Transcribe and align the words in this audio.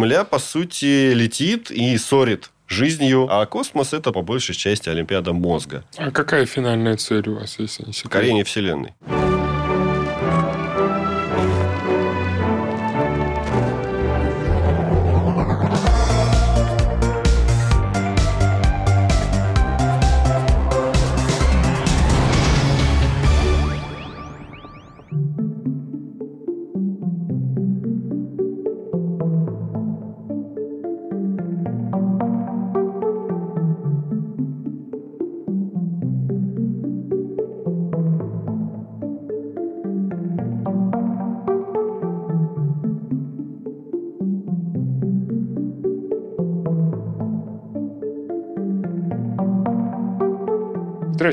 Земля, 0.00 0.24
по 0.24 0.38
сути, 0.38 1.12
летит 1.12 1.70
и 1.70 1.98
сорит 1.98 2.50
жизнью, 2.66 3.28
а 3.30 3.44
космос 3.44 3.92
это 3.92 4.12
по 4.12 4.22
большей 4.22 4.54
части 4.54 4.88
Олимпиада 4.88 5.34
мозга. 5.34 5.84
А 5.98 6.10
какая 6.10 6.46
финальная 6.46 6.96
цель 6.96 7.28
у 7.28 7.34
вас, 7.34 7.58
если 7.58 7.84
не 7.84 7.92
секрет? 7.92 8.10
Покорение 8.10 8.44
Вселенной. 8.44 8.94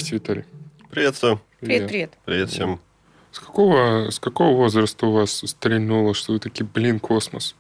Здрасте, 0.07 0.16
Виталий. 0.16 0.45
Приветствую. 0.89 1.41
Привет, 1.59 1.88
привет. 1.89 2.17
Привет 2.23 2.49
всем. 2.49 2.79
С 3.31 3.39
какого, 3.39 4.09
с 4.09 4.20
какого 4.20 4.55
возраста 4.55 5.05
у 5.05 5.11
вас 5.11 5.43
стрельнуло, 5.45 6.13
что 6.13 6.31
вы 6.31 6.39
такие, 6.39 6.66
блин, 6.66 6.99
космос? 7.02 7.55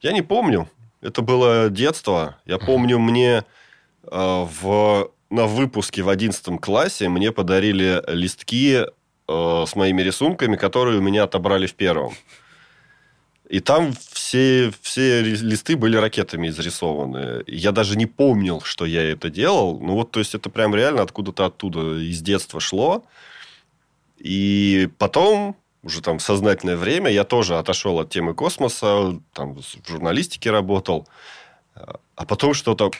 Я 0.00 0.12
не 0.12 0.22
помню. 0.22 0.68
Это 1.00 1.22
было 1.22 1.70
детство. 1.70 2.36
Я 2.44 2.58
помню, 2.58 3.00
мне 3.00 3.38
э, 3.38 3.44
в, 4.12 5.10
на 5.28 5.46
выпуске 5.46 6.02
в 6.02 6.08
11 6.08 6.60
классе 6.60 7.08
мне 7.08 7.32
подарили 7.32 8.00
листки 8.06 8.76
э, 8.76 9.64
с 9.66 9.74
моими 9.74 10.02
рисунками, 10.02 10.54
которые 10.54 10.98
у 10.98 11.02
меня 11.02 11.24
отобрали 11.24 11.66
в 11.66 11.74
первом. 11.74 12.12
И 13.52 13.60
там 13.60 13.92
все, 13.92 14.72
все 14.80 15.20
листы 15.20 15.76
были 15.76 15.98
ракетами 15.98 16.48
изрисованы. 16.48 17.44
Я 17.46 17.72
даже 17.72 17.98
не 17.98 18.06
помнил, 18.06 18.62
что 18.62 18.86
я 18.86 19.02
это 19.02 19.28
делал. 19.28 19.78
Ну 19.78 19.92
вот, 19.92 20.10
то 20.10 20.20
есть, 20.20 20.34
это 20.34 20.48
прям 20.48 20.74
реально 20.74 21.02
откуда-то 21.02 21.44
оттуда 21.44 21.98
из 21.98 22.22
детства 22.22 22.60
шло. 22.60 23.04
И 24.16 24.88
потом, 24.96 25.54
уже 25.82 26.00
там 26.00 26.16
в 26.16 26.22
сознательное 26.22 26.78
время, 26.78 27.10
я 27.10 27.24
тоже 27.24 27.58
отошел 27.58 28.00
от 28.00 28.08
темы 28.08 28.32
космоса, 28.32 29.20
там 29.34 29.56
в 29.56 29.86
журналистике 29.86 30.50
работал. 30.50 31.06
А 31.74 32.24
потом 32.24 32.54
что-то 32.54 32.90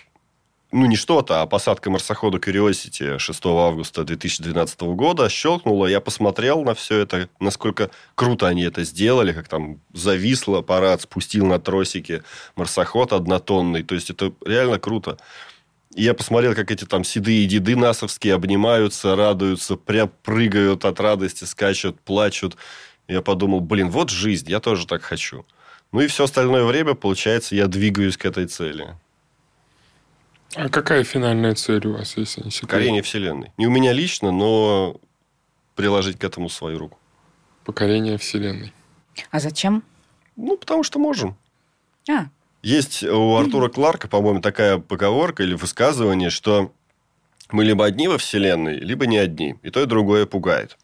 ну, 0.73 0.87
не 0.87 0.97
что-то, 0.97 1.43
а 1.43 1.47
посадка 1.47 1.91
марсохода 1.91 2.39
Curiosity 2.39 3.19
6 3.19 3.47
августа 3.47 4.05
2012 4.05 4.81
года 4.81 5.29
щелкнула. 5.29 5.87
Я 5.87 6.01
посмотрел 6.01 6.65
на 6.65 6.75
все 6.75 6.99
это, 7.01 7.29
насколько 7.41 7.91
круто 8.15 8.49
они 8.49 8.63
это 8.63 8.83
сделали, 8.83 9.33
как 9.33 9.49
там 9.49 9.81
зависло 9.93 10.61
аппарат, 10.61 11.03
спустил 11.03 11.45
на 11.45 11.59
тросики 11.59 12.23
марсоход 12.57 13.13
однотонный. 13.13 13.83
То 13.83 13.95
есть, 13.95 14.09
это 14.09 14.33
реально 14.47 14.79
круто. 14.79 15.19
И 15.95 16.05
я 16.05 16.15
посмотрел, 16.15 16.55
как 16.55 16.71
эти 16.71 16.87
там 16.87 17.05
седые 17.05 17.47
деды 17.47 17.77
насовские 17.77 18.33
обнимаются, 18.33 19.15
радуются, 19.15 19.77
прям 19.77 20.11
прыгают 20.23 20.87
от 20.87 21.01
радости, 21.01 21.45
скачут, 21.45 22.01
плачут. 22.01 22.57
Я 23.09 23.21
подумал, 23.21 23.61
блин, 23.61 23.91
вот 23.91 24.09
жизнь, 24.09 24.51
я 24.51 24.59
тоже 24.59 24.87
так 24.87 25.03
хочу. 25.03 25.45
Ну 25.93 26.01
и 26.01 26.07
все 26.07 26.25
остальное 26.25 26.65
время, 26.65 26.95
получается, 26.95 27.55
я 27.55 27.67
двигаюсь 27.67 28.17
к 28.17 28.25
этой 28.25 28.47
цели. 28.47 28.97
А 30.55 30.69
какая 30.69 31.03
финальная 31.05 31.55
цель 31.55 31.87
у 31.87 31.95
вас, 31.95 32.17
если 32.17 32.43
не 32.43 32.51
секрет? 32.51 32.69
Покорение 32.69 33.03
Вселенной. 33.03 33.53
Не 33.57 33.67
у 33.67 33.71
меня 33.71 33.93
лично, 33.93 34.31
но 34.31 35.01
приложить 35.75 36.19
к 36.19 36.25
этому 36.25 36.49
свою 36.49 36.79
руку. 36.79 36.99
Покорение 37.65 38.19
Вселенной. 38.19 38.73
А 39.31 39.41
зачем? 39.41 39.83
Ну, 40.37 40.57
потому 40.57 40.83
что 40.83 40.99
можем. 40.99 41.37
А. 42.11 42.27
Есть 42.63 43.03
у 43.03 43.37
Артура 43.37 43.69
Кларка, 43.69 44.09
по-моему, 44.09 44.41
такая 44.41 44.79
поговорка 44.79 45.43
или 45.43 45.55
высказывание, 45.55 46.31
что 46.31 46.73
мы 47.51 47.65
либо 47.65 47.85
одни 47.85 48.09
во 48.09 48.19
Вселенной, 48.19 48.79
либо 48.79 49.07
не 49.07 49.19
одни. 49.19 49.57
И 49.63 49.71
то, 49.71 49.83
и 49.83 49.87
другое 49.87 50.27
пугает. 50.27 50.77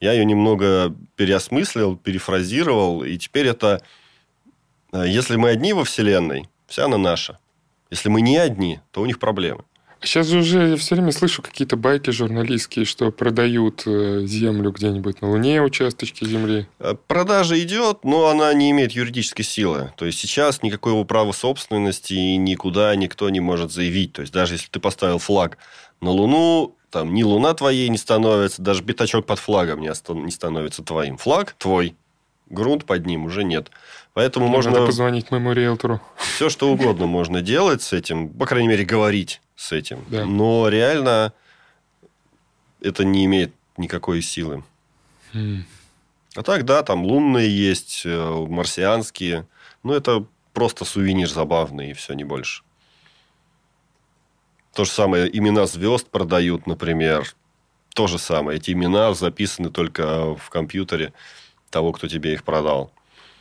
Я 0.00 0.12
ее 0.12 0.24
немного 0.24 0.94
переосмыслил, 1.16 1.96
перефразировал, 1.96 3.04
и 3.04 3.16
теперь 3.18 3.46
это... 3.46 3.82
Э, 4.92 5.04
если 5.06 5.36
мы 5.36 5.50
одни 5.50 5.72
во 5.72 5.84
Вселенной, 5.84 6.48
вся 6.66 6.86
она 6.86 6.98
наша. 6.98 7.38
Если 7.92 8.08
мы 8.08 8.22
не 8.22 8.38
одни, 8.38 8.80
то 8.90 9.02
у 9.02 9.06
них 9.06 9.18
проблемы. 9.18 9.64
Сейчас 10.00 10.26
же 10.26 10.38
уже 10.38 10.70
я 10.70 10.76
все 10.76 10.94
время 10.94 11.12
слышу 11.12 11.42
какие-то 11.42 11.76
байки 11.76 12.08
журналистские, 12.08 12.86
что 12.86 13.12
продают 13.12 13.82
э, 13.84 14.22
землю 14.24 14.72
где-нибудь 14.72 15.20
на 15.20 15.30
Луне, 15.30 15.60
участочки 15.60 16.24
земли. 16.24 16.66
Э, 16.78 16.94
продажа 17.06 17.62
идет, 17.62 18.02
но 18.02 18.28
она 18.28 18.52
не 18.54 18.70
имеет 18.70 18.92
юридической 18.92 19.42
силы. 19.42 19.92
То 19.98 20.06
есть 20.06 20.18
сейчас 20.18 20.62
никакого 20.62 21.04
права 21.04 21.32
собственности 21.32 22.14
никуда 22.14 22.96
никто 22.96 23.28
не 23.28 23.40
может 23.40 23.70
заявить. 23.70 24.14
То 24.14 24.22
есть 24.22 24.32
даже 24.32 24.54
если 24.54 24.68
ты 24.70 24.80
поставил 24.80 25.18
флаг 25.18 25.58
на 26.00 26.12
Луну, 26.12 26.74
там 26.88 27.12
ни 27.12 27.22
Луна 27.22 27.52
твоей 27.52 27.90
не 27.90 27.98
становится, 27.98 28.62
даже 28.62 28.82
пятачок 28.82 29.26
под 29.26 29.38
флагом 29.38 29.82
не, 29.82 29.90
не 30.24 30.30
становится 30.30 30.82
твоим. 30.82 31.18
Флаг 31.18 31.54
твой, 31.58 31.94
грунт 32.52 32.84
под 32.84 33.06
ним 33.06 33.24
уже 33.24 33.42
нет. 33.42 33.70
Поэтому 34.14 34.46
Мне 34.46 34.56
можно... 34.56 34.70
Надо 34.72 34.86
позвонить 34.86 35.30
моему 35.30 35.52
риэлтору. 35.52 36.00
Все, 36.16 36.50
что 36.50 36.70
угодно 36.70 37.06
можно 37.06 37.40
делать 37.40 37.82
с 37.82 37.92
этим. 37.92 38.28
По 38.28 38.46
крайней 38.46 38.68
мере, 38.68 38.84
говорить 38.84 39.40
с 39.56 39.72
этим. 39.72 40.04
Да. 40.08 40.24
Но 40.24 40.68
реально 40.68 41.32
это 42.80 43.04
не 43.04 43.24
имеет 43.24 43.52
никакой 43.76 44.22
силы. 44.22 44.62
Mm. 45.32 45.62
А 46.34 46.42
так, 46.42 46.64
да, 46.64 46.82
там 46.82 47.04
лунные 47.04 47.48
есть, 47.48 48.02
э, 48.04 48.46
марсианские. 48.48 49.46
Но 49.82 49.94
это 49.94 50.24
просто 50.52 50.84
сувенир 50.84 51.28
забавный, 51.28 51.90
и 51.90 51.94
все, 51.94 52.12
не 52.14 52.24
больше. 52.24 52.62
То 54.74 54.84
же 54.84 54.90
самое, 54.90 55.36
имена 55.36 55.66
звезд 55.66 56.08
продают, 56.08 56.66
например. 56.66 57.34
То 57.94 58.06
же 58.06 58.18
самое. 58.18 58.58
Эти 58.58 58.70
имена 58.70 59.12
записаны 59.12 59.70
только 59.70 60.34
в 60.34 60.48
компьютере 60.48 61.12
того, 61.72 61.90
кто 61.92 62.06
тебе 62.06 62.34
их 62.34 62.44
продал. 62.44 62.92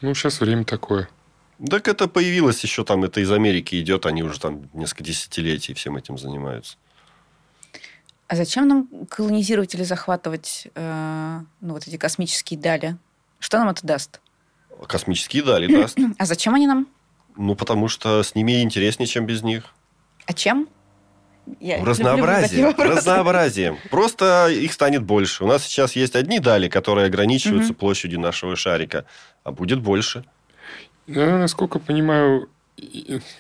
Ну, 0.01 0.15
сейчас 0.15 0.41
время 0.41 0.65
такое. 0.65 1.07
Так 1.69 1.87
это 1.87 2.07
появилось 2.07 2.63
еще 2.63 2.83
там, 2.83 3.03
это 3.03 3.19
из 3.19 3.31
Америки 3.31 3.79
идет, 3.79 4.07
они 4.07 4.23
уже 4.23 4.39
там 4.39 4.67
несколько 4.73 5.03
десятилетий 5.03 5.75
всем 5.75 5.95
этим 5.95 6.17
занимаются. 6.17 6.77
А 8.27 8.35
зачем 8.35 8.67
нам 8.67 8.87
колонизировать 9.09 9.75
или 9.75 9.83
захватывать 9.83 10.67
э, 10.73 11.39
ну, 11.59 11.73
вот 11.73 11.87
эти 11.87 11.97
космические 11.97 12.59
дали? 12.59 12.97
Что 13.39 13.59
нам 13.59 13.69
это 13.69 13.85
даст? 13.85 14.21
Космические 14.87 15.43
дали 15.43 15.67
даст. 15.67 15.99
А 16.17 16.25
зачем 16.25 16.55
они 16.55 16.65
нам? 16.65 16.87
Ну, 17.35 17.55
потому 17.55 17.87
что 17.89 18.23
с 18.23 18.33
ними 18.33 18.63
интереснее, 18.63 19.07
чем 19.07 19.25
без 19.25 19.43
них. 19.43 19.65
А 20.25 20.33
чем? 20.33 20.67
Я 21.59 21.83
разнообразие. 21.83 22.73
Разнообразием. 22.77 23.77
Просто 23.89 24.47
их 24.49 24.73
станет 24.73 25.03
больше. 25.03 25.43
У 25.43 25.47
нас 25.47 25.63
сейчас 25.63 25.95
есть 25.95 26.15
одни 26.15 26.39
дали, 26.39 26.67
которые 26.67 27.07
ограничиваются 27.07 27.71
угу. 27.71 27.79
площадью 27.79 28.19
нашего 28.19 28.55
шарика, 28.55 29.05
а 29.43 29.51
будет 29.51 29.79
больше. 29.79 30.23
Ну, 31.07 31.37
насколько 31.37 31.79
понимаю, 31.79 32.49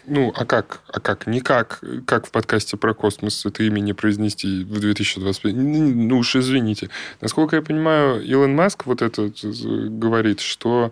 ну, 0.05 0.31
а 0.35 0.45
как? 0.45 0.81
А 0.87 0.99
как? 0.99 1.25
Никак. 1.25 1.83
Как 2.05 2.27
в 2.27 2.31
подкасте 2.31 2.77
про 2.77 2.93
космос 2.93 3.45
это 3.45 3.63
имя 3.63 3.79
не 3.79 3.93
произнести 3.93 4.63
в 4.63 4.79
2025? 4.79 5.53
Ну 5.55 6.17
уж 6.17 6.35
извините. 6.35 6.89
Насколько 7.21 7.55
я 7.55 7.61
понимаю, 7.61 8.21
Илон 8.23 8.55
Маск 8.55 8.85
вот 8.85 9.01
это 9.01 9.31
говорит, 9.43 10.41
что 10.41 10.91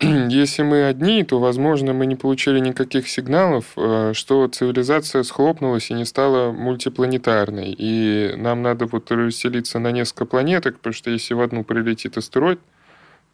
если 0.28 0.62
мы 0.62 0.84
одни, 0.84 1.24
то, 1.24 1.40
возможно, 1.40 1.92
мы 1.92 2.06
не 2.06 2.14
получили 2.14 2.60
никаких 2.60 3.08
сигналов, 3.08 3.64
э, 3.76 4.12
что 4.14 4.46
цивилизация 4.46 5.24
схлопнулась 5.24 5.90
и 5.90 5.94
не 5.94 6.04
стала 6.04 6.52
мультипланетарной. 6.52 7.74
И 7.76 8.34
нам 8.36 8.62
надо 8.62 8.86
вот 8.86 9.10
расселиться 9.10 9.80
на 9.80 9.90
несколько 9.90 10.24
планеток, 10.24 10.76
потому 10.78 10.92
что 10.92 11.10
если 11.10 11.34
в 11.34 11.40
одну 11.40 11.64
прилетит 11.64 12.16
астероид, 12.16 12.60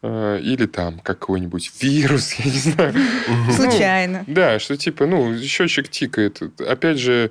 э, 0.01 0.39
или 0.41 0.65
там 0.65 0.99
какой-нибудь 0.99 1.71
вирус, 1.81 2.33
я 2.39 2.45
не 2.45 2.57
знаю. 2.57 2.93
Случайно. 3.51 4.23
Ну, 4.25 4.33
да, 4.33 4.57
что 4.57 4.75
типа, 4.75 5.05
ну, 5.05 5.37
счетчик 5.37 5.87
тикает. 5.87 6.41
Опять 6.59 6.97
же, 6.97 7.29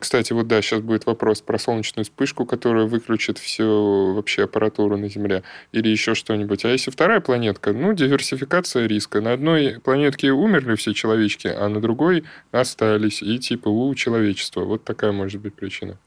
кстати, 0.00 0.32
вот 0.32 0.48
да, 0.48 0.60
сейчас 0.62 0.80
будет 0.80 1.06
вопрос 1.06 1.42
про 1.42 1.56
солнечную 1.56 2.04
вспышку, 2.04 2.44
которая 2.44 2.86
выключит 2.86 3.38
всю 3.38 4.14
вообще 4.14 4.44
аппаратуру 4.44 4.96
на 4.96 5.08
Земле 5.08 5.44
или 5.70 5.88
еще 5.88 6.14
что-нибудь. 6.16 6.64
А 6.64 6.68
если 6.68 6.90
вторая 6.90 7.20
планетка, 7.20 7.72
ну, 7.72 7.92
диверсификация 7.92 8.86
риска. 8.86 9.20
На 9.20 9.34
одной 9.34 9.78
планетке 9.84 10.32
умерли 10.32 10.74
все 10.74 10.92
человечки, 10.92 11.46
а 11.46 11.68
на 11.68 11.80
другой 11.80 12.24
остались. 12.50 13.22
И 13.22 13.38
типа 13.38 13.68
у 13.68 13.94
человечества. 13.94 14.62
Вот 14.64 14.82
такая 14.82 15.12
может 15.12 15.40
быть 15.40 15.54
причина. 15.54 15.98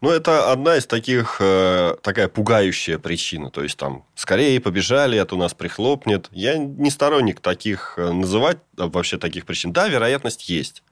Ну, 0.00 0.10
это 0.10 0.52
одна 0.52 0.76
из 0.76 0.86
таких, 0.86 1.38
э, 1.40 1.96
такая 2.02 2.28
пугающая 2.28 2.98
причина. 2.98 3.50
То 3.50 3.62
есть, 3.62 3.76
там, 3.76 4.04
скорее 4.14 4.60
побежали, 4.60 5.18
это 5.18 5.34
у 5.34 5.38
нас 5.38 5.54
прихлопнет. 5.54 6.28
Я 6.30 6.58
не 6.58 6.90
сторонник 6.90 7.40
таких 7.40 7.94
э, 7.96 8.12
называть, 8.12 8.58
а 8.76 8.86
вообще 8.88 9.18
таких 9.18 9.46
причин. 9.46 9.72
Да, 9.72 9.88
вероятность 9.88 10.48
есть. 10.48 10.82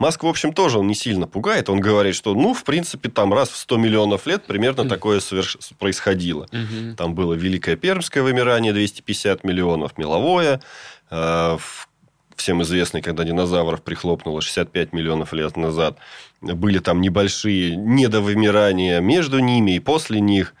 Маск, 0.00 0.22
в 0.22 0.26
общем, 0.26 0.54
тоже 0.54 0.78
он 0.78 0.86
не 0.86 0.94
сильно 0.94 1.26
пугает. 1.26 1.68
Он 1.68 1.78
говорит, 1.78 2.14
что, 2.14 2.34
ну, 2.34 2.54
в 2.54 2.64
принципе, 2.64 3.10
там 3.10 3.34
раз 3.34 3.50
в 3.50 3.56
100 3.56 3.76
миллионов 3.76 4.26
лет 4.26 4.44
примерно 4.46 4.88
такое 4.88 5.20
соверш... 5.20 5.58
происходило. 5.78 6.48
Там 6.96 7.14
было 7.14 7.34
Великое 7.34 7.76
Пермское 7.76 8.22
вымирание, 8.22 8.72
250 8.72 9.44
миллионов, 9.44 9.98
меловое. 9.98 10.62
Э, 11.10 11.58
всем 12.34 12.62
известный, 12.62 13.02
когда 13.02 13.24
динозавров 13.24 13.82
прихлопнуло 13.82 14.40
65 14.40 14.94
миллионов 14.94 15.34
лет 15.34 15.58
назад. 15.58 15.98
Были 16.40 16.78
там 16.78 17.02
небольшие 17.02 17.76
недовымирания 17.76 19.00
между 19.00 19.38
ними 19.38 19.72
и 19.72 19.80
после 19.80 20.20
них. 20.20 20.54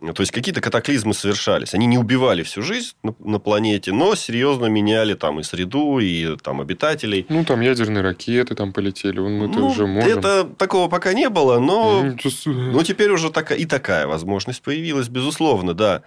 То 0.00 0.20
есть 0.20 0.32
какие-то 0.32 0.60
катаклизмы 0.60 1.14
совершались. 1.14 1.74
Они 1.74 1.86
не 1.86 1.98
убивали 1.98 2.42
всю 2.42 2.62
жизнь 2.62 2.94
на, 3.02 3.14
на 3.18 3.38
планете, 3.38 3.92
но 3.92 4.14
серьезно 4.14 4.66
меняли 4.66 5.14
там 5.14 5.40
и 5.40 5.42
среду, 5.42 5.98
и 5.98 6.36
там 6.36 6.60
обитателей. 6.60 7.26
Ну, 7.28 7.44
там 7.44 7.60
ядерные 7.60 8.02
ракеты 8.02 8.54
там 8.54 8.72
полетели, 8.72 9.20
мы 9.20 9.46
это 9.46 9.58
ну, 9.58 9.68
уже 9.68 9.86
можем. 9.86 10.18
Это 10.18 10.44
такого 10.44 10.88
пока 10.88 11.12
не 11.12 11.28
было, 11.28 11.58
но, 11.58 12.14
но 12.46 12.82
теперь 12.82 13.10
уже 13.10 13.30
такая, 13.30 13.58
и 13.58 13.66
такая 13.66 14.06
возможность 14.06 14.62
появилась, 14.62 15.08
безусловно, 15.08 15.74
да. 15.74 16.02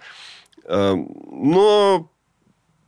Эм, 0.64 1.08
но 1.30 2.10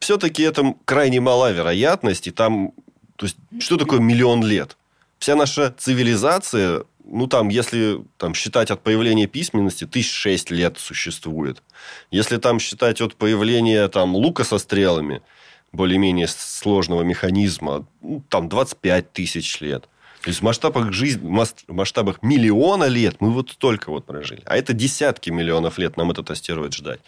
все-таки 0.01 0.43
это 0.43 0.75
крайне 0.85 1.21
мала 1.21 1.53
вероятность, 1.53 2.27
и 2.27 2.31
там, 2.31 2.73
то 3.17 3.27
есть, 3.27 3.37
что 3.61 3.77
такое 3.77 4.01
миллион 4.01 4.45
лет? 4.45 4.77
Вся 5.19 5.37
наша 5.37 5.75
цивилизация, 5.77 6.85
ну, 7.05 7.27
там, 7.27 7.49
если 7.49 8.05
там, 8.17 8.35
считать 8.35 8.71
от 8.71 8.83
появления 8.83 9.27
письменности, 9.27 9.87
тысяч 9.87 10.13
шесть 10.13 10.51
лет 10.51 10.79
существует. 10.79 11.63
Если 12.11 12.37
там 12.37 12.59
считать 12.59 13.01
от 13.01 13.17
появления 13.17 13.89
там, 13.89 14.15
лука 14.15 14.45
со 14.45 14.59
стрелами, 14.59 15.23
более-менее 15.73 16.27
сложного 16.29 17.03
механизма, 17.03 17.87
ну, 18.01 18.25
там 18.29 18.49
25 18.49 19.13
тысяч 19.13 19.61
лет– 19.61 19.89
то 20.23 20.29
есть 20.29 20.41
в 20.41 20.43
масштабах 20.43 20.93
жизни, 20.93 21.27
в 21.27 21.73
масштабах 21.73 22.23
миллиона 22.23 22.85
лет 22.85 23.17
мы 23.21 23.31
вот 23.31 23.51
столько 23.51 23.91
вот 23.91 24.05
прожили. 24.05 24.43
А 24.45 24.57
это 24.57 24.75
десятки 24.75 25.31
миллионов 25.31 25.79
лет 25.79 25.97
нам 25.97 26.11
этот 26.11 26.31
астероид 26.31 26.75
ждать. 26.75 27.01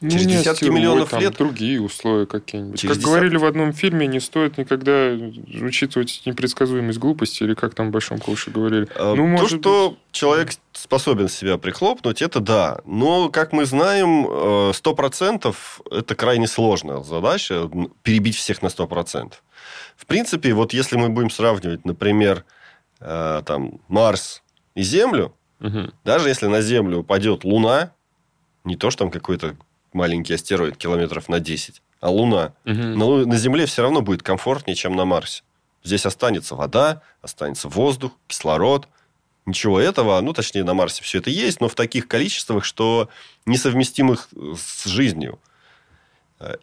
Ну, 0.00 0.10
Через 0.10 0.26
десятки 0.26 0.48
астероид, 0.50 0.74
миллионов 0.74 1.10
там 1.10 1.20
лет... 1.20 1.36
другие 1.36 1.80
условия 1.80 2.26
какие-нибудь. 2.26 2.78
Через 2.78 2.94
как 2.94 2.98
десят... 2.98 3.10
говорили 3.10 3.36
в 3.38 3.44
одном 3.44 3.72
фильме, 3.72 4.06
не 4.06 4.20
стоит 4.20 4.56
никогда 4.56 5.12
учитывать 5.60 6.22
непредсказуемость 6.26 6.98
глупости, 6.98 7.42
или 7.42 7.54
как 7.54 7.74
там 7.74 7.88
в 7.88 7.90
Большом 7.90 8.18
Коуше 8.18 8.52
говорили. 8.52 8.86
А, 8.94 9.14
ну, 9.14 9.36
То, 9.36 9.48
что 9.48 9.90
быть... 9.90 9.98
человек 10.12 10.50
способен 10.72 11.28
себя 11.28 11.58
прихлопнуть, 11.58 12.22
это 12.22 12.38
да. 12.38 12.80
Но, 12.84 13.30
как 13.30 13.52
мы 13.52 13.66
знаем, 13.66 14.26
100% 14.26 15.54
э, 15.90 15.98
это 15.98 16.14
крайне 16.14 16.46
сложная 16.46 17.02
задача, 17.02 17.68
перебить 18.04 18.36
всех 18.36 18.62
на 18.62 18.68
100%. 18.68 19.32
В 19.96 20.06
принципе, 20.06 20.54
вот 20.54 20.72
если 20.72 20.96
мы 20.96 21.08
будем 21.08 21.30
сравнивать, 21.30 21.84
например, 21.84 22.44
э, 23.00 23.42
там, 23.44 23.80
Марс 23.88 24.42
и 24.74 24.82
Землю, 24.82 25.34
угу. 25.60 25.90
даже 26.04 26.28
если 26.28 26.46
на 26.46 26.60
Землю 26.60 26.98
упадет 26.98 27.44
Луна, 27.44 27.92
не 28.64 28.76
то, 28.76 28.90
что 28.90 29.04
там 29.04 29.10
какой-то 29.10 29.56
маленький 29.92 30.34
астероид 30.34 30.76
километров 30.76 31.28
на 31.28 31.40
10, 31.40 31.82
а 32.00 32.10
Луна, 32.10 32.54
угу. 32.64 32.74
на, 32.74 33.26
на 33.26 33.36
Земле 33.36 33.66
все 33.66 33.82
равно 33.82 34.02
будет 34.02 34.22
комфортнее, 34.22 34.74
чем 34.74 34.96
на 34.96 35.04
Марсе. 35.04 35.42
Здесь 35.82 36.06
останется 36.06 36.54
вода, 36.54 37.02
останется 37.22 37.68
воздух, 37.68 38.12
кислород. 38.26 38.86
Ничего 39.46 39.80
этого, 39.80 40.20
ну, 40.20 40.32
точнее, 40.34 40.62
на 40.64 40.74
Марсе 40.74 41.02
все 41.02 41.18
это 41.18 41.30
есть, 41.30 41.60
но 41.60 41.68
в 41.68 41.74
таких 41.74 42.06
количествах, 42.06 42.64
что 42.64 43.08
несовместимых 43.46 44.28
с 44.56 44.84
жизнью. 44.84 45.40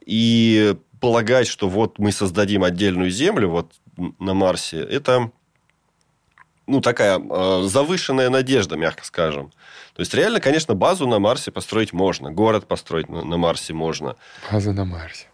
И 0.06 0.76
полагать, 1.00 1.48
что 1.48 1.68
вот 1.68 2.00
мы 2.00 2.12
создадим 2.12 2.64
отдельную 2.64 3.10
Землю 3.10 3.50
вот 3.50 3.74
на 4.20 4.34
Марсе, 4.34 4.80
это 4.80 5.32
ну, 6.68 6.82
такая 6.82 7.20
э, 7.20 7.64
завышенная 7.64 8.30
надежда, 8.30 8.76
мягко 8.76 9.06
скажем. 9.06 9.52
То 9.94 10.02
есть, 10.02 10.14
реально, 10.14 10.40
конечно, 10.40 10.76
базу 10.76 11.08
на 11.08 11.20
Марсе 11.20 11.52
построить 11.52 11.94
можно. 11.94 12.32
Город 12.32 12.68
построить 12.68 13.10
на, 13.10 13.24
на 13.24 13.38
Марсе 13.38 13.74
можно. 13.74 14.16
База 14.52 14.74
на 14.74 14.86
Марсе. 14.86 15.28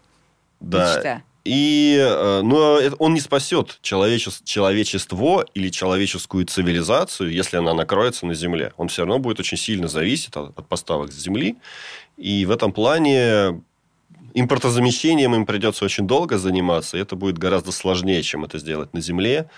Да. 0.60 0.96
Мечта. 0.96 1.24
И, 1.44 1.98
э, 2.00 2.42
но 2.42 2.80
он 3.00 3.14
не 3.14 3.20
спасет 3.20 3.80
человече- 3.82 4.42
человечество 4.46 5.46
или 5.54 5.70
человеческую 5.70 6.46
цивилизацию, 6.46 7.32
если 7.32 7.58
она 7.58 7.74
накроется 7.74 8.26
на 8.26 8.34
Земле. 8.34 8.72
Он 8.78 8.88
все 8.88 9.02
равно 9.02 9.20
будет 9.20 9.42
очень 9.42 9.58
сильно 9.58 9.90
зависеть 9.90 10.36
от, 10.38 10.58
от 10.58 10.68
поставок 10.68 11.12
с 11.12 11.16
Земли. 11.16 11.58
И 12.16 12.46
в 12.46 12.52
этом 12.52 12.72
плане 12.72 13.62
импортозамещением 14.34 15.36
им 15.36 15.46
придется 15.46 15.84
очень 15.84 16.08
долго 16.08 16.38
заниматься, 16.38 16.98
и 16.98 17.02
это 17.02 17.16
будет 17.16 17.38
гораздо 17.38 17.72
сложнее, 17.72 18.24
чем 18.24 18.46
это 18.46 18.58
сделать 18.58 18.94
на 18.94 19.02
Земле. 19.02 19.50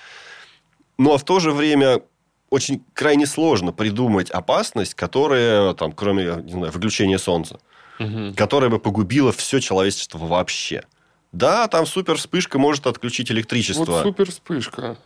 Ну, 0.97 1.13
а 1.13 1.17
в 1.17 1.23
то 1.23 1.39
же 1.39 1.51
время 1.51 2.01
очень 2.49 2.83
крайне 2.93 3.25
сложно 3.25 3.71
придумать 3.71 4.29
опасность, 4.29 4.93
которая, 4.93 5.73
там, 5.73 5.91
кроме 5.91 6.43
не 6.43 6.51
знаю, 6.51 6.71
выключения 6.71 7.17
Солнца, 7.17 7.59
угу. 7.99 8.33
которая 8.35 8.69
бы 8.69 8.79
погубила 8.79 9.31
все 9.31 9.59
человечество 9.59 10.19
вообще. 10.19 10.83
Да, 11.31 11.67
там 11.67 11.85
супер 11.85 12.15
вспышка 12.15 12.59
может 12.59 12.87
отключить 12.87 13.29
электричество. 13.31 13.85
Вот 13.85 14.03
супер 14.03 14.31
вспышка. 14.31 14.97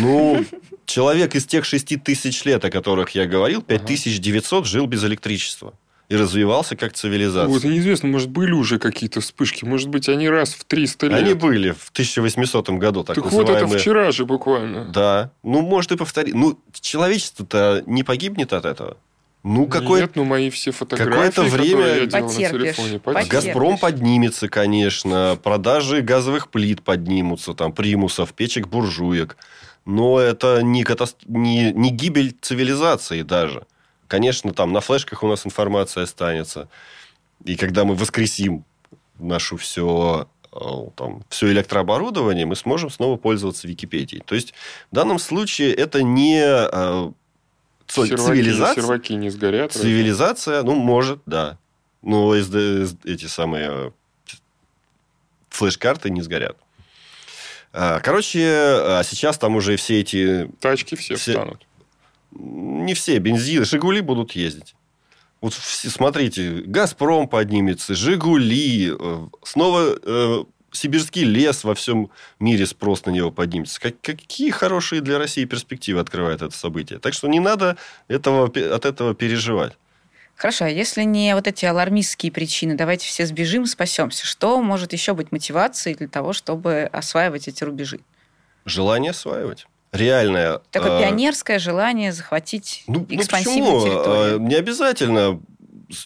Ну, 0.00 0.44
человек 0.86 1.34
из 1.34 1.46
тех 1.46 1.64
шести 1.64 1.96
тысяч 1.96 2.44
лет, 2.44 2.64
о 2.64 2.70
которых 2.70 3.10
я 3.10 3.26
говорил, 3.26 3.62
5900 3.62 4.60
ага. 4.60 4.68
жил 4.68 4.86
без 4.86 5.02
электричества 5.04 5.74
и 6.14 6.16
развивался 6.16 6.76
как 6.76 6.92
цивилизация. 6.92 7.48
Вот, 7.48 7.64
неизвестно, 7.64 8.08
может, 8.08 8.30
были 8.30 8.52
уже 8.52 8.78
какие-то 8.78 9.20
вспышки. 9.20 9.64
Может 9.64 9.88
быть, 9.88 10.08
они 10.08 10.28
раз 10.28 10.54
в 10.54 10.64
300 10.64 11.06
лет. 11.08 11.18
Они 11.18 11.34
были 11.34 11.72
в 11.72 11.90
1800 11.90 12.70
году, 12.70 13.04
так, 13.04 13.16
так 13.16 13.24
называемые... 13.24 13.60
вот 13.60 13.70
это 13.70 13.78
вчера 13.78 14.12
же 14.12 14.24
буквально. 14.24 14.84
Да. 14.86 15.30
Ну, 15.42 15.62
может, 15.62 15.92
и 15.92 15.96
повторить. 15.96 16.34
Ну, 16.34 16.58
человечество-то 16.72 17.82
не 17.86 18.02
погибнет 18.02 18.52
от 18.52 18.64
этого. 18.64 18.96
Ну, 19.42 19.66
какое... 19.66 20.02
Нет, 20.02 20.12
ну, 20.14 20.24
мои 20.24 20.48
все 20.48 20.70
фотографии, 20.70 21.10
Какое-то 21.10 21.42
время... 21.42 21.86
я 21.86 22.06
делал 22.06 22.26
на 22.26 22.34
телефоне, 22.34 22.98
потерпишь. 22.98 23.30
Газпром 23.30 23.76
поднимется, 23.76 24.48
конечно. 24.48 25.38
Продажи 25.42 26.00
газовых 26.00 26.48
плит 26.48 26.82
поднимутся, 26.82 27.52
там, 27.52 27.72
примусов, 27.72 28.32
печек, 28.32 28.68
буржуек. 28.68 29.36
Но 29.84 30.18
это 30.18 30.62
не, 30.62 30.82
катаст... 30.82 31.16
не, 31.26 31.72
не 31.72 31.90
гибель 31.90 32.34
цивилизации 32.40 33.20
даже. 33.20 33.66
Конечно, 34.14 34.54
там 34.54 34.72
на 34.72 34.80
флешках 34.80 35.24
у 35.24 35.26
нас 35.26 35.44
информация 35.44 36.04
останется. 36.04 36.68
И 37.44 37.56
когда 37.56 37.84
мы 37.84 37.96
воскресим 37.96 38.64
нашу 39.18 39.56
все 39.56 40.28
э, 40.52 40.56
там, 40.94 41.24
все 41.30 41.50
электрооборудование, 41.50 42.46
мы 42.46 42.54
сможем 42.54 42.90
снова 42.90 43.16
пользоваться 43.16 43.66
Википедией. 43.66 44.22
То 44.24 44.36
есть, 44.36 44.54
в 44.92 44.94
данном 44.94 45.18
случае 45.18 45.74
это 45.74 46.04
не 46.04 46.40
э, 46.40 47.10
серваки, 47.88 48.22
цивилизация. 48.22 48.82
Серваки 48.82 49.12
не 49.14 49.30
сгорят. 49.30 49.72
Цивилизация, 49.72 50.58
разве? 50.58 50.70
ну, 50.70 50.76
может, 50.76 51.18
да. 51.26 51.58
Но 52.00 52.36
эти 52.36 53.26
самые 53.26 53.68
э, 53.68 53.90
флеш-карты 55.48 56.08
не 56.10 56.22
сгорят. 56.22 56.56
Короче, 57.72 58.46
а 58.46 59.02
сейчас 59.02 59.38
там 59.38 59.56
уже 59.56 59.74
все 59.74 59.98
эти... 59.98 60.48
Тачки 60.60 60.94
все, 60.94 61.16
все 61.16 61.32
встанут 61.32 61.66
не 62.34 62.94
все 62.94 63.18
бензины, 63.18 63.64
Жигули 63.64 64.00
будут 64.00 64.32
ездить. 64.32 64.74
Вот 65.40 65.52
смотрите, 65.54 66.62
Газпром 66.64 67.28
поднимется, 67.28 67.94
Жигули, 67.94 68.94
э, 68.98 69.26
снова 69.42 69.98
э, 70.02 70.44
сибирский 70.72 71.24
лес 71.24 71.64
во 71.64 71.74
всем 71.74 72.10
мире 72.40 72.66
спрос 72.66 73.04
на 73.04 73.10
него 73.10 73.30
поднимется. 73.30 73.80
Как, 73.80 74.00
какие 74.00 74.50
хорошие 74.50 75.00
для 75.00 75.18
России 75.18 75.44
перспективы 75.44 76.00
открывает 76.00 76.42
это 76.42 76.56
событие. 76.56 76.98
Так 76.98 77.14
что 77.14 77.28
не 77.28 77.40
надо 77.40 77.76
этого, 78.08 78.46
от 78.46 78.84
этого 78.84 79.14
переживать. 79.14 79.74
Хорошо, 80.36 80.64
а 80.64 80.68
если 80.68 81.02
не 81.02 81.34
вот 81.34 81.46
эти 81.46 81.64
алармистские 81.64 82.32
причины, 82.32 82.74
давайте 82.74 83.06
все 83.06 83.24
сбежим, 83.24 83.66
спасемся. 83.66 84.26
Что 84.26 84.60
может 84.60 84.92
еще 84.92 85.14
быть 85.14 85.30
мотивацией 85.30 85.94
для 85.94 86.08
того, 86.08 86.32
чтобы 86.32 86.88
осваивать 86.92 87.46
эти 87.48 87.62
рубежи? 87.62 88.00
Желание 88.64 89.10
осваивать 89.10 89.66
реальное... 89.94 90.60
Такое 90.70 90.98
э, 90.98 91.02
пионерское 91.02 91.58
желание 91.58 92.12
захватить 92.12 92.84
ну, 92.86 93.06
ну 93.08 93.16
экспансивную 93.16 93.72
ну 93.72 93.80
почему? 93.80 93.94
территорию. 93.94 94.38
Не 94.40 94.54
обязательно. 94.54 95.40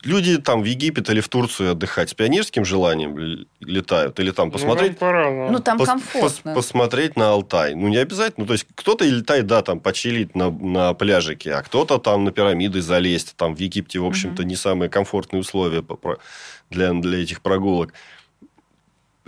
Люди 0.05 0.39
там 0.39 0.63
в 0.63 0.65
Египет 0.65 1.09
или 1.09 1.21
в 1.21 1.29
Турцию 1.29 1.73
отдыхать 1.73 2.11
с 2.11 2.15
пионерским 2.15 2.65
желанием 2.65 3.47
летают. 3.61 4.19
Или 4.21 4.33
там 4.33 4.49
ну, 4.49 4.53
посмотреть... 4.53 4.93
Ну, 4.93 4.99
пора, 4.99 5.31
да. 5.31 5.53
ну 5.53 5.59
там 5.61 5.79
пос, 5.79 5.87
комфортно. 5.87 6.55
Пос, 6.55 6.67
посмотреть 6.67 7.17
на 7.17 7.31
Алтай. 7.31 7.75
Ну, 7.75 7.89
не 7.89 7.97
обязательно. 7.97 8.45
Ну, 8.45 8.47
то 8.47 8.53
есть, 8.55 8.67
кто-то 8.75 9.05
летает, 9.05 9.47
да, 9.47 9.63
там, 9.63 9.81
почилить 9.81 10.35
на, 10.35 10.51
на 10.51 10.95
пляжике, 10.95 11.55
а 11.55 11.63
кто-то 11.63 11.99
там 11.99 12.25
на 12.25 12.33
пирамиды 12.33 12.83
залезть. 12.83 13.37
Там 13.37 13.55
в 13.55 13.61
Египте, 13.61 14.01
в 14.01 14.05
общем-то, 14.05 14.43
угу. 14.43 14.49
не 14.49 14.57
самые 14.57 14.91
комфортные 14.91 15.41
условия 15.41 15.85
для, 16.71 16.93
для 16.93 17.23
этих 17.23 17.41
прогулок 17.41 17.95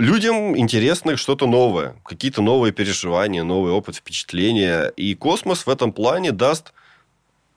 людям 0.01 0.59
интересно 0.59 1.17
что-то 1.17 1.47
новое, 1.47 1.97
какие-то 2.05 2.43
новые 2.43 2.73
переживания, 2.73 3.45
новый 3.45 3.73
опыт, 3.73 3.97
впечатления. 3.97 4.93
И 4.97 5.15
космос 5.15 5.67
в 5.67 5.71
этом 5.71 5.93
плане 5.93 6.33
даст 6.33 6.73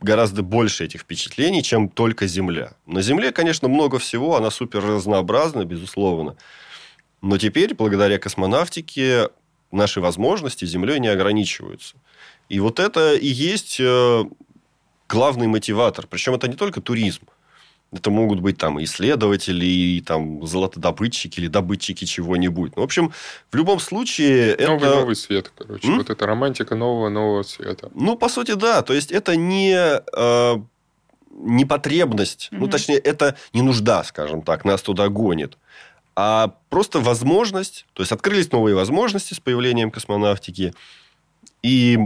гораздо 0.02 0.44
больше 0.44 0.86
этих 0.86 1.02
впечатлений, 1.02 1.64
чем 1.64 1.90
только 1.90 2.28
Земля. 2.28 2.74
На 2.86 3.02
Земле, 3.02 3.32
конечно, 3.32 3.68
много 3.68 4.00
всего, 4.00 4.36
она 4.36 4.52
супер 4.52 4.84
разнообразна, 4.84 5.66
безусловно. 5.66 6.36
Но 7.22 7.38
теперь, 7.38 7.74
благодаря 7.74 8.20
космонавтике, 8.20 9.30
наши 9.72 10.02
возможности 10.02 10.66
Землей 10.66 11.00
не 11.00 11.08
ограничиваются. 11.08 11.96
И 12.50 12.60
вот 12.60 12.80
это 12.80 13.16
и 13.16 13.28
есть 13.28 13.78
э, 13.80 14.24
главный 15.08 15.48
мотиватор. 15.48 16.06
Причем 16.08 16.36
это 16.36 16.48
не 16.50 16.56
только 16.56 16.82
туризм. 16.82 17.28
Это 17.94 18.10
могут 18.10 18.40
быть 18.40 18.58
там 18.58 18.82
исследователи, 18.84 19.66
и 19.66 20.02
там 20.02 20.46
золотодобытчики 20.46 21.40
или 21.40 21.48
добытчики 21.48 22.06
чего-нибудь. 22.06 22.76
Ну, 22.76 22.82
в 22.82 22.86
общем, 22.86 23.14
в 23.52 23.56
любом 23.56 23.80
случае... 23.80 24.58
Новый, 24.60 24.88
это... 24.88 25.00
новый 25.00 25.16
свет, 25.16 25.52
короче. 25.56 25.88
М? 25.88 25.98
Вот 25.98 26.10
это 26.10 26.26
романтика 26.26 26.76
нового-нового 26.76 27.44
света. 27.44 27.92
Ну, 27.94 28.16
по 28.16 28.30
сути, 28.30 28.54
да. 28.56 28.82
То 28.82 28.94
есть, 28.94 29.12
это 29.12 29.36
не... 29.36 30.02
Э, 30.16 30.56
не 31.36 31.66
потребность, 31.66 32.50
mm-hmm. 32.52 32.58
ну, 32.60 32.68
точнее, 32.68 32.98
это 32.98 33.36
не 33.54 33.64
нужда, 33.64 34.04
скажем 34.04 34.44
так, 34.44 34.66
нас 34.66 34.82
туда 34.82 35.10
гонит, 35.10 35.58
а 36.16 36.54
просто 36.70 37.00
возможность, 37.00 37.88
то 37.94 38.04
есть 38.04 38.12
открылись 38.12 38.52
новые 38.52 38.76
возможности 38.76 39.34
с 39.34 39.40
появлением 39.40 39.90
космонавтики, 39.90 40.74
и 41.64 41.98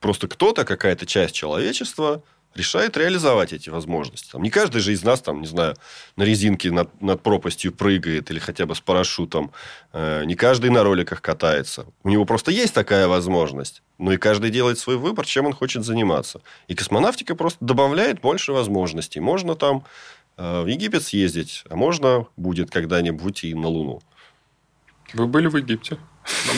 просто 0.00 0.28
кто-то, 0.28 0.64
какая-то 0.64 1.06
часть 1.06 1.34
человечества 1.34 2.22
решает 2.56 2.96
реализовать 2.96 3.52
эти 3.52 3.70
возможности. 3.70 4.30
Там, 4.32 4.42
не 4.42 4.50
каждый 4.50 4.80
же 4.80 4.92
из 4.92 5.04
нас, 5.04 5.20
там, 5.20 5.40
не 5.40 5.46
знаю, 5.46 5.76
на 6.16 6.24
резинке 6.24 6.70
над, 6.70 7.00
над 7.02 7.22
пропастью 7.22 7.72
прыгает 7.72 8.30
или 8.30 8.38
хотя 8.38 8.66
бы 8.66 8.74
с 8.74 8.80
парашютом. 8.80 9.52
Э, 9.92 10.24
не 10.24 10.34
каждый 10.34 10.70
на 10.70 10.82
роликах 10.82 11.22
катается. 11.22 11.86
У 12.02 12.08
него 12.08 12.24
просто 12.24 12.50
есть 12.50 12.74
такая 12.74 13.08
возможность. 13.08 13.82
Но 13.98 14.12
и 14.12 14.16
каждый 14.16 14.50
делает 14.50 14.78
свой 14.78 14.96
выбор, 14.96 15.26
чем 15.26 15.46
он 15.46 15.52
хочет 15.52 15.84
заниматься. 15.84 16.40
И 16.68 16.74
космонавтика 16.74 17.34
просто 17.34 17.64
добавляет 17.64 18.20
больше 18.20 18.52
возможностей. 18.52 19.20
Можно 19.20 19.54
там 19.54 19.84
э, 20.36 20.62
в 20.62 20.66
Египет 20.66 21.02
съездить, 21.02 21.64
а 21.68 21.76
можно 21.76 22.26
будет 22.36 22.70
когда-нибудь 22.70 23.44
и 23.44 23.54
на 23.54 23.68
Луну. 23.68 24.00
Вы 25.12 25.26
были 25.26 25.46
в 25.46 25.56
Египте? 25.56 25.98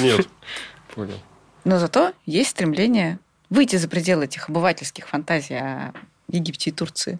Нет. 0.01 0.29
Понял. 0.95 1.19
Но 1.65 1.79
зато 1.79 2.13
есть 2.25 2.51
стремление 2.51 3.19
выйти 3.51 3.77
за 3.77 3.89
пределы 3.89 4.25
этих 4.25 4.49
обывательских 4.49 5.09
фантазий 5.09 5.57
о 5.57 5.93
Египте 6.31 6.71
и 6.71 6.73
Турции. 6.73 7.19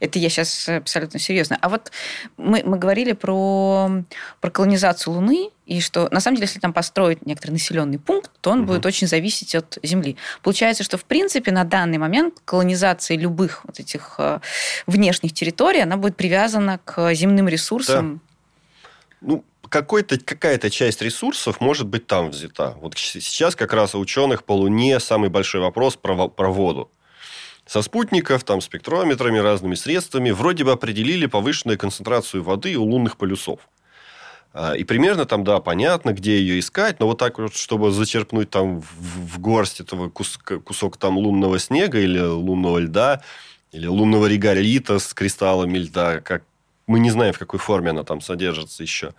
Это 0.00 0.18
я 0.18 0.28
сейчас 0.28 0.68
абсолютно 0.68 1.18
серьезно. 1.18 1.58
А 1.60 1.68
вот 1.68 1.90
мы, 2.36 2.62
мы 2.64 2.78
говорили 2.78 3.12
про, 3.12 3.90
про 4.40 4.50
колонизацию 4.50 5.14
Луны, 5.14 5.50
и 5.66 5.80
что, 5.80 6.08
на 6.12 6.20
самом 6.20 6.36
деле, 6.36 6.46
если 6.46 6.60
там 6.60 6.72
построить 6.72 7.26
некоторый 7.26 7.52
населенный 7.52 7.98
пункт, 7.98 8.30
то 8.40 8.50
он 8.50 8.60
угу. 8.60 8.68
будет 8.68 8.86
очень 8.86 9.08
зависеть 9.08 9.54
от 9.54 9.78
Земли. 9.82 10.16
Получается, 10.42 10.84
что, 10.84 10.98
в 10.98 11.04
принципе, 11.04 11.50
на 11.50 11.64
данный 11.64 11.98
момент 11.98 12.36
колонизация 12.44 13.16
любых 13.16 13.64
вот 13.64 13.80
этих 13.80 14.14
э, 14.18 14.38
внешних 14.86 15.32
территорий, 15.32 15.80
она 15.80 15.96
будет 15.96 16.16
привязана 16.16 16.78
к 16.84 17.12
земным 17.14 17.48
ресурсам. 17.48 18.20
Да. 19.20 19.28
Ну, 19.28 19.44
какой-то, 19.68 20.18
какая-то 20.18 20.70
часть 20.70 21.02
ресурсов 21.02 21.60
может 21.60 21.86
быть 21.86 22.06
там 22.06 22.30
взята. 22.30 22.76
Вот 22.80 22.96
сейчас 22.96 23.54
как 23.56 23.72
раз 23.72 23.94
у 23.94 23.98
ученых 23.98 24.44
по 24.44 24.52
Луне 24.52 25.00
самый 25.00 25.30
большой 25.30 25.60
вопрос 25.60 25.96
про, 25.96 26.28
про 26.28 26.50
воду. 26.50 26.90
Со 27.66 27.82
спутников, 27.82 28.44
там, 28.44 28.62
спектрометрами, 28.62 29.38
разными 29.38 29.74
средствами 29.74 30.30
вроде 30.30 30.64
бы 30.64 30.72
определили 30.72 31.26
повышенную 31.26 31.78
концентрацию 31.78 32.42
воды 32.42 32.76
у 32.76 32.84
лунных 32.84 33.18
полюсов. 33.18 33.60
А, 34.54 34.72
и 34.72 34.84
примерно 34.84 35.26
там, 35.26 35.44
да, 35.44 35.60
понятно, 35.60 36.14
где 36.14 36.38
ее 36.38 36.58
искать, 36.58 36.98
но 36.98 37.06
вот 37.06 37.18
так 37.18 37.38
вот, 37.38 37.54
чтобы 37.54 37.90
зачерпнуть 37.90 38.48
там 38.48 38.80
в, 38.80 39.34
в 39.34 39.38
горсть 39.38 39.80
этого 39.80 40.08
кус, 40.08 40.38
кусок 40.38 40.96
там 40.96 41.18
лунного 41.18 41.58
снега 41.58 42.00
или 42.00 42.18
лунного 42.18 42.78
льда, 42.78 43.22
или 43.72 43.86
лунного 43.86 44.26
реголита 44.26 44.98
с 44.98 45.12
кристаллами 45.12 45.76
льда, 45.76 46.20
как 46.20 46.44
мы 46.88 46.98
не 46.98 47.10
знаем, 47.10 47.32
в 47.32 47.38
какой 47.38 47.60
форме 47.60 47.90
она 47.90 48.02
там 48.02 48.20
содержится 48.20 48.82
еще. 48.82 49.14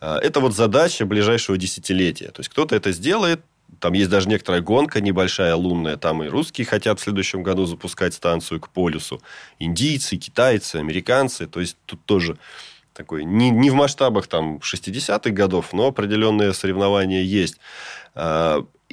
А, 0.00 0.18
это 0.18 0.38
вот 0.40 0.54
задача 0.54 1.06
ближайшего 1.06 1.56
десятилетия. 1.56 2.30
То 2.30 2.40
есть, 2.40 2.50
кто-то 2.50 2.76
это 2.76 2.92
сделает, 2.92 3.40
там 3.80 3.94
есть 3.94 4.10
даже 4.10 4.28
некоторая 4.28 4.60
гонка 4.60 5.00
небольшая, 5.00 5.56
лунная. 5.56 5.96
Там 5.96 6.22
и 6.22 6.28
русские 6.28 6.66
хотят 6.66 7.00
в 7.00 7.02
следующем 7.02 7.42
году 7.42 7.64
запускать 7.66 8.14
станцию 8.14 8.60
к 8.60 8.68
полюсу. 8.68 9.20
Индийцы, 9.58 10.16
китайцы, 10.16 10.76
американцы. 10.76 11.46
То 11.46 11.60
есть, 11.60 11.76
тут 11.86 12.04
тоже 12.04 12.38
такой, 12.92 13.24
не, 13.24 13.50
не 13.50 13.70
в 13.70 13.74
масштабах 13.74 14.28
там 14.28 14.58
60-х 14.58 15.30
годов, 15.30 15.72
но 15.72 15.88
определенные 15.88 16.54
соревнования 16.54 17.22
есть. 17.22 17.58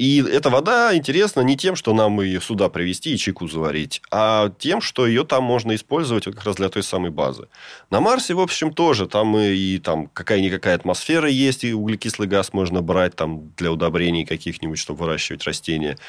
И 0.02 0.20
эта 0.20 0.50
вода 0.50 0.98
интересна 0.98 1.42
не 1.42 1.56
тем, 1.56 1.76
что 1.76 1.94
нам 1.94 2.22
ее 2.22 2.42
сюда 2.42 2.70
привезти 2.70 3.14
и 3.14 3.18
чайку 3.20 3.48
заварить, 3.48 4.02
а 4.10 4.52
тем, 4.58 4.82
что 4.82 5.06
ее 5.06 5.24
там 5.24 5.44
можно 5.44 5.76
использовать 5.76 6.24
как 6.24 6.44
раз 6.44 6.56
для 6.56 6.70
той 6.70 6.82
самой 6.82 7.12
базы. 7.12 7.50
На 7.92 8.00
Марсе, 8.02 8.34
в 8.34 8.40
общем, 8.40 8.74
тоже. 8.74 9.06
Там 9.06 9.38
и, 9.38 9.54
и 9.54 9.78
там 9.78 10.08
какая-никакая 10.08 10.74
атмосфера 10.74 11.30
есть, 11.30 11.64
и 11.64 11.76
углекислый 11.76 12.28
газ 12.28 12.52
можно 12.52 12.82
брать 12.82 13.16
там 13.16 13.52
для 13.58 13.72
удобрений 13.72 14.26
каких-нибудь, 14.26 14.80
чтобы 14.80 15.02
выращивать 15.02 15.44
растения 15.44 16.00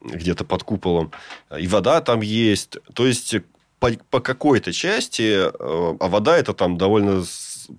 где-то 0.00 0.44
под 0.44 0.62
куполом. 0.62 1.10
И 1.58 1.66
вода 1.66 2.00
там 2.00 2.20
есть. 2.20 2.78
То 2.94 3.04
есть, 3.04 3.34
по, 3.80 3.90
по 4.10 4.20
какой-то 4.20 4.72
части, 4.72 5.40
э, 5.42 5.50
а 5.58 6.08
вода 6.08 6.38
это 6.38 6.54
там 6.54 6.78
довольно 6.78 7.24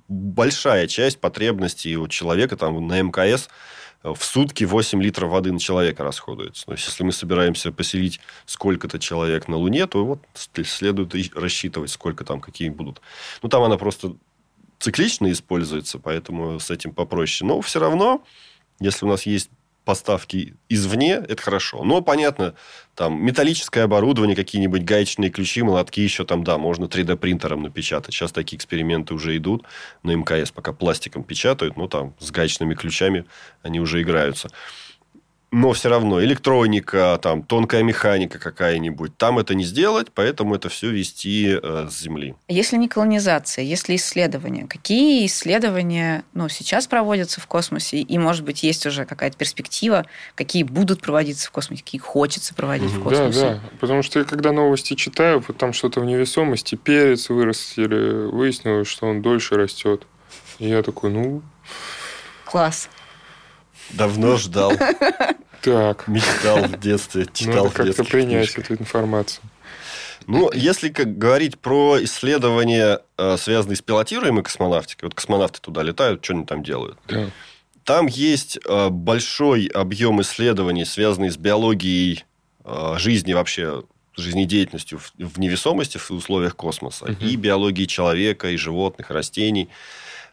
большая 0.09 0.87
часть 0.87 1.21
потребностей 1.21 1.95
у 1.95 2.09
человека 2.09 2.57
там 2.57 2.85
на 2.85 3.01
МКС– 3.01 3.47
в 4.03 4.23
сутки 4.23 4.63
8 4.63 5.01
литров 5.01 5.31
воды 5.31 5.51
на 5.51 5.59
человека 5.59 6.03
расходуется. 6.03 6.65
То 6.65 6.71
есть, 6.71 6.87
если 6.87 7.03
мы 7.03 7.11
собираемся 7.11 7.71
поселить 7.71 8.19
сколько-то 8.45 8.97
человек 8.99 9.47
на 9.47 9.57
Луне, 9.57 9.87
то 9.87 10.05
вот 10.05 10.21
следует 10.65 11.13
рассчитывать, 11.35 11.91
сколько 11.91 12.23
там, 12.23 12.39
какие 12.39 12.69
будут. 12.69 13.01
Ну, 13.41 13.49
там 13.49 13.63
она 13.63 13.77
просто 13.77 14.15
циклично 14.79 15.31
используется, 15.31 15.99
поэтому 15.99 16.59
с 16.59 16.71
этим 16.71 16.93
попроще. 16.93 17.47
Но 17.47 17.59
все 17.61 17.79
равно, 17.79 18.23
если 18.79 19.05
у 19.05 19.09
нас 19.09 19.25
есть 19.25 19.49
поставки 19.89 20.53
извне, 20.69 21.13
это 21.13 21.41
хорошо. 21.41 21.83
Но, 21.83 22.01
понятно, 22.01 22.53
там 22.93 23.25
металлическое 23.25 23.85
оборудование, 23.85 24.35
какие-нибудь 24.35 24.83
гаечные 24.83 25.31
ключи, 25.31 25.63
молотки 25.63 25.99
еще 25.99 26.25
там, 26.25 26.43
да, 26.43 26.59
можно 26.59 26.85
3D-принтером 26.85 27.63
напечатать. 27.63 28.13
Сейчас 28.13 28.31
такие 28.31 28.57
эксперименты 28.57 29.15
уже 29.15 29.35
идут 29.35 29.65
на 30.03 30.11
МКС, 30.11 30.51
пока 30.51 30.73
пластиком 30.73 31.23
печатают, 31.23 31.75
но 31.75 31.87
там 31.87 32.13
с 32.19 32.29
гаечными 32.29 32.75
ключами 32.75 33.25
они 33.63 33.79
уже 33.79 34.03
играются 34.03 34.51
но 35.51 35.73
все 35.73 35.89
равно 35.89 36.23
электроника, 36.23 37.19
там, 37.21 37.43
тонкая 37.43 37.83
механика 37.83 38.37
какая-нибудь, 38.37 39.17
там 39.17 39.39
это 39.39 39.55
не 39.55 39.63
сделать, 39.63 40.07
поэтому 40.13 40.55
это 40.55 40.69
все 40.69 40.89
вести 40.89 41.57
э, 41.61 41.87
с 41.89 41.99
Земли. 41.99 42.35
Если 42.47 42.77
не 42.77 42.87
колонизация, 42.87 43.63
если 43.63 43.95
исследования, 43.95 44.67
какие 44.67 45.25
исследования 45.25 46.23
ну, 46.33 46.49
сейчас 46.49 46.87
проводятся 46.87 47.41
в 47.41 47.47
космосе, 47.47 47.99
и, 47.99 48.17
может 48.17 48.45
быть, 48.45 48.63
есть 48.63 48.85
уже 48.85 49.05
какая-то 49.05 49.37
перспектива, 49.37 50.05
какие 50.35 50.63
будут 50.63 51.01
проводиться 51.01 51.47
в 51.47 51.51
космосе, 51.51 51.83
какие 51.83 52.01
хочется 52.01 52.53
проводить 52.53 52.91
в 52.91 53.01
космосе? 53.01 53.39
Да, 53.39 53.53
да, 53.55 53.61
потому 53.79 54.03
что 54.03 54.19
я 54.19 54.25
когда 54.25 54.51
новости 54.51 54.93
читаю, 54.93 55.43
вот 55.47 55.57
там 55.57 55.73
что-то 55.73 56.01
в 56.01 56.05
невесомости, 56.05 56.75
перец 56.75 57.29
вырастили, 57.29 58.27
выяснилось, 58.29 58.87
что 58.87 59.07
он 59.07 59.21
дольше 59.21 59.55
растет. 59.55 60.05
И 60.59 60.67
я 60.67 60.83
такой, 60.83 61.09
ну... 61.09 61.41
Класс. 62.45 62.89
Давно 63.91 64.37
ждал. 64.37 64.73
Так. 65.61 66.07
Мечтал 66.07 66.63
в 66.63 66.79
детстве, 66.79 67.27
читал 67.33 67.65
Надо 67.65 67.69
как-то 67.71 68.05
принять 68.05 68.55
эту 68.57 68.75
информацию. 68.75 69.43
Ну, 70.25 70.49
если 70.53 70.89
как 70.89 71.17
говорить 71.17 71.59
про 71.59 72.01
исследования, 72.03 73.01
э, 73.17 73.35
связанные 73.37 73.75
с 73.75 73.81
пилотируемой 73.81 74.43
космонавтикой, 74.43 75.07
вот 75.07 75.15
космонавты 75.15 75.59
туда 75.59 75.81
летают, 75.83 76.23
что 76.23 76.33
они 76.33 76.45
там 76.45 76.63
делают? 76.63 76.97
Да. 77.07 77.29
Там 77.83 78.05
есть 78.05 78.59
э, 78.63 78.89
большой 78.89 79.65
объем 79.65 80.21
исследований, 80.21 80.85
связанный 80.85 81.31
с 81.31 81.37
биологией 81.37 82.25
э, 82.63 82.95
жизни 82.99 83.33
вообще, 83.33 83.83
жизнедеятельностью 84.15 84.99
в 84.99 85.39
невесомости 85.39 85.97
в 85.97 86.11
условиях 86.11 86.55
космоса, 86.55 87.05
угу. 87.05 87.25
и 87.25 87.35
биологией 87.35 87.87
человека, 87.87 88.49
и 88.49 88.57
животных, 88.57 89.09
растений. 89.09 89.69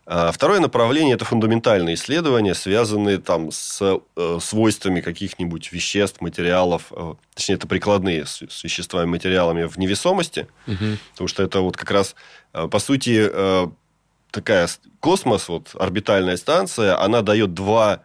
А 0.08 0.30
второе 0.30 0.60
направление– 0.60 1.14
это 1.16 1.24
фундаментальные 1.24 1.96
исследования, 1.96 2.54
связанные 2.54 3.18
там, 3.18 3.50
с 3.50 3.80
э, 3.82 4.38
свойствами 4.40 5.00
каких-нибудь 5.00 5.72
веществ, 5.72 6.20
материалов, 6.20 6.92
э, 6.92 7.14
точнее, 7.34 7.56
это 7.56 7.66
прикладные 7.66 8.24
с, 8.24 8.40
с 8.48 8.62
веществами, 8.62 9.06
материалами 9.06 9.64
в 9.64 9.76
невесомости, 9.78 10.46
угу. 10.68 10.98
потому 11.10 11.26
что 11.26 11.42
это 11.42 11.60
вот 11.60 11.76
как 11.76 11.90
раз, 11.90 12.14
э, 12.52 12.68
по 12.68 12.78
сути, 12.78 13.28
такая 14.30 14.68
космос, 15.00 15.48
вот 15.48 15.70
орбитальная 15.74 16.36
станция, 16.36 17.00
она 17.02 17.22
дает 17.22 17.54
два, 17.54 18.04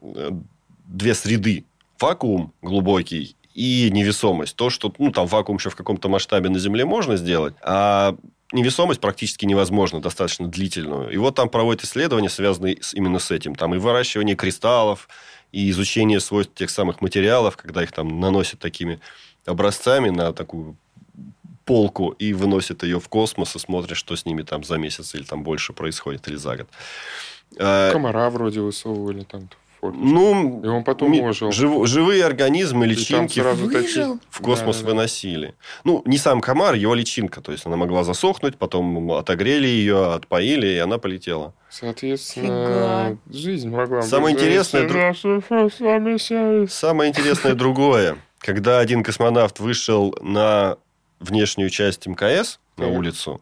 две 0.00 1.14
среды. 1.14 1.64
Вакуум 2.00 2.54
глубокий 2.62 3.36
и 3.54 3.90
невесомость. 3.92 4.56
То, 4.56 4.70
что 4.70 4.92
ну, 4.98 5.12
там 5.12 5.26
вакуум 5.26 5.58
еще 5.58 5.70
в 5.70 5.76
каком-то 5.76 6.08
масштабе 6.08 6.48
на 6.48 6.58
Земле 6.58 6.86
можно 6.86 7.16
сделать, 7.16 7.54
а 7.62 8.16
невесомость 8.52 9.00
практически 9.00 9.44
невозможно, 9.44 10.00
достаточно 10.00 10.48
длительную. 10.48 11.10
И 11.10 11.16
вот 11.16 11.34
там 11.34 11.48
проводят 11.48 11.84
исследования, 11.84 12.28
связанные 12.28 12.78
именно 12.94 13.18
с 13.18 13.30
этим. 13.30 13.54
Там 13.54 13.74
и 13.74 13.78
выращивание 13.78 14.36
кристаллов, 14.36 15.08
и 15.52 15.70
изучение 15.70 16.20
свойств 16.20 16.54
тех 16.54 16.70
самых 16.70 17.00
материалов, 17.00 17.56
когда 17.56 17.82
их 17.82 17.92
там 17.92 18.20
наносят 18.20 18.60
такими 18.60 19.00
образцами 19.46 20.10
на 20.10 20.32
такую 20.32 20.76
полку 21.64 22.10
и 22.10 22.32
выносит 22.32 22.82
ее 22.82 22.98
в 22.98 23.08
космос 23.08 23.54
и 23.56 23.58
смотрит, 23.58 23.96
что 23.96 24.16
с 24.16 24.24
ними 24.24 24.42
там 24.42 24.64
за 24.64 24.76
месяц 24.76 25.14
или 25.14 25.22
там 25.22 25.42
больше 25.42 25.72
происходит, 25.72 26.26
или 26.28 26.36
за 26.36 26.56
год. 26.56 26.68
Э, 27.58 27.90
Комара 27.92 28.30
вроде 28.30 28.60
высовывали 28.60 29.22
там 29.24 29.48
Ну, 29.82 30.62
и 30.62 30.66
он 30.66 30.84
потом 30.84 31.12
ми- 31.12 31.22
ожил. 31.22 31.52
Жив, 31.52 31.86
живые 31.86 32.24
организмы, 32.24 32.86
личинки 32.86 33.40
в, 33.40 34.20
в 34.30 34.40
космос 34.42 34.76
да, 34.78 34.82
да, 34.82 34.88
выносили. 34.88 35.46
Да. 35.46 35.52
Ну, 35.84 36.02
не 36.04 36.18
сам 36.18 36.40
комар, 36.40 36.74
его 36.74 36.94
личинка. 36.94 37.40
То 37.40 37.52
есть, 37.52 37.66
она 37.66 37.76
могла 37.76 38.04
засохнуть, 38.04 38.56
потом 38.56 39.10
отогрели 39.12 39.66
ее, 39.66 40.12
отпоили, 40.12 40.66
и 40.66 40.78
она 40.78 40.98
полетела. 40.98 41.54
Соответственно, 41.70 43.16
Фига. 43.26 43.38
жизнь 43.38 43.70
могла 43.70 44.02
Самое 44.02 44.34
быть... 44.34 44.42
интересное... 44.44 44.88
Дру... 44.88 46.68
Самое 46.68 47.10
интересное 47.10 47.54
другое. 47.54 48.18
Когда 48.38 48.80
один 48.80 49.02
космонавт 49.02 49.60
вышел 49.60 50.16
на 50.20 50.76
внешнюю 51.20 51.70
часть 51.70 52.06
МКС, 52.06 52.58
на 52.76 52.88
улицу, 52.88 53.40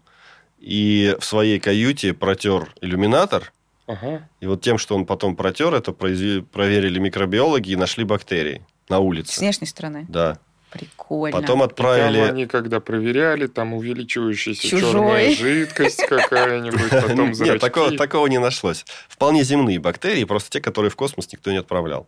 и 0.59 1.16
в 1.21 1.25
своей 1.25 1.61
каюте 1.61 2.12
протер 2.12 2.75
иллюминатор, 2.80 3.52
Ага. 3.88 4.28
И 4.40 4.47
вот 4.47 4.61
тем, 4.61 4.76
что 4.76 4.95
он 4.95 5.07
потом 5.07 5.35
протер, 5.35 5.75
это 5.75 5.92
произвели, 5.92 6.42
проверили 6.42 6.99
микробиологи 6.99 7.71
и 7.71 7.76
нашли 7.76 8.04
бактерии 8.04 8.62
на 8.90 8.99
улице. 8.99 9.35
С 9.35 9.38
внешней 9.38 9.66
стороны? 9.66 10.04
Да. 10.09 10.38
Прикольно. 10.71 11.40
Потом 11.40 11.62
отправили... 11.62 12.18
И 12.18 12.21
там 12.21 12.30
они, 12.30 12.47
когда 12.47 12.80
проверяли, 12.80 13.47
там 13.47 13.73
увеличивающаяся 13.73 14.68
Чужой. 14.68 14.92
черная 14.92 15.30
жидкость 15.35 16.04
какая-нибудь, 16.07 16.90
потом 16.90 17.35
зрачки. 17.35 17.52
Нет, 17.52 17.61
такого, 17.62 17.97
такого 17.97 18.26
не 18.26 18.38
нашлось. 18.38 18.85
Вполне 19.09 19.42
земные 19.42 19.78
бактерии, 19.78 20.25
просто 20.25 20.50
те, 20.50 20.61
которые 20.61 20.90
в 20.90 20.97
космос 20.97 21.33
никто 21.33 21.50
не 21.50 21.57
отправлял. 21.57 22.07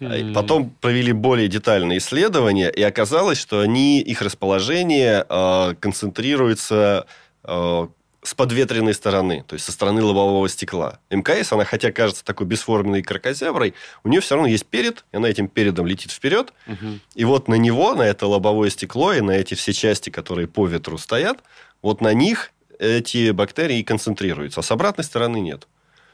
Mm. 0.00 0.32
Потом 0.32 0.70
провели 0.80 1.12
более 1.12 1.48
детальные 1.48 1.98
исследования, 1.98 2.70
и 2.70 2.82
оказалось, 2.82 3.38
что 3.38 3.60
они, 3.60 4.00
их 4.00 4.22
расположение 4.22 5.26
э, 5.28 5.74
концентрируется 5.78 7.06
э, 7.44 7.88
с 8.26 8.34
подветренной 8.34 8.92
стороны, 8.92 9.44
то 9.46 9.54
есть 9.54 9.64
со 9.64 9.70
стороны 9.70 10.02
лобового 10.02 10.48
стекла. 10.48 10.98
МКС, 11.10 11.52
она 11.52 11.64
хотя 11.64 11.92
кажется 11.92 12.24
такой 12.24 12.46
бесформенной 12.46 13.02
крокозяброй, 13.02 13.74
у 14.02 14.08
нее 14.08 14.20
все 14.20 14.34
равно 14.34 14.48
есть 14.48 14.66
перед, 14.66 15.04
и 15.12 15.18
она 15.18 15.28
этим 15.28 15.46
передом 15.46 15.86
летит 15.86 16.10
вперед. 16.10 16.52
Угу. 16.66 16.98
И 17.14 17.24
вот 17.24 17.46
на 17.46 17.54
него, 17.54 17.94
на 17.94 18.02
это 18.02 18.26
лобовое 18.26 18.70
стекло 18.70 19.12
и 19.12 19.20
на 19.20 19.30
эти 19.30 19.54
все 19.54 19.72
части, 19.72 20.10
которые 20.10 20.48
по 20.48 20.66
ветру 20.66 20.98
стоят, 20.98 21.38
вот 21.82 22.00
на 22.00 22.12
них 22.14 22.50
эти 22.80 23.30
бактерии 23.30 23.82
концентрируются, 23.82 24.58
а 24.58 24.62
с 24.64 24.72
обратной 24.72 25.04
стороны 25.04 25.38
нет. 25.38 25.68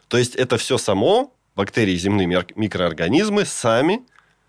То 0.09 0.19
есть 0.19 0.37
это 0.37 0.59
все 0.59 0.77
само, 0.77 1.35
бактерии, 1.57 1.97
земные 1.97 2.27
микроорганизмы 2.27 3.47
сами 3.47 4.03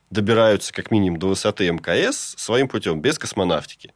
добираются 0.09 0.73
как 0.73 0.91
минимум 0.91 1.17
до 1.17 1.27
высоты 1.27 1.71
МКС 1.71 2.35
своим 2.37 2.67
путем, 2.67 2.99
без 2.99 3.17
космонавтики 3.17 3.93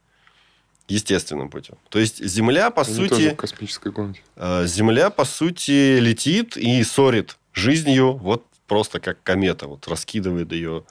естественным 0.88 1.50
путем. 1.50 1.76
То 1.90 1.98
есть 1.98 2.24
Земля, 2.24 2.70
по 2.70 2.82
Они 2.82 2.94
сути... 2.94 3.08
Тоже 3.08 3.30
в 3.30 3.36
космической 3.36 3.92
гонке. 3.92 4.22
Э, 4.36 4.66
Земля, 4.66 5.10
по 5.10 5.24
сути, 5.24 5.98
летит 5.98 6.56
и 6.56 6.82
сорит 6.82 7.36
жизнью 7.52 8.14
вот 8.14 8.44
просто 8.66 9.00
как 9.00 9.22
комета. 9.22 9.66
Вот 9.66 9.86
раскидывает 9.86 10.52
ее 10.52 10.84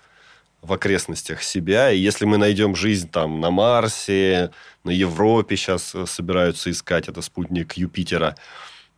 в 0.62 0.74
окрестностях 0.74 1.42
себя. 1.42 1.92
И 1.92 1.98
если 1.98 2.26
мы 2.26 2.38
найдем 2.38 2.76
жизнь 2.76 3.10
там 3.10 3.40
на 3.40 3.52
Марсе, 3.52 4.52
на 4.84 4.92
Европе 4.92 5.56
сейчас 5.56 5.96
э, 5.96 6.06
собираются 6.06 6.70
искать, 6.72 7.08
это 7.08 7.22
спутник 7.22 7.74
Юпитера, 7.74 8.36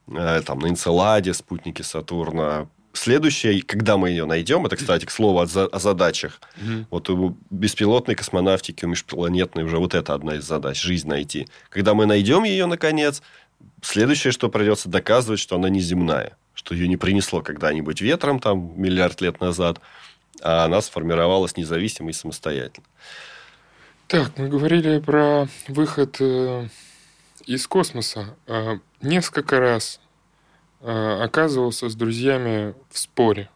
э, 0.07 0.41
там 0.45 0.59
на 0.59 0.67
Энцеладе 0.67 1.33
спутники 1.33 1.81
Сатурна, 1.81 2.67
Следующее, 2.93 3.61
когда 3.61 3.97
мы 3.97 4.09
ее 4.09 4.25
найдем, 4.25 4.65
это, 4.65 4.75
кстати, 4.75 5.05
к 5.05 5.11
слову 5.11 5.39
о, 5.39 5.45
за, 5.45 5.67
о 5.67 5.79
задачах. 5.79 6.41
Угу. 6.57 6.85
Вот 6.89 7.09
у 7.09 7.37
беспилотной 7.49 8.15
космонавтики, 8.15 8.85
у 8.85 8.87
межпланетной 8.87 9.63
уже 9.63 9.77
вот 9.77 9.93
это 9.93 10.13
одна 10.13 10.35
из 10.35 10.43
задач, 10.43 10.81
жизнь 10.81 11.07
найти. 11.07 11.47
Когда 11.69 11.93
мы 11.93 12.05
найдем 12.05 12.43
ее, 12.43 12.65
наконец, 12.65 13.21
следующее, 13.81 14.31
что 14.31 14.49
придется 14.49 14.89
доказывать, 14.89 15.39
что 15.39 15.55
она 15.55 15.69
не 15.69 15.79
земная, 15.79 16.35
что 16.53 16.73
ее 16.73 16.87
не 16.87 16.97
принесло 16.97 17.41
когда-нибудь 17.41 18.01
ветром 18.01 18.39
там 18.39 18.73
миллиард 18.81 19.21
лет 19.21 19.39
назад, 19.39 19.79
а 20.41 20.65
она 20.65 20.81
сформировалась 20.81 21.57
независимо 21.57 22.09
и 22.09 22.13
самостоятельно. 22.13 22.87
Так, 24.07 24.37
мы 24.37 24.47
говорили 24.47 24.99
про 24.99 25.47
выход 25.67 26.17
э, 26.19 26.67
из 27.45 27.67
космоса. 27.67 28.35
Э, 28.47 28.79
несколько 29.01 29.59
раз 29.59 29.99
оказывался 30.81 31.89
с 31.89 31.95
друзьями 31.95 32.73
в 32.89 32.97
споре. 32.97 33.49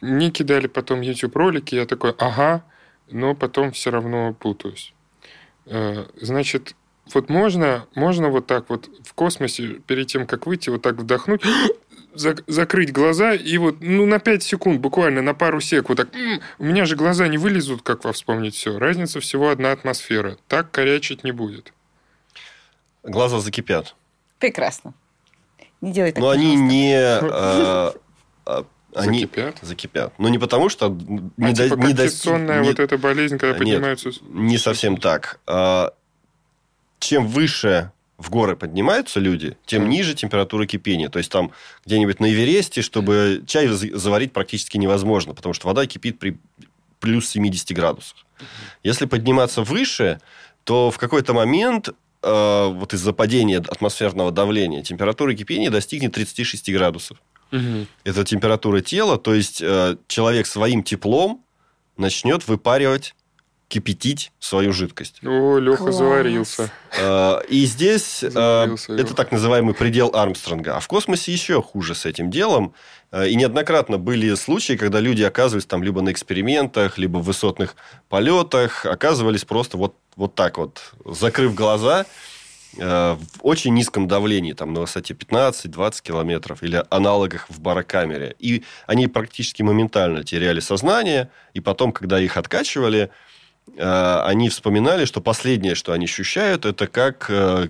Мне 0.00 0.30
кидали 0.30 0.66
потом 0.66 1.00
YouTube 1.00 1.34
ролики, 1.36 1.74
я 1.74 1.86
такой, 1.86 2.14
ага, 2.18 2.62
но 3.10 3.34
потом 3.34 3.72
все 3.72 3.90
равно 3.90 4.34
путаюсь. 4.34 4.92
Э, 5.66 6.06
значит, 6.20 6.74
вот 7.12 7.28
можно, 7.28 7.86
можно 7.94 8.28
вот 8.28 8.46
так 8.46 8.68
вот 8.68 8.90
в 9.02 9.14
космосе, 9.14 9.80
перед 9.86 10.06
тем, 10.06 10.26
как 10.26 10.46
выйти, 10.46 10.70
вот 10.70 10.82
так 10.82 10.96
вдохнуть, 10.96 11.42
закрыть 12.14 12.92
глаза 12.92 13.34
и 13.34 13.56
вот 13.58 13.80
ну, 13.80 14.06
на 14.06 14.18
5 14.18 14.42
секунд, 14.42 14.80
буквально 14.80 15.22
на 15.22 15.34
пару 15.34 15.60
сек, 15.60 15.88
вот 15.88 15.96
так, 15.96 16.08
у 16.58 16.64
меня 16.64 16.84
же 16.84 16.96
глаза 16.96 17.28
не 17.28 17.38
вылезут, 17.38 17.82
как 17.82 18.04
во 18.04 18.12
вспомнить 18.12 18.54
все. 18.54 18.78
Разница 18.78 19.20
всего 19.20 19.50
одна 19.50 19.72
атмосфера. 19.72 20.36
Так 20.48 20.70
корячить 20.70 21.24
не 21.24 21.32
будет. 21.32 21.72
Глаза 23.02 23.40
закипят. 23.40 23.94
Прекрасно. 24.38 24.94
Не 25.84 25.92
делай 25.92 26.12
так, 26.12 26.22
Но 26.22 26.30
они 26.30 26.56
не... 26.56 26.94
Э, 26.96 27.92
они 28.94 29.20
закипят? 29.20 29.58
закипят. 29.60 30.14
Но 30.18 30.30
не 30.30 30.38
потому, 30.38 30.70
что 30.70 30.88
не, 30.88 31.50
а, 31.50 31.52
типа, 31.52 31.74
не 31.74 31.92
достиг... 31.92 32.32
Не... 32.32 32.62
вот 32.62 32.80
эта 32.80 32.96
болезнь, 32.96 33.36
когда 33.36 33.54
поднимаются... 33.54 34.08
Нет, 34.08 34.22
не 34.22 34.56
совсем 34.56 34.96
так. 34.96 35.40
А, 35.46 35.92
чем 37.00 37.26
выше 37.26 37.90
в 38.16 38.30
горы 38.30 38.56
поднимаются 38.56 39.20
люди, 39.20 39.58
тем 39.66 39.82
mm. 39.82 39.88
ниже 39.88 40.14
температура 40.14 40.64
кипения. 40.64 41.10
То 41.10 41.18
есть, 41.18 41.30
там 41.30 41.52
где-нибудь 41.84 42.18
на 42.18 42.32
Эвересте, 42.32 42.80
чтобы 42.80 43.44
чай 43.46 43.66
заварить 43.68 44.32
практически 44.32 44.78
невозможно, 44.78 45.34
потому 45.34 45.52
что 45.52 45.66
вода 45.66 45.84
кипит 45.86 46.18
при 46.18 46.38
плюс 46.98 47.28
70 47.28 47.76
градусах. 47.76 48.16
Если 48.82 49.04
подниматься 49.04 49.62
выше, 49.62 50.20
то 50.64 50.90
в 50.90 50.96
какой-то 50.96 51.34
момент 51.34 51.90
Э, 52.24 52.68
вот 52.72 52.94
из-за 52.94 53.12
падения 53.12 53.58
атмосферного 53.58 54.32
давления 54.32 54.82
температура 54.82 55.34
кипения 55.34 55.70
достигнет 55.70 56.12
36 56.12 56.72
градусов. 56.72 57.18
Угу. 57.52 57.86
Это 58.04 58.24
температура 58.24 58.80
тела, 58.80 59.18
то 59.18 59.34
есть 59.34 59.60
э, 59.60 59.96
человек 60.08 60.46
своим 60.46 60.82
теплом 60.82 61.44
начнет 61.96 62.48
выпаривать 62.48 63.14
кипятить 63.74 64.30
свою 64.38 64.72
жидкость. 64.72 65.18
О, 65.24 65.58
Леха 65.58 65.84
Класс. 65.84 65.96
заварился. 65.96 66.70
Э, 66.96 67.40
и 67.48 67.66
здесь 67.66 68.22
это 68.22 69.14
так 69.16 69.32
называемый 69.32 69.74
предел 69.74 70.10
Армстронга. 70.14 70.76
А 70.76 70.80
в 70.80 70.86
космосе 70.86 71.32
еще 71.32 71.60
хуже 71.60 71.94
с 71.94 72.06
этим 72.06 72.30
делом. 72.30 72.74
И 73.26 73.36
неоднократно 73.36 73.96
были 73.96 74.34
случаи, 74.34 74.74
когда 74.74 74.98
люди 74.98 75.22
оказывались 75.22 75.66
там 75.66 75.84
либо 75.84 76.02
на 76.02 76.10
экспериментах, 76.10 76.98
либо 76.98 77.18
в 77.18 77.24
высотных 77.24 77.76
полетах, 78.08 78.86
оказывались 78.86 79.44
просто 79.44 79.76
вот 79.76 79.94
вот 80.16 80.34
так 80.34 80.58
вот, 80.58 80.92
закрыв 81.04 81.54
глаза, 81.54 82.06
э, 82.78 83.16
в 83.16 83.26
очень 83.42 83.74
низком 83.74 84.08
давлении, 84.08 84.52
там 84.52 84.72
на 84.72 84.80
высоте 84.80 85.14
15-20 85.14 86.02
километров, 86.02 86.62
или 86.62 86.82
аналогах 86.90 87.46
в 87.48 87.60
барокамере. 87.60 88.34
И 88.38 88.64
они 88.86 89.06
практически 89.08 89.62
моментально 89.62 90.24
теряли 90.24 90.60
сознание, 90.60 91.30
и 91.52 91.60
потом, 91.60 91.92
когда 91.92 92.20
их 92.20 92.36
откачивали, 92.36 93.02
э, 93.02 93.08
они 93.76 94.48
вспоминали, 94.48 95.04
что 95.04 95.20
последнее, 95.20 95.74
что 95.74 95.92
они 95.92 96.04
ощущают, 96.04 96.64
это 96.64 96.86
как 96.86 97.26
э, 97.28 97.68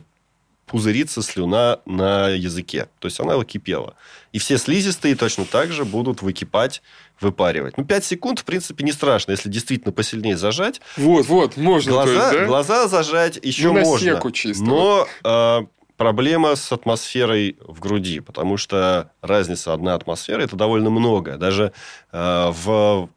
пузырится 0.67 1.23
слюна 1.23 1.81
на 1.87 2.29
языке. 2.29 2.89
То 2.99 3.07
есть, 3.07 3.21
она 3.21 3.43
кипела. 3.45 3.95
И 4.33 4.39
все 4.39 4.59
слизистые 4.59 5.15
точно 5.15 5.45
так 5.45 5.73
же 5.73 5.85
будут 5.85 6.23
выкипать 6.23 6.83
выпаривать. 7.21 7.79
Ну, 7.79 7.85
5 7.85 8.05
секунд, 8.05 8.39
в 8.41 8.45
принципе, 8.45 8.85
не 8.85 8.93
страшно, 8.93 9.33
если 9.33 9.49
действительно 9.49 9.93
посильнее 9.93 10.37
зажать. 10.37 10.81
Вот, 10.97 11.27
вот, 11.27 11.57
можно. 11.57 11.93
Глаза, 11.93 12.13
есть, 12.13 12.39
да? 12.41 12.47
глаза 12.47 12.89
зажать 12.89 13.39
еще 13.43 13.73
ну, 13.73 13.81
можно. 13.81 14.31
чисто. 14.33 14.65
Но 14.65 15.07
э, 15.23 15.61
проблема 15.97 16.57
с 16.57 16.73
атмосферой 16.73 17.57
в 17.61 17.79
груди, 17.81 18.21
потому 18.21 18.57
что 18.57 19.13
разница 19.23 19.73
одна 19.73 19.95
атмосфера 19.95 20.43
это 20.43 20.57
довольно 20.57 20.91
много. 20.91 21.37
Даже 21.37 21.73
э, 22.13 22.51
в 22.51 23.09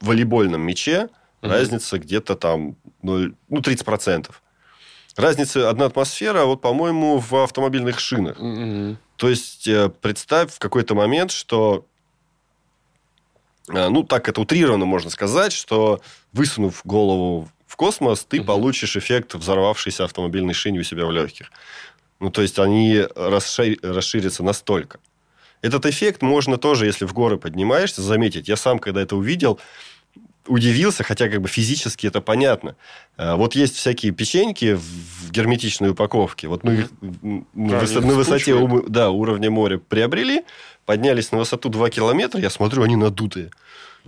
волейбольном 0.00 0.60
мяче 0.60 1.08
угу. 1.42 1.50
разница 1.50 1.98
где-то 1.98 2.36
там 2.36 2.76
0, 3.02 3.34
ну, 3.48 3.60
30%. 3.60 4.30
Разница 5.16 5.68
одна 5.68 5.86
атмосфера, 5.86 6.44
вот, 6.44 6.62
по-моему, 6.62 7.18
в 7.18 7.34
автомобильных 7.34 8.00
шинах. 8.00 8.38
Угу. 8.38 8.96
То 9.16 9.28
есть, 9.28 9.68
э, 9.68 9.90
представь 10.00 10.52
в 10.54 10.58
какой-то 10.58 10.94
момент, 10.94 11.30
что 11.30 11.84
Э, 13.68 13.88
ну, 13.88 14.02
так 14.02 14.28
это 14.28 14.40
утрированно 14.40 14.84
можно 14.84 15.10
сказать, 15.10 15.52
что 15.52 16.00
высунув 16.32 16.82
голову 16.84 17.48
в 17.66 17.76
космос, 17.76 18.24
ты 18.24 18.38
угу. 18.38 18.46
получишь 18.46 18.96
эффект 18.96 19.34
взорвавшейся 19.34 20.04
автомобильной 20.04 20.54
шины 20.54 20.80
у 20.80 20.82
себя 20.82 21.06
в 21.06 21.12
легких. 21.12 21.50
Ну, 22.20 22.30
то 22.30 22.42
есть, 22.42 22.58
они 22.58 23.04
расшир... 23.16 23.78
расширятся 23.82 24.42
настолько. 24.42 24.98
Этот 25.60 25.86
эффект 25.86 26.22
можно 26.22 26.56
тоже, 26.56 26.86
если 26.86 27.04
в 27.04 27.12
горы 27.12 27.38
поднимаешься, 27.38 28.02
заметить. 28.02 28.48
Я 28.48 28.56
сам, 28.56 28.78
когда 28.78 29.00
это 29.00 29.16
увидел, 29.16 29.60
удивился, 30.46 31.04
хотя 31.04 31.28
как 31.28 31.40
бы 31.40 31.48
физически 31.48 32.06
это 32.06 32.20
понятно. 32.20 32.76
А, 33.16 33.36
вот 33.36 33.54
есть 33.54 33.76
всякие 33.76 34.12
печеньки 34.12 34.74
в 34.74 35.30
герметичной 35.30 35.90
упаковке. 35.90 36.48
Вот 36.48 36.64
мы 36.64 36.74
их 36.74 36.90
на, 37.54 37.78
выс... 37.78 37.94
на 37.94 38.14
высоте 38.14 38.54
да, 38.88 39.10
уровня 39.10 39.50
моря 39.50 39.78
приобрели, 39.78 40.44
поднялись 40.84 41.32
на 41.32 41.38
высоту 41.38 41.68
2 41.68 41.90
километра, 41.90 42.40
я 42.40 42.50
смотрю, 42.50 42.82
они 42.82 42.96
надутые. 42.96 43.50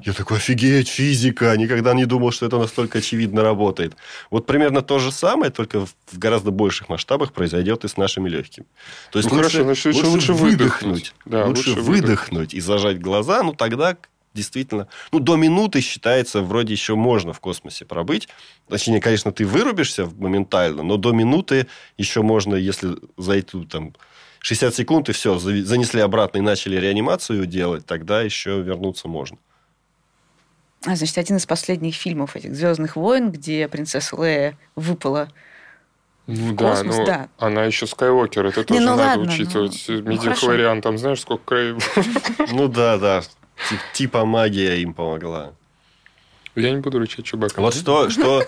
Я 0.03 0.13
такой, 0.13 0.39
офигеть, 0.39 0.89
физика. 0.89 1.57
Никогда 1.57 1.95
не 1.95 2.05
думал, 2.05 2.33
что 2.33 2.47
это 2.47 2.59
настолько 2.59 2.99
очевидно 2.99 3.43
работает. 3.43 3.95
Вот 4.29 4.45
примерно 4.45 4.83
то 4.83 4.99
же 4.99 5.13
самое, 5.13 5.53
только 5.53 5.87
в 5.87 6.19
гораздо 6.19 6.51
больших 6.51 6.89
масштабах 6.89 7.33
произойдет 7.33 7.85
и 7.85 7.89
с 7.89 7.97
нашими 7.97 8.29
легкими. 8.29 8.67
То 9.13 9.21
есть 9.21 9.31
ну, 9.31 9.37
лучше, 9.37 9.63
хорошо, 9.63 9.91
лучше, 9.91 10.07
лучше 10.07 10.33
выдохнуть. 10.33 11.15
Да, 11.25 11.47
лучше, 11.47 11.71
лучше 11.71 11.83
выдохнуть, 11.83 12.03
выдохнуть 12.03 12.55
и 12.55 12.61
зажать 12.61 13.01
глаза. 13.01 13.45
Ну, 13.45 13.53
тогда 13.53 13.97
действительно... 14.35 14.89
Ну, 15.13 15.21
до 15.21 15.37
минуты 15.37 15.81
считается, 15.81 16.43
вроде 16.43 16.73
еще 16.73 16.97
можно 16.97 17.33
в 17.33 17.41
космосе 17.41 17.85
пробыть. 17.85 18.29
Точнее, 18.69 19.01
конечно, 19.01 19.33
ты 19.33 19.47
вырубишься 19.47 20.07
моментально, 20.07 20.83
но 20.83 20.97
до 20.97 21.13
минуты 21.13 21.69
еще 21.97 22.23
можно, 22.23 22.57
если 22.57 22.97
зайти 23.17 23.65
там 23.65 23.95
60 24.41 24.75
секунд, 24.75 25.09
и 25.09 25.13
все, 25.13 25.39
занесли 25.39 26.01
обратно 26.01 26.39
и 26.39 26.43
начали 26.43 26.77
реанимацию 26.77 27.47
делать, 27.47 27.87
тогда 27.87 28.21
еще 28.21 28.61
вернуться 28.61 29.09
можно. 29.09 29.39
А, 30.85 30.97
значит, 30.97 31.17
один 31.17 31.37
из 31.37 31.47
последних 31.47 31.95
фильмов 31.95 32.37
этих 32.37 32.55
«Звездных 32.55 32.97
войн», 32.97 33.31
где 33.31 33.69
принцесса 33.69 34.17
Лея 34.23 34.59
выпала 34.77 35.31
ну, 36.27 36.53
в 36.53 36.57
да, 36.57 36.71
космос, 36.71 36.97
ну, 36.99 37.07
да. 37.07 37.29
Она 37.39 37.65
еще 37.65 37.87
Скайуокер, 37.87 38.47
это 38.47 38.65
тоже 38.65 38.81
не, 38.81 38.85
ну, 38.85 38.97
надо 38.97 39.21
ладно, 39.21 39.33
учитывать. 39.33 39.85
Ну, 39.89 40.03
Медиахлориан, 40.03 40.77
ну, 40.77 40.83
там 40.83 40.99
знаешь, 40.99 41.21
сколько? 41.21 41.77
Ну 42.53 42.69
да, 42.69 42.99
да. 42.99 43.23
Типа 43.93 44.25
магия 44.25 44.77
им 44.83 44.95
помогла. 44.95 45.53
Я 46.55 46.71
не 46.71 46.81
буду 46.81 46.99
рычать 46.99 47.25
Чубака. 47.25 47.61
Вот 47.61 47.75
что, 47.75 48.11
что, 48.11 48.45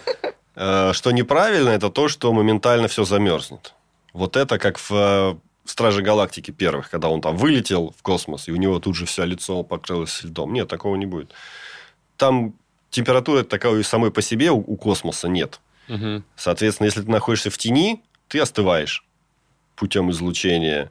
э, 0.55 0.93
что 0.93 1.11
неправильно, 1.11 1.71
это 1.71 1.91
то, 1.91 2.09
что 2.09 2.33
моментально 2.33 2.89
все 2.89 3.05
замерзнет. 3.05 3.75
Вот 4.13 4.37
это 4.37 4.59
как 4.59 4.79
в 4.79 5.39
Страже 5.65 6.03
Галактики 6.03 6.53
первых, 6.53 6.91
когда 6.91 7.09
он 7.09 7.21
там 7.21 7.37
вылетел 7.37 7.95
в 7.99 8.03
космос, 8.03 8.49
и 8.49 8.53
у 8.53 8.57
него 8.57 8.79
тут 8.79 8.95
же 8.95 9.07
все 9.07 9.25
лицо 9.25 9.63
покрылось 9.65 10.23
льдом. 10.23 10.53
Нет, 10.53 10.69
такого 10.69 10.95
не 10.97 11.07
будет 11.07 11.33
там 12.17 12.55
температура 12.91 13.43
такая 13.43 13.83
самой 13.83 14.11
по 14.11 14.23
себе 14.23 14.51
у, 14.51 14.59
у 14.59 14.77
космоса 14.77 15.29
нет. 15.29 15.61
Угу. 15.89 16.23
Соответственно, 16.37 16.87
если 16.87 17.03
ты 17.03 17.11
находишься 17.11 17.51
в 17.51 17.59
тени, 17.59 18.03
ты 18.29 18.41
остываешь 18.41 19.05
путем 19.77 20.11
излучения. 20.11 20.91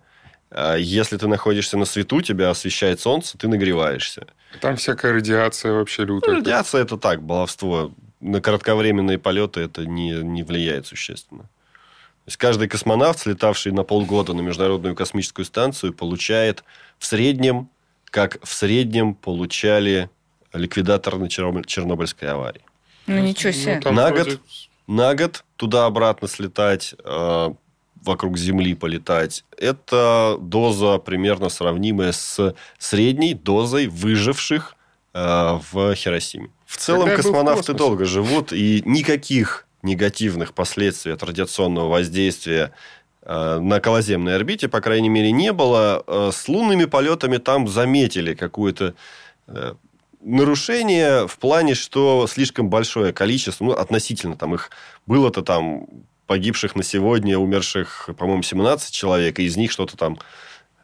А 0.52 0.76
если 0.76 1.18
ты 1.18 1.28
находишься 1.28 1.78
на 1.78 1.86
свету, 1.86 2.22
тебя 2.22 2.50
освещает 2.50 3.00
солнце, 3.00 3.38
ты 3.38 3.48
нагреваешься. 3.48 4.28
Там 4.62 4.78
всякая 4.78 5.14
радиация 5.14 5.74
вообще 5.74 6.06
лютая. 6.06 6.36
Ну, 6.36 6.40
радиация 6.40 6.82
это 6.82 6.98
так, 6.98 7.22
баловство. 7.22 7.92
На 8.22 8.42
кратковременные 8.42 9.18
полеты 9.18 9.62
это 9.62 9.86
не, 9.86 10.12
не 10.24 10.44
влияет 10.44 10.88
существенно. 10.88 11.44
То 11.44 12.30
есть 12.30 12.38
каждый 12.38 12.68
космонавт, 12.68 13.20
слетавший 13.20 13.72
на 13.72 13.84
полгода 13.84 14.34
на 14.34 14.42
Международную 14.42 14.96
космическую 14.96 15.46
станцию, 15.46 15.94
получает 15.94 16.64
в 16.98 17.06
среднем, 17.06 17.70
как 18.06 18.44
в 18.44 18.52
среднем 18.52 19.14
получали 19.14 20.10
ликвидатор 20.54 21.18
на 21.18 21.30
Чернобыльской 21.30 22.30
аварии. 22.30 22.62
Ну, 23.08 23.20
ничего 23.20 23.52
себе. 23.52 23.80
Ну, 23.84 23.92
на, 23.92 24.10
вроде... 24.10 24.32
год, 24.32 24.42
на 24.88 25.14
год 25.14 25.44
туда-обратно 25.58 26.28
слетать, 26.28 26.96
э, 27.04 27.50
вокруг 28.06 28.38
Земли 28.38 28.76
полетать, 28.76 29.44
это 29.58 30.38
доза 30.40 30.98
примерно 31.00 31.50
сравнимая 31.50 32.12
с 32.12 32.56
средней 32.78 33.34
дозой 33.34 33.88
выживших 33.88 34.76
э, 35.14 35.60
в 35.72 35.96
Хиросиме. 35.96 36.50
В 36.66 36.78
целом 36.78 37.08
Когда 37.08 37.18
космонавты 37.18 37.74
в 37.74 37.76
долго 37.76 38.06
живут, 38.06 38.54
и 38.54 38.82
никаких 38.86 39.66
негативных 39.86 40.54
последствий 40.54 41.14
от 41.14 41.24
радиационного 41.24 41.90
воздействия 41.90 42.72
э, 43.22 43.60
на 43.60 43.78
околоземной 43.78 44.36
орбите, 44.36 44.68
по 44.68 44.82
крайней 44.82 45.10
мере, 45.10 45.32
не 45.32 45.54
было. 45.54 46.04
Э, 46.06 46.32
с 46.34 46.48
лунными 46.48 46.86
полетами 46.86 47.38
там 47.38 47.68
заметили 47.68 48.34
какую-то 48.34 48.96
э, 49.48 49.76
нарушение 50.22 51.28
в 51.28 51.38
плане, 51.38 51.76
что 51.76 52.26
слишком 52.28 52.70
большое 52.70 53.14
количество, 53.14 53.64
ну, 53.64 53.72
относительно 53.72 54.36
там 54.36 54.56
их 54.56 54.72
было-то 55.06 55.44
там 55.44 55.88
погибших 56.28 56.76
на 56.76 56.84
сегодня, 56.84 57.38
умерших, 57.38 58.10
по-моему, 58.18 58.44
17 58.44 58.94
человек, 58.94 59.40
и 59.40 59.44
из 59.44 59.58
них 59.58 59.72
что-то 59.72 59.98
там 59.98 60.18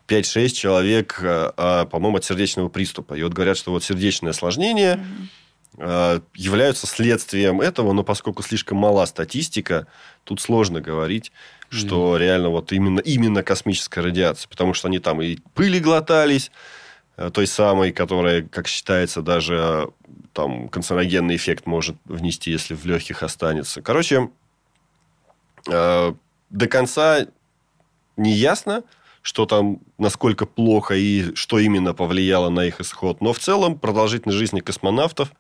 5-6 0.07 0.49
человек, 0.49 1.19
а, 1.23 1.53
а, 1.57 1.85
по-моему, 1.85 2.17
от 2.17 2.25
сердечного 2.25 2.69
приступа. 2.69 3.13
И 3.13 3.23
вот 3.23 3.33
говорят, 3.33 3.57
что 3.57 3.71
вот 3.71 3.83
сердечное 3.83 4.31
осложнение 4.31 5.03
mm-hmm. 5.77 6.23
являются 6.35 6.87
следствием 6.87 7.61
этого, 7.61 7.93
но 7.93 8.03
поскольку 8.03 8.43
слишком 8.43 8.77
мала 8.77 9.05
статистика, 9.05 9.87
тут 10.23 10.41
сложно 10.41 10.81
говорить, 10.81 11.31
что 11.69 12.15
mm-hmm. 12.15 12.19
реально 12.19 12.49
вот 12.49 12.71
именно, 12.71 12.99
именно 12.99 13.43
космическая 13.43 14.01
радиация, 14.01 14.49
потому 14.49 14.73
что 14.73 14.87
они 14.87 14.99
там 14.99 15.21
и 15.21 15.37
пыли 15.53 15.79
глотались, 15.79 16.51
Э, 17.21 17.29
той 17.29 17.47
самой, 17.47 17.91
которая, 17.91 18.43
как 18.43 18.67
считается, 18.67 19.21
даже 19.21 19.55
э, 19.55 19.85
там 20.33 20.69
канцерогенный 20.69 21.35
эффект 21.35 21.65
может 21.65 21.95
внести, 22.05 22.51
если 22.51 22.73
в 22.73 22.85
легких 22.85 23.21
останется. 23.23 23.81
Короче, 23.81 24.29
э, 25.67 26.13
до 26.49 26.67
конца 26.67 27.27
не 28.17 28.33
ясно, 28.33 28.83
что 29.21 29.45
там, 29.45 29.79
насколько 29.97 30.45
плохо 30.45 30.95
и 30.95 31.35
что 31.35 31.59
именно 31.59 31.93
повлияло 31.93 32.49
на 32.49 32.65
их 32.65 32.81
исход. 32.81 33.21
Но 33.21 33.33
в 33.33 33.39
целом 33.39 33.77
продолжительность 33.77 34.37
жизни 34.37 34.59
космонавтов, 34.59 35.31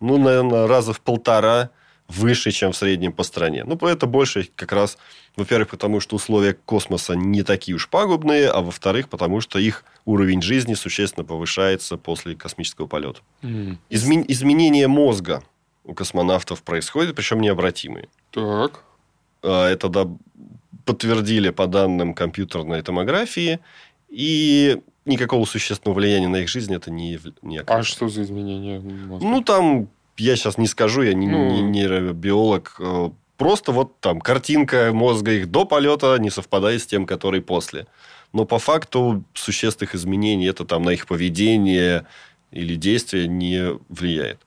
ну, 0.00 0.18
наверное, 0.18 0.66
раза 0.66 0.92
в 0.92 1.00
полтора 1.00 1.70
выше, 2.08 2.50
чем 2.50 2.72
в 2.72 2.76
среднем 2.76 3.12
по 3.12 3.22
стране. 3.22 3.64
Ну, 3.64 3.76
это 3.86 4.06
больше 4.06 4.48
как 4.54 4.72
раз, 4.72 4.98
во-первых, 5.36 5.70
потому 5.70 6.00
что 6.00 6.16
условия 6.16 6.52
космоса 6.52 7.14
не 7.14 7.42
такие 7.42 7.74
уж 7.74 7.88
пагубные, 7.88 8.48
а 8.48 8.60
во-вторых, 8.60 9.08
потому 9.08 9.40
что 9.40 9.58
их 9.58 9.84
уровень 10.04 10.42
жизни 10.42 10.74
существенно 10.74 11.24
повышается 11.24 11.96
после 11.96 12.34
космического 12.34 12.86
полета. 12.86 13.20
Mm. 13.42 13.76
Измен... 13.90 14.24
Изменение 14.28 14.88
мозга 14.88 15.42
у 15.84 15.94
космонавтов 15.94 16.62
происходит, 16.62 17.14
причем 17.14 17.40
необратимые. 17.40 18.08
Так. 18.30 18.84
А, 19.42 19.68
это 19.68 19.88
да, 19.88 20.08
подтвердили 20.84 21.50
по 21.50 21.66
данным 21.66 22.14
компьютерной 22.14 22.82
томографии, 22.82 23.60
и 24.08 24.80
никакого 25.04 25.44
существенного 25.44 25.98
влияния 25.98 26.28
на 26.28 26.36
их 26.36 26.48
жизнь 26.48 26.74
это 26.74 26.90
не, 26.90 27.18
не 27.42 27.58
оказывает. 27.58 27.70
А 27.70 27.82
что 27.82 28.08
за 28.08 28.22
изменения? 28.22 28.80
Ну, 28.80 29.42
там 29.42 29.88
я 30.16 30.36
сейчас 30.36 30.58
не 30.58 30.66
скажу, 30.66 31.02
я 31.02 31.14
не, 31.14 31.26
ну... 31.26 31.50
не 31.50 31.62
нейробиолог. 31.62 32.76
Э, 32.78 33.10
просто 33.36 33.72
вот 33.72 33.98
там 34.00 34.20
картинка 34.20 34.90
мозга 34.92 35.32
их 35.32 35.50
до 35.50 35.64
полета 35.64 36.16
не 36.18 36.30
совпадает 36.30 36.82
с 36.82 36.86
тем, 36.86 37.06
который 37.06 37.40
после. 37.40 37.86
Но 38.32 38.44
по 38.44 38.58
факту 38.58 39.24
существенных 39.34 39.94
изменений 39.94 40.46
это 40.46 40.64
там 40.64 40.82
на 40.82 40.90
их 40.90 41.06
поведение 41.06 42.06
или 42.50 42.76
действие 42.76 43.28
не 43.28 43.78
влияет. 43.88 44.40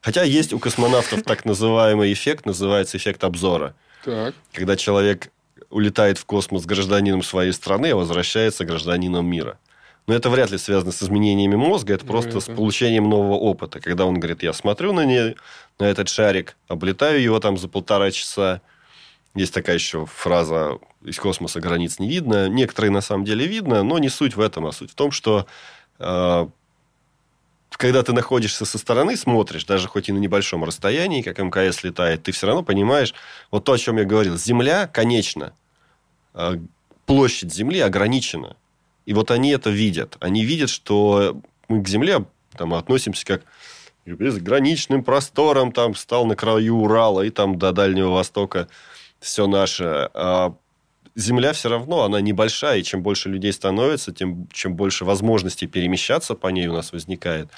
Хотя 0.00 0.24
есть 0.24 0.52
у 0.52 0.58
космонавтов 0.58 1.22
так 1.22 1.44
называемый 1.44 2.12
эффект, 2.12 2.44
называется 2.44 2.96
эффект 2.96 3.24
обзора. 3.24 3.74
Так. 4.04 4.34
Когда 4.52 4.76
человек 4.76 5.30
улетает 5.70 6.18
в 6.18 6.24
космос 6.26 6.66
гражданином 6.66 7.22
своей 7.22 7.52
страны, 7.52 7.90
а 7.90 7.96
возвращается 7.96 8.64
гражданином 8.64 9.26
мира. 9.26 9.58
Но 10.06 10.14
это 10.14 10.30
вряд 10.30 10.50
ли 10.50 10.58
связано 10.58 10.90
с 10.90 11.02
изменениями 11.02 11.54
мозга, 11.54 11.94
это 11.94 12.04
просто 12.04 12.40
с 12.40 12.44
получением 12.46 13.08
нового 13.08 13.34
опыта. 13.34 13.80
Когда 13.80 14.04
он 14.04 14.18
говорит, 14.18 14.42
я 14.42 14.52
смотрю 14.52 14.92
на, 14.92 15.04
не, 15.04 15.36
на 15.78 15.84
этот 15.84 16.08
шарик, 16.08 16.56
облетаю 16.66 17.22
его 17.22 17.38
там 17.38 17.56
за 17.56 17.68
полтора 17.68 18.10
часа. 18.10 18.60
Есть 19.34 19.54
такая 19.54 19.76
еще 19.76 20.06
фраза 20.06 20.78
из 21.02 21.18
космоса 21.18 21.60
границ 21.60 21.98
не 22.00 22.08
видно. 22.08 22.48
Некоторые 22.48 22.90
на 22.90 23.00
самом 23.00 23.24
деле 23.24 23.46
видно, 23.46 23.82
но 23.82 23.98
не 23.98 24.08
суть 24.08 24.36
в 24.36 24.40
этом, 24.40 24.66
а 24.66 24.72
суть 24.72 24.90
в 24.90 24.94
том, 24.94 25.12
что 25.12 25.46
э, 25.98 26.46
когда 27.76 28.02
ты 28.02 28.12
находишься 28.12 28.64
со 28.64 28.78
стороны, 28.78 29.16
смотришь, 29.16 29.64
даже 29.64 29.88
хоть 29.88 30.08
и 30.08 30.12
на 30.12 30.18
небольшом 30.18 30.64
расстоянии, 30.64 31.22
как 31.22 31.38
МКС 31.38 31.82
летает, 31.84 32.22
ты 32.22 32.32
все 32.32 32.46
равно 32.46 32.62
понимаешь, 32.62 33.14
вот 33.50 33.64
то, 33.64 33.72
о 33.72 33.78
чем 33.78 33.98
я 33.98 34.04
говорил, 34.04 34.36
Земля, 34.36 34.86
конечно, 34.86 35.52
э, 36.34 36.58
площадь 37.06 37.52
Земли 37.52 37.80
ограничена. 37.80 38.56
И 39.06 39.14
вот 39.14 39.30
они 39.30 39.50
это 39.50 39.70
видят. 39.70 40.16
Они 40.20 40.44
видят, 40.44 40.70
что 40.70 41.40
мы 41.68 41.82
к 41.82 41.88
Земле 41.88 42.24
там, 42.56 42.74
относимся 42.74 43.24
как 43.26 43.42
к 44.04 44.08
безграничным 44.08 45.04
просторам, 45.04 45.72
там 45.72 45.94
стал 45.94 46.26
на 46.26 46.36
краю 46.36 46.76
Урала 46.76 47.22
и 47.22 47.30
там 47.30 47.58
до 47.58 47.72
Дальнего 47.72 48.10
Востока 48.10 48.68
все 49.20 49.46
наше. 49.46 50.10
А 50.14 50.54
Земля 51.14 51.52
все 51.52 51.68
равно, 51.68 52.02
она 52.02 52.20
небольшая, 52.20 52.78
и 52.78 52.82
чем 52.82 53.02
больше 53.02 53.28
людей 53.28 53.52
становится, 53.52 54.12
тем 54.12 54.48
чем 54.52 54.74
больше 54.74 55.04
возможностей 55.04 55.66
перемещаться 55.66 56.34
по 56.34 56.48
ней 56.48 56.68
у 56.68 56.72
нас 56.72 56.92
возникает, 56.92 57.50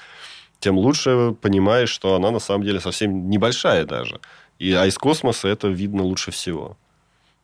тем 0.59 0.77
лучше 0.77 1.35
понимаешь, 1.41 1.89
что 1.89 2.15
она 2.15 2.31
на 2.31 2.39
самом 2.39 2.63
деле 2.63 2.79
совсем 2.79 3.29
небольшая 3.29 3.85
даже. 3.85 4.19
И, 4.59 4.73
а 4.73 4.85
из 4.85 4.97
космоса 4.97 5.47
это 5.47 5.67
видно 5.67 6.03
лучше 6.03 6.31
всего 6.31 6.77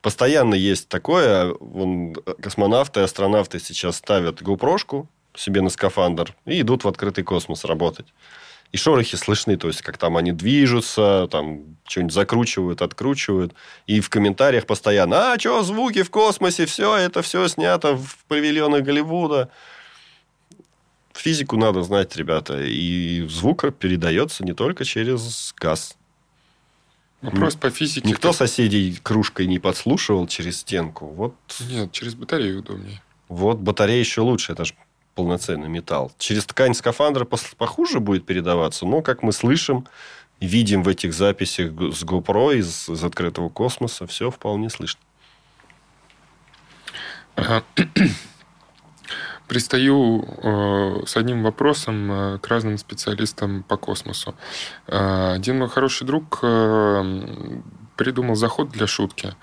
постоянно 0.02 0.56
есть 0.56 0.90
такое. 0.90 1.54
Вон, 1.60 2.14
космонавты 2.42 3.00
и 3.00 3.04
астронавты 3.04 3.60
сейчас 3.60 3.98
ставят 3.98 4.42
GoPro 4.42 5.08
себе 5.36 5.62
на 5.62 5.70
скафандр 5.70 6.36
и 6.46 6.62
идут 6.62 6.84
в 6.84 6.88
открытый 6.88 7.24
космос 7.24 7.64
работать. 7.64 8.08
И 8.72 8.78
шорохи 8.78 9.18
слышны, 9.18 9.58
то 9.58 9.68
есть, 9.68 9.82
как 9.82 9.98
там 9.98 10.16
они 10.16 10.32
движутся, 10.32 11.28
там 11.30 11.78
что-нибудь 11.84 12.14
закручивают, 12.14 12.82
откручивают. 12.82 13.54
И 13.86 14.00
в 14.00 14.10
комментариях 14.10 14.66
постоянно, 14.66 15.34
а, 15.34 15.40
что, 15.40 15.62
звуки 15.64 16.04
в 16.04 16.10
космосе, 16.10 16.66
все, 16.66 16.96
это 16.96 17.22
все 17.22 17.48
снято 17.50 17.98
в 17.98 18.18
павильонах 18.30 18.84
Голливуда. 18.84 19.50
Физику 21.14 21.58
надо 21.58 21.84
знать, 21.84 22.16
ребята. 22.16 22.64
И 22.64 23.28
звук 23.28 23.66
передается 23.78 24.46
не 24.46 24.54
только 24.54 24.86
через 24.86 25.54
газ. 25.58 25.98
Вопрос 27.22 27.56
по 27.56 27.70
физике. 27.70 28.08
Никто 28.08 28.34
соседей 28.34 28.98
кружкой 29.04 29.48
не 29.48 29.60
подслушивал 29.60 30.28
через 30.28 30.60
стенку. 30.60 31.08
Вот. 31.08 31.36
Нет, 31.70 31.92
через 31.92 32.16
батарею 32.16 32.60
удобнее. 32.60 33.02
Вот 33.28 33.60
батарея 33.60 34.00
еще 34.00 34.22
лучше, 34.22 34.54
это 34.54 34.66
же 34.66 34.74
полноценный 35.16 35.70
металл. 35.70 36.12
Через 36.18 36.46
ткань 36.46 36.74
скафандра 36.74 37.26
похуже 37.26 38.00
будет 38.00 38.26
передаваться, 38.26 38.86
но, 38.86 39.02
как 39.02 39.24
мы 39.24 39.32
слышим, 39.32 39.88
видим 40.40 40.84
в 40.84 40.88
этих 40.88 41.14
записях 41.14 41.72
с 41.72 42.04
GoPro 42.04 42.56
из, 42.58 42.90
из 42.90 43.04
открытого 43.04 43.50
космоса, 43.50 44.08
все 44.08 44.32
вполне 44.32 44.70
слышно. 44.70 45.00
Пристаю 49.48 50.24
э, 50.24 51.04
с 51.06 51.18
одним 51.18 51.44
вопросом 51.44 52.12
э, 52.12 52.40
к 52.40 52.48
разным 52.48 52.78
специалистам 52.78 53.64
по 53.64 53.78
космосу. 53.78 54.36
Э, 54.88 55.34
один 55.34 55.60
мой 55.60 55.70
хороший 55.70 56.08
друг 56.08 56.40
э, 56.42 57.22
придумал 57.98 58.36
заход 58.36 58.70
для 58.70 58.88
шутки. 58.88 59.28
Э, 59.28 59.34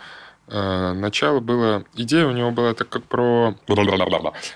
начало 0.51 1.41
было... 1.41 1.85
Идея 1.95 2.27
у 2.27 2.33
него 2.33 2.51
была 2.51 2.75
так 2.75 2.89
как 2.89 3.05
про... 3.05 3.55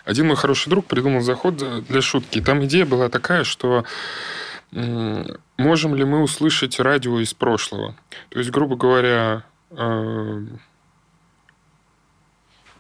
Один 0.05 0.29
мой 0.29 0.37
хороший 0.37 0.71
друг 0.71 0.87
придумал 0.87 1.21
заход 1.21 1.57
для 1.87 2.01
шутки. 2.01 2.41
Там 2.41 2.65
идея 2.65 2.87
была 2.87 3.09
такая, 3.09 3.45
что 3.45 3.85
можем 4.71 5.95
ли 5.95 6.05
мы 6.05 6.23
услышать 6.23 6.81
радио 6.81 7.21
из 7.21 7.35
прошлого? 7.35 7.95
То 8.31 8.39
есть, 8.39 8.51
грубо 8.51 8.77
говоря... 8.77 9.45
Э, 9.71 10.41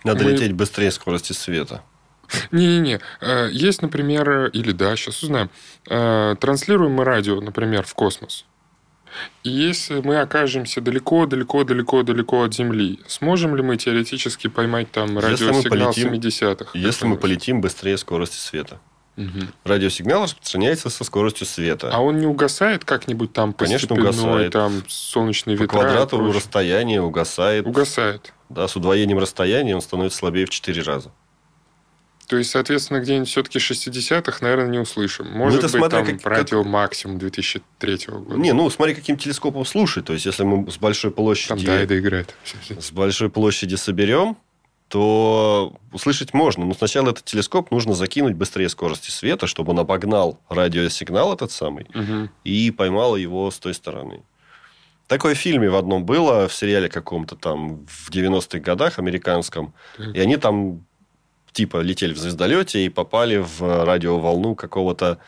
Надо 0.04 0.24
мы... 0.24 0.30
лететь 0.30 0.52
быстрее 0.52 0.90
скорости 0.90 1.32
света. 1.34 1.82
Не-не-не. 2.50 3.00
Э, 3.20 3.48
есть, 3.52 3.82
например, 3.82 4.46
или 4.46 4.72
да, 4.72 4.96
сейчас 4.96 5.22
узнаем. 5.22 5.50
Транслируем 5.84 6.92
мы 6.92 7.04
радио, 7.04 7.40
например, 7.40 7.84
в 7.84 7.92
космос. 7.94 8.46
И 9.44 9.50
если 9.50 10.00
мы 10.00 10.20
окажемся 10.20 10.80
далеко-далеко-далеко-далеко 10.80 12.44
от 12.44 12.54
Земли, 12.54 13.00
сможем 13.06 13.56
ли 13.56 13.62
мы 13.62 13.76
теоретически 13.76 14.48
поймать 14.48 14.90
там 14.90 15.18
радиосигнал 15.18 15.62
полетим, 15.62 16.12
70-х? 16.12 16.70
Если 16.74 17.06
мы 17.06 17.16
полетим 17.16 17.60
быстрее 17.60 17.98
скорости 17.98 18.36
света. 18.36 18.80
Угу. 19.16 19.46
Радиосигнал 19.64 20.22
распространяется 20.22 20.88
со 20.88 21.04
скоростью 21.04 21.46
света. 21.46 21.90
А 21.92 22.00
он 22.00 22.18
не 22.18 22.26
угасает 22.26 22.84
как-нибудь 22.84 23.32
там 23.32 23.52
Конечно, 23.52 23.94
угасает. 23.94 24.52
там 24.52 24.82
солнечные 24.88 25.56
ветра? 25.56 25.66
По 25.66 25.82
квадрату 25.82 26.32
расстояния 26.32 27.02
угасает. 27.02 27.66
Угасает. 27.66 28.32
Да, 28.48 28.66
с 28.68 28.76
удвоением 28.76 29.18
расстояния 29.18 29.74
он 29.74 29.82
становится 29.82 30.18
слабее 30.18 30.46
в 30.46 30.50
4 30.50 30.82
раза. 30.82 31.12
То 32.32 32.38
есть, 32.38 32.48
соответственно, 32.48 33.00
где-нибудь 33.00 33.28
все-таки 33.28 33.58
60-х, 33.58 34.38
наверное, 34.40 34.68
не 34.68 34.78
услышим. 34.78 35.30
Может 35.30 35.60
ну, 35.60 35.68
быть, 35.68 35.70
смотря, 35.70 36.02
там 36.02 36.16
как, 36.16 36.26
радио 36.26 36.62
как... 36.62 36.72
максимум 36.72 37.18
2003 37.18 37.98
года. 38.08 38.40
Не, 38.40 38.54
ну, 38.54 38.70
смотри, 38.70 38.94
каким 38.94 39.18
телескопом 39.18 39.66
слушать. 39.66 40.06
То 40.06 40.14
есть, 40.14 40.24
если 40.24 40.42
мы 40.42 40.70
с 40.70 40.78
большой 40.78 41.10
площади... 41.10 41.48
Там 41.48 41.62
Дайда 41.62 41.98
играет. 41.98 42.34
С 42.80 42.90
большой 42.90 43.28
площади 43.28 43.74
соберем, 43.74 44.38
то 44.88 45.76
услышать 45.92 46.32
можно. 46.32 46.64
Но 46.64 46.72
сначала 46.72 47.10
этот 47.10 47.26
телескоп 47.26 47.70
нужно 47.70 47.92
закинуть 47.92 48.32
быстрее 48.34 48.70
скорости 48.70 49.10
света, 49.10 49.46
чтобы 49.46 49.72
он 49.72 49.80
обогнал 49.80 50.40
радиосигнал 50.48 51.34
этот 51.34 51.52
самый 51.52 51.84
угу. 51.94 52.30
и 52.44 52.70
поймал 52.70 53.16
его 53.16 53.50
с 53.50 53.58
той 53.58 53.74
стороны. 53.74 54.22
Такое 55.06 55.34
в 55.34 55.38
фильме 55.38 55.68
в 55.68 55.76
одном 55.76 56.06
было, 56.06 56.48
в 56.48 56.54
сериале 56.54 56.88
каком-то 56.88 57.36
там 57.36 57.84
в 57.86 58.10
90-х 58.10 58.60
годах 58.60 58.98
американском. 58.98 59.74
Так. 59.98 60.16
И 60.16 60.18
они 60.18 60.38
там 60.38 60.86
типа 61.52 61.78
летели 61.78 62.12
в 62.12 62.18
звездолете 62.18 62.84
и 62.84 62.88
попали 62.88 63.36
в 63.36 63.84
радиоволну 63.84 64.54
какого-то 64.54 65.18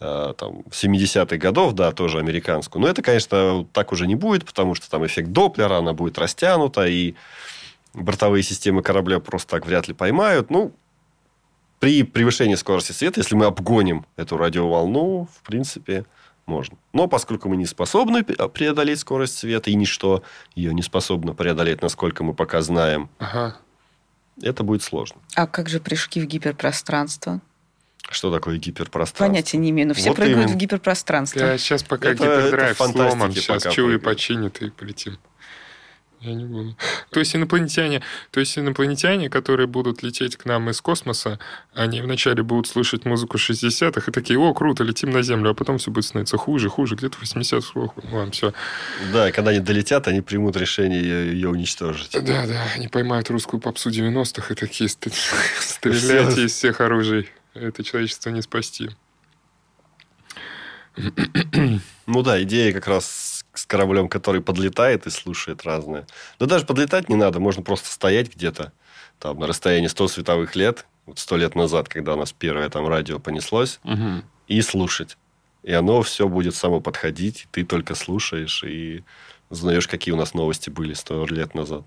э, 0.00 0.34
там, 0.36 0.60
70-х 0.70 1.36
годов, 1.36 1.74
да, 1.74 1.92
тоже 1.92 2.18
американскую. 2.18 2.82
Но 2.82 2.88
это, 2.88 3.02
конечно, 3.02 3.66
так 3.72 3.92
уже 3.92 4.06
не 4.06 4.14
будет, 4.14 4.44
потому 4.44 4.74
что 4.74 4.90
там 4.90 5.04
эффект 5.04 5.30
Доплера, 5.30 5.78
она 5.78 5.92
будет 5.92 6.18
растянута, 6.18 6.86
и 6.86 7.14
бортовые 7.94 8.42
системы 8.42 8.82
корабля 8.82 9.20
просто 9.20 9.50
так 9.50 9.66
вряд 9.66 9.88
ли 9.88 9.94
поймают. 9.94 10.50
Ну, 10.50 10.72
при 11.78 12.04
превышении 12.04 12.54
скорости 12.54 12.92
света, 12.92 13.20
если 13.20 13.34
мы 13.34 13.46
обгоним 13.46 14.06
эту 14.16 14.36
радиоволну, 14.36 15.28
в 15.34 15.42
принципе, 15.42 16.04
можно. 16.46 16.76
Но 16.92 17.08
поскольку 17.08 17.48
мы 17.48 17.56
не 17.56 17.66
способны 17.66 18.22
преодолеть 18.22 19.00
скорость 19.00 19.36
света, 19.36 19.70
и 19.70 19.74
ничто 19.74 20.22
ее 20.54 20.72
не 20.74 20.82
способно 20.82 21.34
преодолеть, 21.34 21.82
насколько 21.82 22.22
мы 22.22 22.34
пока 22.34 22.62
знаем, 22.62 23.08
ага 23.18 23.56
это 24.40 24.62
будет 24.62 24.82
сложно. 24.82 25.20
А 25.34 25.46
как 25.46 25.68
же 25.68 25.80
прыжки 25.80 26.20
в 26.20 26.26
гиперпространство? 26.26 27.40
Что 28.10 28.32
такое 28.32 28.58
гиперпространство? 28.58 29.26
Понятия 29.26 29.58
не 29.58 29.70
имею, 29.70 29.88
но 29.88 29.94
все 29.94 30.08
вот 30.08 30.16
прыгают 30.16 30.38
именно. 30.38 30.52
в 30.52 30.56
гиперпространство. 30.56 31.38
Я 31.40 31.58
сейчас 31.58 31.82
пока 31.82 32.10
это, 32.10 32.24
гипердрайв 32.24 32.80
это 32.80 32.92
сломан, 32.92 33.32
сейчас 33.32 33.66
чуи 33.72 33.96
починит 33.96 34.60
и 34.60 34.70
полетим. 34.70 35.18
Я 36.22 36.34
не 36.34 36.44
буду. 36.44 36.76
То 37.10 37.18
есть 37.18 37.34
инопланетяне, 37.34 38.00
то 38.30 38.38
есть 38.38 38.56
инопланетяне, 38.56 39.28
которые 39.28 39.66
будут 39.66 40.04
лететь 40.04 40.36
к 40.36 40.44
нам 40.44 40.70
из 40.70 40.80
космоса, 40.80 41.40
они 41.74 42.00
вначале 42.00 42.44
будут 42.44 42.68
слышать 42.68 43.04
музыку 43.04 43.38
60-х 43.38 44.04
и 44.06 44.12
такие, 44.12 44.38
о, 44.38 44.54
круто, 44.54 44.84
летим 44.84 45.10
на 45.10 45.22
Землю, 45.22 45.50
а 45.50 45.54
потом 45.54 45.78
все 45.78 45.90
будет 45.90 46.04
становиться 46.04 46.36
хуже, 46.36 46.68
хуже, 46.68 46.94
где-то 46.94 47.18
80-х, 47.18 47.92
ладно, 48.12 48.30
все. 48.30 48.52
Да, 49.12 49.32
когда 49.32 49.50
они 49.50 49.58
долетят, 49.58 50.06
они 50.06 50.20
примут 50.20 50.56
решение 50.56 51.02
ее 51.02 51.48
уничтожить. 51.48 52.12
Да, 52.12 52.46
да, 52.46 52.66
они 52.76 52.86
поймают 52.86 53.28
русскую 53.30 53.60
попсу 53.60 53.90
90-х 53.90 54.54
и 54.54 54.56
такие, 54.56 54.88
стреляйте 55.58 56.44
из 56.44 56.52
всех 56.52 56.80
оружий. 56.80 57.30
Это 57.54 57.82
человечество 57.82 58.30
не 58.30 58.42
спасти. 58.42 58.90
Ну 62.06 62.22
да, 62.22 62.42
идея 62.42 62.72
как 62.72 62.86
раз 62.86 63.06
с 63.54 63.66
кораблем, 63.66 64.08
который 64.08 64.40
подлетает 64.40 65.06
и 65.06 65.10
слушает 65.10 65.64
разное. 65.64 66.06
Но 66.38 66.46
даже 66.46 66.64
подлетать 66.64 67.08
не 67.08 67.16
надо, 67.16 67.40
можно 67.40 67.62
просто 67.62 67.90
стоять 67.90 68.34
где-то 68.34 68.72
там 69.18 69.38
на 69.38 69.46
расстоянии 69.46 69.86
100 69.86 70.08
световых 70.08 70.56
лет, 70.56 70.86
вот 71.06 71.18
100 71.18 71.36
лет 71.36 71.54
назад, 71.54 71.88
когда 71.88 72.14
у 72.14 72.16
нас 72.16 72.32
первое 72.32 72.68
там 72.68 72.88
радио 72.88 73.18
понеслось, 73.18 73.78
угу. 73.84 74.22
и 74.48 74.60
слушать. 74.62 75.16
И 75.62 75.72
оно 75.72 76.02
все 76.02 76.28
будет 76.28 76.56
само 76.56 76.80
подходить, 76.80 77.42
и 77.42 77.48
ты 77.50 77.64
только 77.64 77.94
слушаешь 77.94 78.64
и 78.64 79.04
узнаешь, 79.48 79.86
какие 79.86 80.12
у 80.12 80.16
нас 80.16 80.34
новости 80.34 80.70
были 80.70 80.94
100 80.94 81.26
лет 81.26 81.54
назад. 81.54 81.84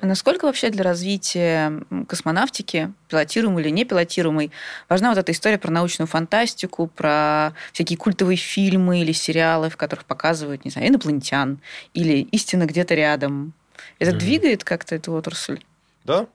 А 0.00 0.06
насколько 0.06 0.46
вообще 0.46 0.70
для 0.70 0.82
развития 0.82 1.82
космонавтики, 2.08 2.92
пилотируемой 3.08 3.62
или 3.62 3.70
не 3.70 3.84
пилотируемой, 3.84 4.50
важна 4.88 5.10
вот 5.10 5.18
эта 5.18 5.32
история 5.32 5.58
про 5.58 5.70
научную 5.70 6.08
фантастику, 6.08 6.86
про 6.86 7.52
всякие 7.72 7.98
культовые 7.98 8.36
фильмы 8.36 9.02
или 9.02 9.12
сериалы, 9.12 9.70
в 9.70 9.76
которых 9.76 10.04
показывают, 10.04 10.64
не 10.64 10.70
знаю, 10.70 10.88
инопланетян 10.88 11.58
или 11.92 12.22
истина 12.32 12.64
где-то 12.64 12.94
рядом? 12.94 13.52
Это 13.98 14.12
mm-hmm. 14.12 14.18
двигает 14.18 14.64
как-то 14.64 14.94
эту 14.94 15.12
отрасль? 15.12 15.60
Да. 16.04 16.26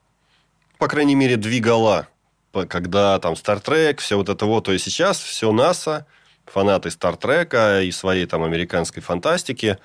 По 0.77 0.87
крайней 0.87 1.15
мере, 1.15 1.35
двигала. 1.35 2.07
Когда 2.67 3.19
там 3.19 3.35
Стартрек, 3.35 3.99
все 3.99 4.15
вот 4.15 4.29
это 4.29 4.45
вот. 4.45 4.65
То 4.65 4.71
есть 4.71 4.85
сейчас 4.85 5.19
все 5.19 5.51
НАСА, 5.51 6.05
фанаты 6.45 6.89
Стартрека 6.89 7.81
и 7.81 7.91
своей 7.91 8.25
там 8.25 8.43
американской 8.43 9.03
фантастики 9.03 9.77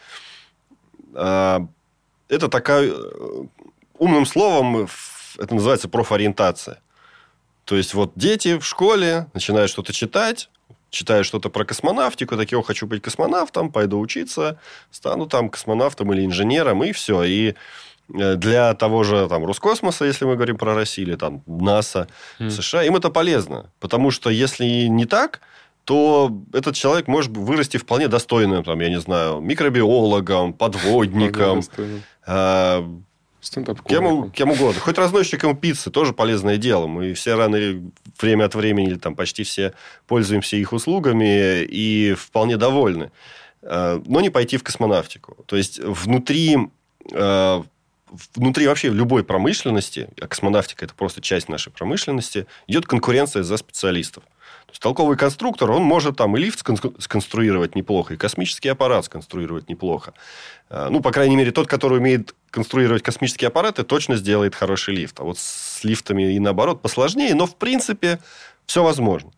а, 1.14 1.66
это 2.29 2.49
такая... 2.49 2.91
Э, 2.91 3.45
умным 3.99 4.27
словом 4.27 4.89
это 5.39 5.55
называется 5.55 5.89
профориентация. 5.89 6.81
То 7.65 7.77
есть, 7.77 7.95
вот 7.95 8.13
дети 8.17 8.59
в 8.59 8.65
школе 8.65 9.29
начинают 9.33 9.71
что-то 9.71 9.93
читать, 9.93 10.51
читают 10.91 11.27
что-то 11.27 11.49
про 11.49 11.65
космонавтику, 11.65 12.37
такие, 12.37 12.63
хочу 12.63 12.87
быть 12.87 13.03
космонавтом, 13.03 13.73
пойду 13.73 13.99
учиться, 13.99 14.59
стану 14.91 15.27
там 15.27 15.49
космонавтом 15.49 16.13
или 16.13 16.25
инженером, 16.25 16.85
и 16.85 16.93
все. 16.93 17.25
И 17.25 17.55
э, 18.13 18.35
для 18.37 18.75
того 18.75 19.03
же 19.03 19.27
там, 19.29 19.45
Роскосмоса, 19.47 20.05
если 20.05 20.27
мы 20.27 20.37
говорим 20.37 20.59
про 20.59 20.75
Россию, 20.75 21.09
или 21.09 21.17
там 21.17 21.43
НАСА, 21.47 22.09
mm. 22.39 22.51
США, 22.51 22.85
им 22.85 22.97
это 22.97 23.11
полезно. 23.11 23.71
Потому 23.81 24.11
что 24.11 24.31
если 24.31 24.89
не 24.89 25.07
так, 25.07 25.41
то 25.85 26.33
этот 26.53 26.75
человек 26.75 27.09
может 27.09 27.37
вырасти 27.37 27.77
вполне 27.77 28.09
достойным, 28.09 28.64
там, 28.64 28.81
я 28.81 28.88
не 28.88 29.01
знаю, 29.01 29.40
микробиологом, 29.40 30.53
подводником, 30.53 31.62
а, 32.27 32.87
кем, 33.87 34.31
кем 34.31 34.51
угодно. 34.51 34.81
Хоть 34.81 34.97
разносчиком 34.97 35.57
пиццы 35.57 35.90
тоже 35.90 36.14
полезное 36.14 36.57
дело. 36.57 36.87
Мы 36.87 37.12
все 37.12 37.35
рано 37.35 37.59
время 38.20 38.44
от 38.44 38.55
времени, 38.55 38.88
или 38.88 38.99
там 38.99 39.14
почти 39.14 39.42
все 39.42 39.75
пользуемся 40.07 40.57
их 40.57 40.73
услугами 40.73 41.62
и 41.62 42.14
вполне 42.14 42.57
довольны. 42.57 43.11
А, 43.62 44.03
но 44.07 44.20
не 44.20 44.31
пойти 44.31 44.57
в 44.57 44.62
космонавтику. 44.62 45.37
То 45.47 45.57
есть, 45.57 45.79
внутри 45.79 46.57
а, 47.12 47.62
внутри 48.35 48.66
вообще 48.66 48.88
любой 48.88 49.25
промышленности, 49.25 50.09
а 50.20 50.27
космонавтика 50.27 50.85
это 50.85 50.94
просто 50.94 51.20
часть 51.20 51.49
нашей 51.49 51.73
промышленности, 51.73 52.47
идет 52.66 52.87
конкуренция 52.87 53.42
за 53.42 53.57
специалистов. 53.57 54.25
То 54.66 54.72
есть 54.72 54.83
толковый 54.83 55.16
конструктор, 55.16 55.70
он 55.70 55.83
может 55.83 56.16
там 56.16 56.37
и 56.37 56.40
лифт 56.40 56.64
сконструировать 56.98 57.77
неплохо, 57.77 58.14
и 58.14 58.16
космический 58.16 58.68
аппарат 58.68 59.05
сконструировать 59.05 59.68
неплохо. 59.68 60.14
А, 60.68 60.88
ну, 60.90 61.00
по 61.00 61.12
крайней 61.12 61.37
мере, 61.37 61.53
тот, 61.53 61.68
который 61.68 61.98
умеет 61.98 62.35
конструировать 62.50 63.03
космические 63.03 63.48
аппараты, 63.48 63.85
точно 63.85 64.16
сделает 64.16 64.55
хороший 64.55 64.94
лифт. 64.94 65.20
А 65.20 65.24
вот 65.24 65.38
с 65.38 65.85
лифтами 65.85 66.35
и 66.35 66.38
наоборот 66.38 66.83
посложнее, 66.83 67.35
но 67.35 67.46
в 67.46 67.57
принципе 67.57 68.18
все 68.66 68.83
возможно. 68.83 69.31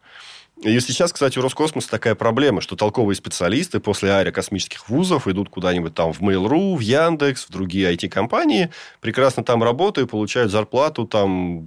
И 0.63 0.81
сейчас, 0.81 1.13
кстати, 1.13 1.39
у 1.39 1.43
Роскосмоса 1.43 1.91
такая 1.91 2.15
проблема, 2.15 2.63
что 2.63 2.77
толковые 2.77 3.15
специалисты 3.15 3.79
после 3.79 4.11
аэрокосмических 4.11 4.89
вузов 4.89 5.29
идут 5.29 5.51
куда-нибудь 5.51 5.95
там 5.95 6.15
в 6.15 6.23
Mail.ru, 6.23 6.77
в 6.77 6.81
Яндекс, 6.81 7.45
в 7.45 7.51
другие 7.51 7.93
IT-компании, 7.95 8.71
прекрасно 9.01 9.45
там 9.45 9.63
работают, 9.63 10.11
получают 10.11 10.51
зарплату 10.51 11.07
там 11.07 11.67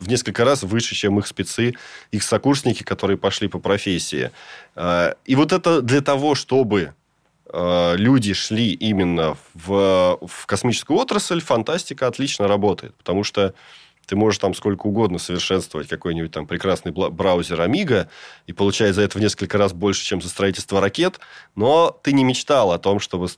в 0.00 0.08
несколько 0.08 0.44
раз 0.44 0.62
выше, 0.62 0.94
чем 0.94 1.18
их 1.18 1.26
спецы, 1.26 1.74
их 2.10 2.22
сокурсники, 2.22 2.82
которые 2.82 3.18
пошли 3.18 3.48
по 3.48 3.58
профессии. 3.58 4.30
А, 4.74 5.14
и 5.26 5.36
вот 5.36 5.52
это 5.52 5.82
для 5.82 6.00
того, 6.00 6.34
чтобы 6.34 6.94
а, 7.46 7.94
люди 7.94 8.32
шли 8.32 8.72
именно 8.72 9.36
в, 9.54 10.18
в 10.26 10.46
космическую 10.46 10.98
отрасль, 10.98 11.40
фантастика 11.40 12.06
отлично 12.06 12.48
работает. 12.48 12.94
Потому 12.96 13.22
что 13.22 13.54
ты 14.06 14.16
можешь 14.16 14.38
там 14.38 14.54
сколько 14.54 14.86
угодно 14.86 15.18
совершенствовать 15.18 15.86
какой-нибудь 15.86 16.32
там 16.32 16.46
прекрасный 16.46 16.90
браузер 16.90 17.60
Amiga 17.60 18.08
и 18.48 18.52
получать 18.52 18.94
за 18.94 19.02
это 19.02 19.18
в 19.18 19.20
несколько 19.20 19.56
раз 19.56 19.72
больше, 19.72 20.04
чем 20.04 20.20
за 20.20 20.28
строительство 20.28 20.80
ракет, 20.80 21.20
но 21.54 21.96
ты 22.02 22.12
не 22.12 22.24
мечтал 22.24 22.72
о 22.72 22.78
том, 22.78 22.98
чтобы 22.98 23.28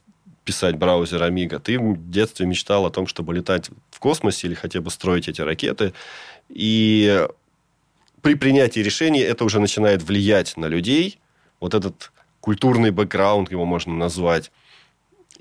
писать 0.44 0.76
браузер 0.76 1.22
Amiga. 1.22 1.60
Ты 1.60 1.78
в 1.78 2.10
детстве 2.10 2.46
мечтал 2.46 2.86
о 2.86 2.90
том, 2.90 3.06
чтобы 3.06 3.34
летать 3.34 3.70
в 3.90 3.98
космосе 4.00 4.48
или 4.48 4.54
хотя 4.54 4.80
бы 4.80 4.90
строить 4.90 5.28
эти 5.28 5.40
ракеты. 5.40 5.92
И 6.52 7.26
при 8.20 8.34
принятии 8.34 8.80
решений 8.80 9.20
это 9.20 9.44
уже 9.44 9.58
начинает 9.58 10.02
влиять 10.02 10.56
на 10.56 10.66
людей. 10.66 11.18
Вот 11.60 11.74
этот 11.74 12.12
культурный 12.40 12.90
бэкграунд 12.90 13.50
его 13.50 13.64
можно 13.64 13.94
назвать. 13.94 14.52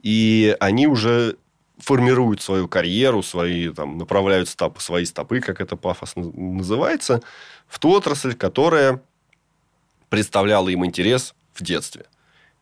И 0.02 0.56
они 0.60 0.88
уже 0.88 1.38
формируют 1.78 2.42
свою 2.42 2.68
карьеру, 2.68 3.24
свои, 3.24 3.70
там, 3.70 3.98
направляют 3.98 4.48
стопы, 4.48 4.82
свои 4.82 5.06
стопы, 5.06 5.42
как 5.42 5.60
это 5.62 5.76
пафосно 5.76 6.32
называется, 6.32 7.22
в 7.68 7.80
ту 7.80 7.90
отрасль, 7.92 8.36
которая 8.36 9.02
представляла 10.10 10.70
им 10.70 10.86
интерес 10.86 11.34
в 11.54 11.64
детстве. 11.64 12.06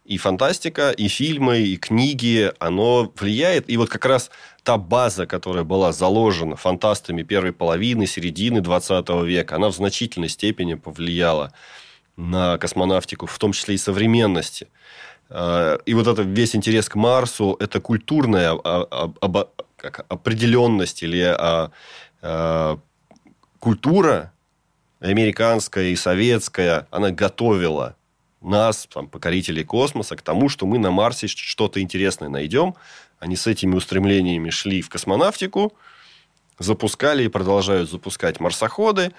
И 0.10 0.18
фантастика, 0.18 0.90
и 0.90 1.08
фильмы, 1.08 1.60
и 1.60 1.78
книги, 1.78 2.52
оно 2.58 3.14
влияет. 3.20 3.70
И 3.70 3.78
вот 3.78 3.90
как 3.90 4.06
раз 4.06 4.32
та 4.64 4.78
база, 4.78 5.28
которая 5.28 5.64
была 5.64 5.92
заложена 5.92 6.56
фантастами 6.56 7.22
первой 7.22 7.54
половины, 7.54 8.08
середины 8.08 8.62
20 8.62 9.08
века, 9.24 9.58
она 9.58 9.68
в 9.68 9.76
значительной 9.76 10.30
степени 10.30 10.74
повлияла 10.74 11.54
на 12.18 12.58
космонавтику, 12.58 13.28
в 13.28 13.38
том 13.38 13.52
числе 13.52 13.76
и 13.76 13.78
современности. 13.78 14.68
Э, 15.30 15.78
и 15.86 15.94
вот 15.94 16.08
это 16.08 16.24
весь 16.24 16.56
интерес 16.56 16.90
к 16.90 16.96
Марсу, 16.96 17.56
это 17.60 17.80
культурная 17.80 18.58
как, 19.78 20.06
определенность 20.10 21.04
или 21.04 21.22
а, 21.22 21.72
а, 22.22 22.80
культура 23.60 24.34
американская 25.00 25.86
и 25.86 25.96
советская, 25.96 26.88
она 26.90 27.12
готовила 27.12 27.96
нас, 28.42 28.88
там, 28.92 29.08
покорителей 29.08 29.64
космоса, 29.64 30.16
к 30.16 30.22
тому, 30.22 30.50
что 30.50 30.66
мы 30.66 30.78
на 30.78 30.92
Марсе 30.92 31.28
что-то 31.28 31.82
интересное 31.82 32.30
найдем. 32.30 32.76
Они 33.20 33.36
с 33.36 33.48
этими 33.48 33.76
устремлениями 33.76 34.50
шли 34.50 34.82
в 34.82 34.90
космонавтику, 34.90 35.74
запускали 36.58 37.24
и 37.24 37.28
продолжают 37.28 37.90
запускать 37.90 38.40
марсоходы. 38.40 39.12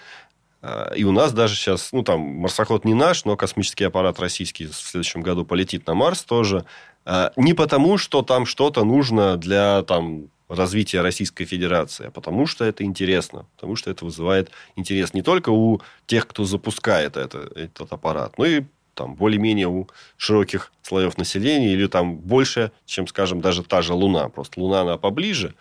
А, 0.63 0.93
и 0.95 1.05
у 1.05 1.13
нас 1.13 1.33
даже 1.33 1.55
сейчас, 1.55 1.93
ну, 1.93 2.03
там, 2.03 2.21
марсоход 2.21 2.85
не 2.85 2.95
наш, 2.95 3.25
но 3.25 3.37
космический 3.37 3.85
аппарат 3.85 4.21
российский 4.21 4.67
в 4.67 4.75
следующем 4.75 5.23
году 5.23 5.45
полетит 5.45 5.87
на 5.87 5.95
Марс 5.95 6.23
тоже. 6.23 6.65
А, 7.05 7.33
не 7.37 7.55
потому, 7.55 7.99
что 7.99 8.23
там 8.23 8.47
что-то 8.47 8.85
нужно 8.85 9.37
для, 9.37 9.83
там, 9.83 10.29
развития 10.51 11.01
Российской 11.01 11.45
Федерации, 11.45 12.09
а 12.09 12.11
потому 12.11 12.47
что 12.47 12.65
это 12.65 12.83
интересно, 12.85 13.47
потому 13.55 13.77
что 13.77 13.91
это 13.91 14.05
вызывает 14.05 14.51
интерес 14.75 15.15
не 15.15 15.23
только 15.23 15.51
у 15.51 15.81
тех, 16.07 16.27
кто 16.27 16.45
запускает 16.45 17.17
это, 17.17 17.51
этот 17.55 17.93
аппарат, 17.93 18.37
но 18.37 18.45
и 18.45 18.65
там 19.01 19.15
более-менее 19.15 19.67
у 19.67 19.89
широких 20.19 20.73
слоев 20.83 21.17
населения 21.17 21.73
или 21.73 21.87
там 21.87 22.17
больше, 22.17 22.71
чем, 22.85 23.07
скажем, 23.07 23.41
даже 23.41 23.63
та 23.63 23.81
же 23.81 23.95
Луна. 23.95 24.29
Просто 24.29 24.61
Луна, 24.61 24.83
она 24.83 24.99
поближе, 24.99 25.55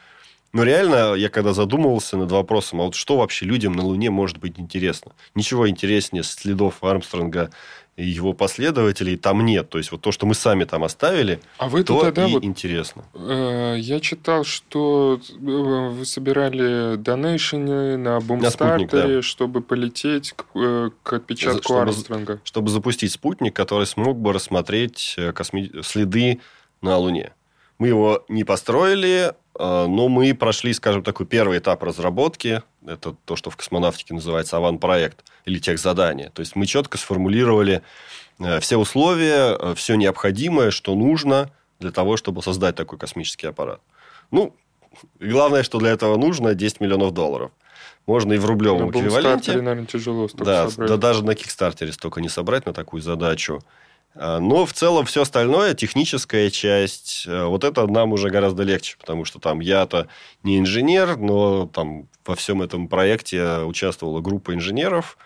но 0.52 0.64
реально, 0.64 1.14
я 1.14 1.30
когда 1.30 1.54
задумывался 1.54 2.18
над 2.18 2.32
вопросом, 2.32 2.82
а 2.82 2.86
вот 2.86 2.96
что 2.96 3.18
вообще 3.18 3.46
людям 3.46 3.74
на 3.74 3.84
Луне 3.84 4.10
может 4.10 4.40
быть 4.40 4.60
интересно? 4.60 5.12
Ничего 5.36 5.70
интереснее 5.70 6.24
следов 6.24 6.84
Армстронга 6.84 7.52
и 8.00 8.08
его 8.08 8.34
последователей 8.34 9.18
там 9.18 9.46
нет. 9.46 9.70
То 9.70 9.78
есть, 9.78 9.92
вот 9.92 10.02
то, 10.02 10.12
что 10.12 10.26
мы 10.26 10.34
сами 10.34 10.64
там 10.64 10.84
оставили, 10.84 11.42
а 11.58 11.68
вы 11.68 11.84
то 11.84 12.02
тогда 12.02 12.28
и 12.28 12.32
вот, 12.32 12.44
интересно. 12.44 13.04
Э, 13.14 13.76
я 13.78 14.00
читал, 14.00 14.46
что 14.46 15.20
э, 15.30 15.36
вы 15.36 16.06
собирали 16.06 16.96
донейшены 16.96 17.98
на 17.98 18.20
бумстартере, 18.22 19.16
да. 19.18 19.22
чтобы 19.22 19.62
полететь 19.62 20.32
к, 20.32 20.46
э, 20.56 20.92
к 21.04 21.14
отпечатку 21.14 21.64
чтобы, 21.64 21.82
Армстронга. 21.82 22.42
Чтобы 22.46 22.70
запустить 22.70 23.12
спутник, 23.12 23.54
который 23.54 23.86
смог 23.86 24.18
бы 24.18 24.32
рассмотреть 24.32 25.16
э, 25.18 25.34
косми... 25.34 25.70
следы 25.84 26.40
на 26.82 26.98
Луне. 26.98 27.34
Мы 27.80 27.88
его 27.88 28.24
не 28.28 28.44
построили, 28.44 29.34
а, 29.58 29.88
но 29.88 30.08
мы 30.08 30.34
прошли, 30.34 30.74
скажем, 30.74 31.04
такой 31.04 31.26
первый 31.26 31.58
этап 31.60 31.82
разработки. 31.84 32.62
Это 32.86 33.16
то, 33.26 33.36
что 33.36 33.50
в 33.50 33.58
космонавтике 33.58 34.14
называется 34.14 34.58
аван-проект 34.58 35.24
или 35.46 35.60
техзадание. 35.60 36.30
То 36.30 36.42
есть 36.42 36.56
мы 36.56 36.66
четко 36.66 36.98
сформулировали 36.98 37.82
э, 38.40 38.60
все 38.60 38.78
условия, 38.78 39.58
э, 39.58 39.74
все 39.76 39.96
необходимое, 39.96 40.72
что 40.72 40.96
нужно 40.96 41.52
для 41.80 41.92
того, 41.92 42.18
чтобы 42.18 42.42
создать 42.42 42.76
такой 42.76 42.98
космический 42.98 43.48
аппарат. 43.48 43.82
Ну, 44.32 44.56
главное, 45.20 45.64
что 45.64 45.78
для 45.80 45.92
этого 45.92 46.18
нужно 46.18 46.56
10 46.56 46.80
миллионов 46.80 47.14
долларов. 47.14 47.52
Можно 48.06 48.34
и 48.34 48.38
в 48.38 48.46
рублевом 48.46 48.88
на 48.88 48.90
эквиваленте. 48.92 49.62
наверное, 49.62 49.86
тяжело 49.86 50.28
да, 50.34 50.70
собрать. 50.70 50.90
да, 50.90 50.98
даже 50.98 51.24
на 51.24 51.36
Кикстартере 51.36 51.92
столько 51.92 52.22
не 52.22 52.30
собрать 52.30 52.66
на 52.66 52.74
такую 52.74 53.02
задачу. 53.02 53.62
А, 54.16 54.40
но 54.40 54.66
в 54.66 54.74
целом 54.74 55.06
все 55.06 55.22
остальное, 55.22 55.74
техническая 55.74 56.50
часть, 56.50 57.26
э, 57.28 57.46
вот 57.46 57.64
это 57.64 57.86
нам 57.88 58.14
уже 58.14 58.30
гораздо 58.30 58.64
легче, 58.64 58.96
потому 58.98 59.26
что 59.26 59.40
там 59.40 59.60
я-то 59.60 60.08
не 60.44 60.60
инженер, 60.60 61.18
но 61.18 61.68
там 61.68 62.08
во 62.26 62.36
всем 62.36 62.62
этом 62.62 62.88
проекте 62.88 63.60
участвовала 63.60 64.22
группа 64.22 64.54
инженеров 64.54 65.18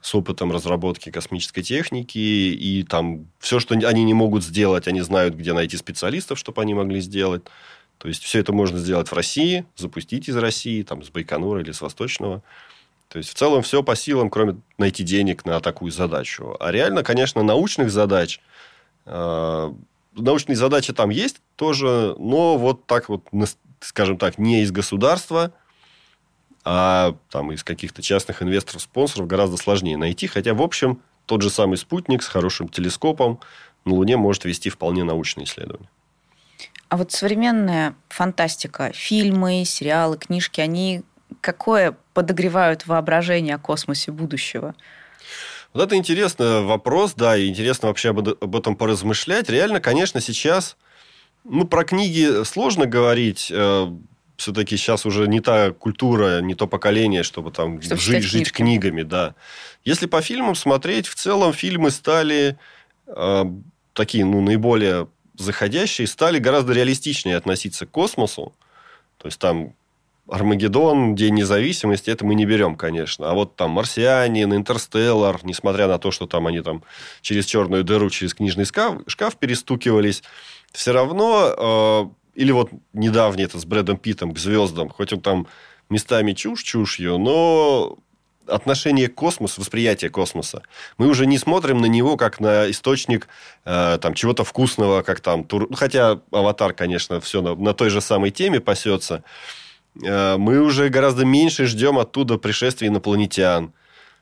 с 0.00 0.14
опытом 0.14 0.52
разработки 0.52 1.10
космической 1.10 1.62
техники, 1.62 2.18
и 2.18 2.82
там 2.82 3.28
все, 3.38 3.58
что 3.58 3.74
они 3.74 4.04
не 4.04 4.14
могут 4.14 4.44
сделать, 4.44 4.86
они 4.86 5.00
знают, 5.00 5.34
где 5.34 5.52
найти 5.54 5.76
специалистов, 5.78 6.38
чтобы 6.38 6.60
они 6.60 6.74
могли 6.74 7.00
сделать. 7.00 7.42
То 7.98 8.08
есть 8.08 8.22
все 8.22 8.40
это 8.40 8.52
можно 8.52 8.78
сделать 8.78 9.08
в 9.08 9.14
России, 9.14 9.64
запустить 9.76 10.28
из 10.28 10.36
России, 10.36 10.82
там, 10.82 11.02
с 11.02 11.08
Байконура 11.08 11.62
или 11.62 11.72
с 11.72 11.80
Восточного. 11.80 12.42
То 13.14 13.18
есть, 13.18 13.30
в 13.30 13.34
целом, 13.34 13.62
все 13.62 13.84
по 13.84 13.94
силам, 13.94 14.28
кроме 14.28 14.56
найти 14.76 15.04
денег 15.04 15.44
на 15.44 15.60
такую 15.60 15.92
задачу. 15.92 16.56
А 16.58 16.72
реально, 16.72 17.04
конечно, 17.04 17.44
научных 17.44 17.92
задач, 17.92 18.40
э, 19.06 19.72
научные 20.16 20.56
задачи 20.56 20.92
там 20.92 21.10
есть 21.10 21.36
тоже, 21.54 22.16
но 22.18 22.58
вот 22.58 22.86
так 22.86 23.08
вот, 23.08 23.22
скажем 23.78 24.18
так, 24.18 24.36
не 24.38 24.62
из 24.62 24.72
государства, 24.72 25.52
а 26.64 27.14
там 27.30 27.52
из 27.52 27.62
каких-то 27.62 28.02
частных 28.02 28.42
инвесторов, 28.42 28.82
спонсоров 28.82 29.28
гораздо 29.28 29.58
сложнее 29.58 29.96
найти. 29.96 30.26
Хотя, 30.26 30.52
в 30.52 30.60
общем, 30.60 31.00
тот 31.26 31.40
же 31.40 31.50
самый 31.50 31.76
спутник 31.76 32.20
с 32.20 32.26
хорошим 32.26 32.68
телескопом 32.68 33.38
на 33.84 33.94
Луне 33.94 34.16
может 34.16 34.44
вести 34.44 34.70
вполне 34.70 35.04
научные 35.04 35.44
исследования. 35.44 35.88
А 36.88 36.96
вот 36.96 37.12
современная 37.12 37.94
фантастика, 38.08 38.90
фильмы, 38.92 39.62
сериалы, 39.64 40.18
книжки, 40.18 40.60
они 40.60 41.04
какое 41.40 41.96
подогревают 42.14 42.86
воображение 42.86 43.56
о 43.56 43.58
космосе 43.58 44.12
будущего? 44.12 44.74
Вот 45.72 45.82
это 45.82 45.96
интересный 45.96 46.62
вопрос, 46.62 47.14
да, 47.14 47.36
и 47.36 47.48
интересно 47.48 47.88
вообще 47.88 48.10
об, 48.10 48.28
об 48.28 48.56
этом 48.56 48.76
поразмышлять. 48.76 49.50
Реально, 49.50 49.80
конечно, 49.80 50.20
сейчас, 50.20 50.76
ну, 51.42 51.66
про 51.66 51.84
книги 51.84 52.44
сложно 52.44 52.86
говорить, 52.86 53.50
э, 53.50 53.92
все-таки 54.36 54.76
сейчас 54.76 55.04
уже 55.04 55.26
не 55.26 55.40
та 55.40 55.72
культура, 55.72 56.40
не 56.40 56.54
то 56.54 56.68
поколение, 56.68 57.24
чтобы 57.24 57.50
там 57.50 57.82
чтобы 57.82 58.00
жить, 58.00 58.22
жить 58.22 58.52
книгами, 58.52 59.02
да. 59.02 59.34
Если 59.84 60.06
по 60.06 60.22
фильмам 60.22 60.54
смотреть, 60.54 61.08
в 61.08 61.16
целом 61.16 61.52
фильмы 61.52 61.90
стали 61.90 62.56
э, 63.08 63.44
такие, 63.92 64.24
ну, 64.24 64.40
наиболее 64.40 65.08
заходящие, 65.36 66.06
стали 66.06 66.38
гораздо 66.38 66.72
реалистичнее 66.72 67.36
относиться 67.36 67.84
к 67.86 67.90
космосу. 67.90 68.54
То 69.18 69.26
есть 69.26 69.40
там 69.40 69.74
Армагеддон, 70.28 71.14
День 71.14 71.34
независимости, 71.34 72.10
это 72.10 72.24
мы 72.24 72.34
не 72.34 72.46
берем, 72.46 72.76
конечно. 72.76 73.30
А 73.30 73.34
вот 73.34 73.56
там 73.56 73.70
Марсианин, 73.72 74.54
Интерстеллар, 74.54 75.40
несмотря 75.42 75.86
на 75.86 75.98
то, 75.98 76.10
что 76.10 76.26
там 76.26 76.46
они 76.46 76.60
там 76.62 76.82
через 77.20 77.44
черную 77.46 77.84
дыру, 77.84 78.08
через 78.10 78.34
книжный 78.34 78.64
шкаф, 78.64 79.02
шкаф 79.06 79.36
перестукивались, 79.36 80.22
все 80.72 80.92
равно 80.92 82.10
или 82.34 82.52
вот 82.52 82.70
недавний 82.92 83.44
это 83.44 83.58
с 83.58 83.64
Брэдом 83.64 83.96
Питтом 83.96 84.32
к 84.32 84.38
звездам, 84.38 84.88
хоть 84.88 85.12
он 85.12 85.20
там 85.20 85.46
местами 85.88 86.32
чушь 86.32 86.62
чушью, 86.62 87.18
но 87.18 87.98
отношение 88.46 89.08
к 89.08 89.14
космосу, 89.14 89.60
восприятие 89.60 90.10
космоса. 90.10 90.62
Мы 90.98 91.08
уже 91.08 91.26
не 91.26 91.38
смотрим 91.38 91.78
на 91.78 91.86
него 91.86 92.16
как 92.16 92.40
на 92.40 92.70
источник 92.70 93.28
э, 93.64 93.98
там, 94.00 94.14
чего-то 94.14 94.44
вкусного, 94.44 95.02
как 95.02 95.20
там... 95.20 95.44
Тур... 95.44 95.66
Ну, 95.70 95.76
хотя 95.76 96.20
«Аватар», 96.30 96.74
конечно, 96.74 97.20
все 97.20 97.40
на, 97.40 97.54
на 97.54 97.72
той 97.72 97.88
же 97.88 98.02
самой 98.02 98.30
теме 98.30 98.60
пасется. 98.60 99.24
Э, 100.02 100.36
мы 100.36 100.60
уже 100.60 100.88
гораздо 100.88 101.24
меньше 101.24 101.66
ждем 101.66 101.98
оттуда 101.98 102.38
пришествия 102.38 102.88
инопланетян. 102.88 103.72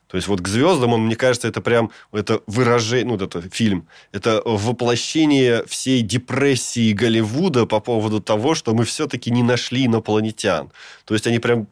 То 0.09 0.17
есть, 0.17 0.29
вот 0.29 0.43
к 0.43 0.49
звездам, 0.49 0.93
он, 0.93 1.07
мне 1.07 1.17
кажется, 1.17 1.49
это 1.49 1.63
прям 1.63 1.91
это 2.13 2.43
выражение, 2.47 3.07
ну, 3.07 3.25
это 3.25 3.41
фильм, 3.51 3.89
это 4.13 4.43
воплощение 4.45 5.65
всей 5.67 6.03
депрессии 6.03 6.93
Голливуда 6.93 7.65
по 7.65 7.81
поводу 7.81 8.21
того, 8.21 8.55
что 8.55 8.75
мы 8.75 8.85
все-таки 8.85 9.31
не 9.31 9.43
нашли 9.43 9.87
инопланетян. 9.87 10.71
То 11.07 11.15
есть, 11.15 11.27
они 11.27 11.39
прям 11.39 11.67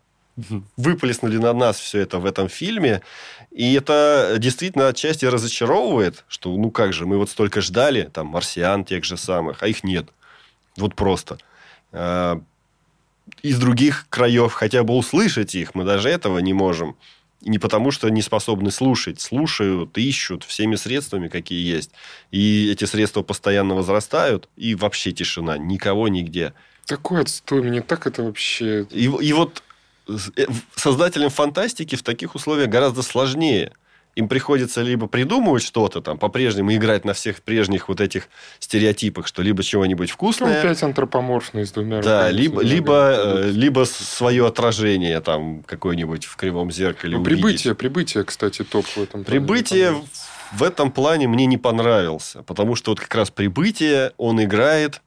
выплеснули 0.77 1.37
на 1.37 1.53
нас 1.53 1.79
все 1.79 2.01
это 2.01 2.19
в 2.19 2.25
этом 2.25 2.49
фильме. 2.49 3.03
И 3.51 3.75
это 3.75 4.37
действительно 4.39 4.89
отчасти 4.89 5.25
разочаровывает, 5.25 6.25
что 6.29 6.57
ну 6.57 6.71
как 6.71 6.93
же, 6.93 7.07
мы 7.07 7.19
вот 7.19 7.31
столько 7.31 7.61
ждали, 7.61 8.09
там, 8.13 8.29
марсиан 8.29 8.85
тех 8.85 9.05
же 9.05 9.17
самых, 9.17 9.63
а 9.63 9.69
их 9.69 9.85
нет. 9.85 10.09
Вот 10.77 10.95
просто. 10.95 11.39
Из 13.43 13.59
других 13.59 14.07
краев 14.11 14.53
хотя 14.53 14.83
бы 14.83 14.95
услышать 14.95 15.55
их, 15.55 15.75
мы 15.75 15.85
даже 15.85 16.09
этого 16.09 16.39
не 16.39 16.53
можем. 16.53 16.97
И 17.43 17.49
не 17.49 17.59
потому, 17.59 17.91
что 17.91 18.09
не 18.11 18.21
способны 18.21 18.71
слушать. 18.71 19.21
Слушают, 19.21 19.97
ищут 19.97 20.45
всеми 20.45 20.77
средствами, 20.77 21.29
какие 21.29 21.67
есть. 21.67 21.91
И 22.31 22.71
эти 22.71 22.85
средства 22.85 23.23
постоянно 23.23 23.75
возрастают. 23.75 24.49
И 24.57 24.75
вообще 24.75 25.13
тишина. 25.13 25.57
Никого 25.57 26.09
нигде. 26.09 26.53
Такой 26.85 27.23
отстой. 27.23 27.63
Мне 27.63 27.81
так 27.81 28.07
это 28.07 28.23
вообще... 28.23 28.87
И, 28.91 29.05
и 29.05 29.33
вот 29.33 29.63
Э, 30.37 30.47
создателям 30.75 31.31
фантастики 31.31 31.97
в 31.97 32.03
таких 32.03 32.35
условиях 32.35 32.69
гораздо 32.69 33.03
сложнее. 33.03 33.73
Им 34.17 34.29
приходится 34.29 34.83
либо 34.83 35.07
придумывать 35.07 35.63
что-то 35.63 36.01
там, 36.01 36.19
по-прежнему 36.19 36.75
играть 36.75 37.05
на 37.05 37.15
всех 37.15 37.43
прежних 37.43 37.89
вот 37.89 38.01
этих 38.01 38.29
стереотипах, 38.59 39.27
что 39.27 39.43
либо 39.43 39.63
чего-нибудь 39.63 40.11
вкусное. 40.11 40.53
Ну, 40.53 40.59
опять 40.59 40.83
антропоморфный 40.83 41.65
с 41.67 41.73
двумя 41.73 42.03
Да, 42.03 42.31
либо, 42.31 42.63
либо, 42.63 43.13
э, 43.17 43.51
либо 43.51 43.85
свое 43.85 44.47
отражение 44.47 45.21
там 45.21 45.63
какое-нибудь 45.63 46.25
в 46.25 46.37
кривом 46.37 46.71
зеркале 46.71 47.19
ну, 47.19 47.25
Прибытие, 47.25 47.75
прибытие, 47.75 48.25
кстати, 48.25 48.63
топ 48.63 48.85
в 48.87 48.99
этом 48.99 49.25
Прибытие 49.25 49.95
в 50.53 50.63
этом 50.63 50.91
плане 50.91 51.29
мне 51.29 51.47
не 51.47 51.59
понравился, 51.59 52.43
потому 52.43 52.75
что 52.75 52.91
вот 52.91 53.01
как 53.01 53.15
раз 53.15 53.31
прибытие, 53.31 54.13
он 54.17 54.43
играет 54.43 55.01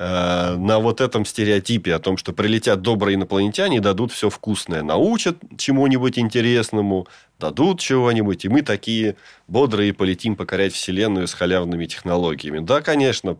Э, 0.00 0.54
на 0.54 0.78
вот 0.78 1.00
этом 1.00 1.24
стереотипе 1.24 1.92
о 1.92 1.98
том, 1.98 2.18
что 2.18 2.32
прилетят 2.32 2.82
добрые 2.82 3.16
инопланетяне 3.16 3.78
и 3.78 3.80
дадут 3.80 4.12
все 4.12 4.30
вкусное, 4.30 4.84
научат 4.84 5.38
чему-нибудь 5.56 6.20
интересному, 6.20 7.08
дадут 7.40 7.80
чего-нибудь, 7.80 8.44
и 8.44 8.48
мы 8.48 8.62
такие 8.62 9.16
бодрые 9.48 9.92
полетим 9.92 10.36
покорять 10.36 10.72
Вселенную 10.72 11.26
с 11.26 11.34
халявными 11.34 11.86
технологиями. 11.86 12.60
Да, 12.60 12.80
конечно, 12.80 13.38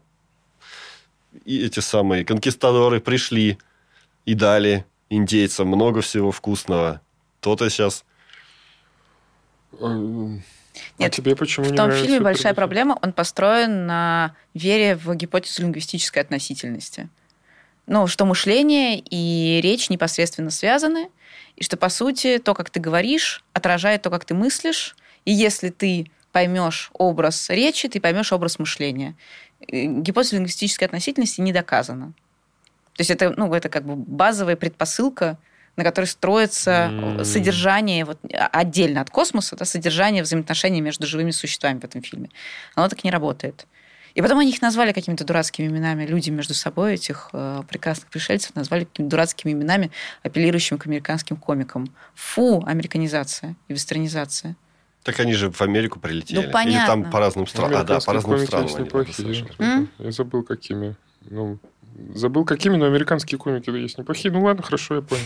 и 1.44 1.64
эти 1.64 1.78
самые 1.78 2.24
конкистадоры 2.24 3.00
пришли 3.00 3.58
и 4.24 4.34
дали 4.34 4.84
индейцам 5.10 5.68
много 5.68 6.00
всего 6.00 6.32
вкусного. 6.32 7.00
То-то 7.38 7.70
сейчас... 7.70 8.04
А 10.98 11.02
Нет, 11.02 11.12
а 11.12 11.16
тебе 11.16 11.36
почему 11.36 11.66
в 11.66 11.70
не 11.70 11.76
том 11.76 11.92
фильме 11.92 12.20
большая 12.20 12.54
проблема, 12.54 12.98
он 13.02 13.12
построен 13.12 13.86
на 13.86 14.34
вере 14.54 14.96
в 14.96 15.14
гипотезу 15.14 15.62
лингвистической 15.62 16.22
относительности. 16.22 17.08
Ну, 17.86 18.06
что 18.06 18.24
мышление 18.24 18.98
и 18.98 19.60
речь 19.62 19.88
непосредственно 19.88 20.50
связаны, 20.50 21.08
и 21.56 21.64
что, 21.64 21.76
по 21.76 21.88
сути, 21.88 22.38
то, 22.38 22.54
как 22.54 22.70
ты 22.70 22.80
говоришь, 22.80 23.42
отражает 23.52 24.02
то, 24.02 24.10
как 24.10 24.24
ты 24.24 24.34
мыслишь, 24.34 24.94
и 25.24 25.32
если 25.32 25.70
ты 25.70 26.10
поймешь 26.32 26.90
образ 26.92 27.50
речи, 27.50 27.88
ты 27.88 28.00
поймешь 28.00 28.32
образ 28.32 28.58
мышления. 28.58 29.16
Гипотеза 29.66 30.36
лингвистической 30.36 30.86
относительности 30.86 31.40
не 31.40 31.52
доказана. 31.52 32.12
То 32.94 33.00
есть 33.00 33.10
это, 33.10 33.32
ну, 33.36 33.52
это 33.54 33.68
как 33.68 33.84
бы 33.84 33.96
базовая 33.96 34.56
предпосылка 34.56 35.38
на 35.78 35.84
которой 35.84 36.06
строится 36.06 36.90
mm. 36.90 37.24
содержание 37.24 38.04
вот, 38.04 38.18
отдельно 38.52 39.00
от 39.00 39.10
космоса, 39.10 39.56
да, 39.56 39.64
содержание 39.64 40.24
взаимоотношений 40.24 40.80
между 40.80 41.06
живыми 41.06 41.30
существами 41.30 41.78
в 41.78 41.84
этом 41.84 42.02
фильме. 42.02 42.30
Оно 42.74 42.88
так 42.88 43.04
не 43.04 43.12
работает. 43.12 43.66
И 44.14 44.20
потом 44.20 44.40
они 44.40 44.50
их 44.50 44.60
назвали 44.60 44.92
какими-то 44.92 45.24
дурацкими 45.24 45.68
именами. 45.68 46.04
Люди 46.04 46.30
между 46.30 46.52
собой, 46.52 46.94
этих 46.94 47.30
э, 47.32 47.62
прекрасных 47.68 48.10
пришельцев, 48.10 48.56
назвали 48.56 48.84
какими-то 48.84 49.10
дурацкими 49.10 49.52
именами, 49.52 49.92
апеллирующими 50.24 50.78
к 50.78 50.86
американским 50.86 51.36
комикам. 51.36 51.94
Фу, 52.16 52.64
американизация 52.66 53.54
и 53.68 53.74
вестернизация. 53.74 54.56
Так 55.04 55.20
они 55.20 55.34
же 55.34 55.52
в 55.52 55.62
Америку 55.62 56.00
прилетели. 56.00 56.44
Ну, 56.44 56.50
понятно. 56.50 56.78
Или 56.78 56.86
там 56.86 57.10
по 57.12 57.20
разным 57.20 57.46
странам. 57.46 57.80
А, 57.80 57.84
да, 57.84 58.00
по 58.00 58.12
разным 58.12 58.40
странам. 58.40 59.88
Я 59.98 60.10
забыл, 60.10 60.42
какими. 60.42 60.96
Ну, 61.30 61.60
Забыл, 62.14 62.44
какими, 62.44 62.76
но 62.76 62.86
американские 62.86 63.38
комики 63.38 63.70
есть 63.70 63.98
неплохие. 63.98 64.32
Ну 64.32 64.42
ладно, 64.42 64.62
хорошо, 64.62 64.96
я 64.96 65.02
понял. 65.02 65.24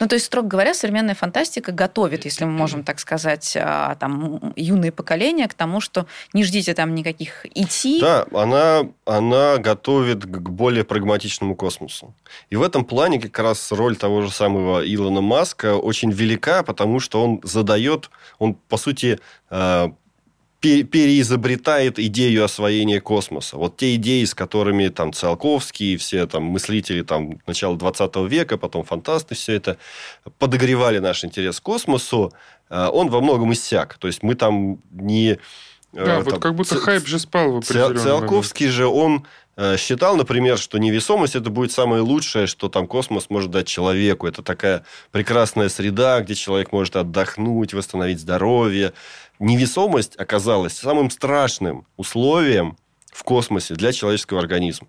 Ну, 0.00 0.08
то 0.08 0.14
есть, 0.14 0.26
строго 0.26 0.48
говоря, 0.48 0.72
современная 0.72 1.14
фантастика 1.14 1.72
готовит, 1.72 2.24
если 2.24 2.44
мы 2.46 2.52
можем 2.52 2.84
так 2.84 2.98
сказать, 2.98 3.56
а, 3.60 3.96
там, 3.96 4.52
юные 4.56 4.92
поколения 4.92 5.46
к 5.46 5.54
тому, 5.54 5.80
что 5.80 6.06
не 6.32 6.42
ждите 6.42 6.72
там 6.72 6.94
никаких 6.94 7.44
идти. 7.54 8.00
Да, 8.00 8.26
она, 8.32 8.88
она 9.04 9.58
готовит 9.58 10.24
к 10.24 10.48
более 10.48 10.84
прагматичному 10.84 11.54
космосу. 11.54 12.14
И 12.48 12.56
в 12.56 12.62
этом 12.62 12.86
плане 12.86 13.20
как 13.20 13.38
раз 13.38 13.72
роль 13.72 13.94
того 13.96 14.22
же 14.22 14.30
самого 14.30 14.82
Илона 14.82 15.20
Маска 15.20 15.76
очень 15.76 16.10
велика, 16.10 16.62
потому 16.62 16.98
что 16.98 17.22
он 17.22 17.40
задает, 17.42 18.10
он, 18.38 18.54
по 18.54 18.78
сути, 18.78 19.20
а, 19.50 19.92
переизобретает 20.60 21.98
идею 21.98 22.44
освоения 22.44 23.00
космоса. 23.00 23.56
Вот 23.56 23.78
те 23.78 23.94
идеи, 23.94 24.24
с 24.24 24.34
которыми 24.34 24.88
там 24.88 25.12
Циолковский 25.12 25.94
и 25.94 25.96
все 25.96 26.26
там 26.26 26.44
мыслители 26.44 27.02
там 27.02 27.40
начала 27.46 27.76
20 27.76 28.16
века, 28.28 28.58
потом 28.58 28.84
фантасты, 28.84 29.34
все 29.34 29.54
это 29.54 29.78
подогревали 30.38 30.98
наш 30.98 31.24
интерес 31.24 31.60
к 31.60 31.62
космосу, 31.62 32.32
э, 32.68 32.88
он 32.92 33.08
во 33.08 33.22
многом 33.22 33.52
иссяк. 33.54 33.94
То 33.94 34.06
есть 34.06 34.22
мы 34.22 34.34
там 34.34 34.78
не... 34.90 35.38
Э, 35.94 36.04
да, 36.04 36.04
там, 36.16 36.24
вот 36.24 36.42
как 36.42 36.54
будто 36.54 36.74
ц... 36.74 36.80
хайп 36.80 37.06
же 37.06 37.18
спал 37.18 37.52
в 37.52 37.56
определенный 37.58 38.02
Циолковский 38.02 38.66
момент. 38.66 38.76
же, 38.76 38.86
он 38.86 39.26
э, 39.56 39.78
считал, 39.78 40.16
например, 40.16 40.58
что 40.58 40.76
невесомость 40.76 41.36
это 41.36 41.48
будет 41.48 41.72
самое 41.72 42.02
лучшее, 42.02 42.46
что 42.46 42.68
там 42.68 42.86
космос 42.86 43.30
может 43.30 43.50
дать 43.50 43.66
человеку. 43.66 44.26
Это 44.26 44.42
такая 44.42 44.84
прекрасная 45.10 45.70
среда, 45.70 46.20
где 46.20 46.34
человек 46.34 46.70
может 46.70 46.96
отдохнуть, 46.96 47.72
восстановить 47.72 48.20
здоровье 48.20 48.92
невесомость 49.40 50.16
оказалась 50.16 50.74
самым 50.74 51.10
страшным 51.10 51.86
условием 51.96 52.76
в 53.06 53.24
космосе 53.24 53.74
для 53.74 53.92
человеческого 53.92 54.38
организма. 54.38 54.86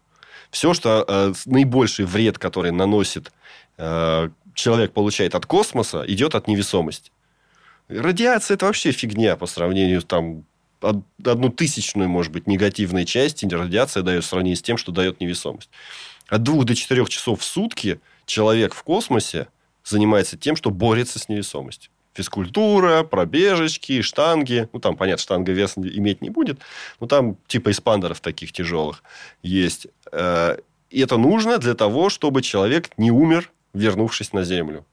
Все, 0.52 0.74
что 0.74 1.06
э, 1.08 1.34
наибольший 1.46 2.06
вред, 2.06 2.38
который 2.38 2.72
наносит 2.72 3.32
э, 3.78 4.30
человек 4.54 4.92
получает 4.92 5.34
от 5.34 5.46
космоса, 5.46 6.04
идет 6.08 6.36
от 6.36 6.48
невесомости. 6.48 7.12
Радиация 7.88 8.56
это 8.56 8.66
вообще 8.66 8.92
фигня 8.92 9.36
по 9.38 9.48
сравнению 9.48 10.02
там 10.02 10.44
одну 10.82 11.50
тысячную, 11.50 12.10
может 12.10 12.32
быть, 12.32 12.48
негативной 12.48 13.06
части 13.06 13.46
радиация 13.46 14.04
дает 14.04 14.24
в 14.24 14.28
сравнении 14.28 14.56
с 14.56 14.62
тем, 14.62 14.78
что 14.78 14.92
дает 14.92 15.22
невесомость. 15.22 15.70
От 16.28 16.44
двух 16.44 16.66
до 16.66 16.76
четырех 16.76 17.08
часов 17.10 17.42
в 17.42 17.44
сутки 17.44 18.02
человек 18.26 18.74
в 18.74 18.84
космосе 18.84 19.48
занимается 19.84 20.38
тем, 20.38 20.56
что 20.56 20.72
борется 20.72 21.20
с 21.20 21.30
невесомостью 21.30 21.91
физкультура, 22.14 23.04
пробежечки, 23.04 24.02
штанги. 24.02 24.68
Ну, 24.74 24.80
там, 24.80 24.96
понятно, 24.96 25.22
штанга 25.22 25.52
вес 25.52 25.78
иметь 25.78 26.22
не 26.22 26.30
будет. 26.30 26.60
Но 27.00 27.08
там 27.08 27.38
типа 27.48 27.72
эспандеров 27.72 28.20
таких 28.20 28.52
тяжелых 28.52 29.04
есть. 29.44 29.88
Э, 30.12 30.58
и 30.90 31.02
это 31.02 31.18
нужно 31.18 31.58
для 31.58 31.74
того, 31.74 32.10
чтобы 32.10 32.42
человек 32.42 32.90
не 32.98 33.12
умер, 33.12 33.52
вернувшись 33.74 34.34
на 34.34 34.44
Землю 34.44 34.86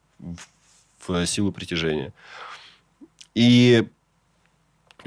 в 1.06 1.26
силу 1.26 1.52
притяжения. 1.52 2.12
И 3.34 3.88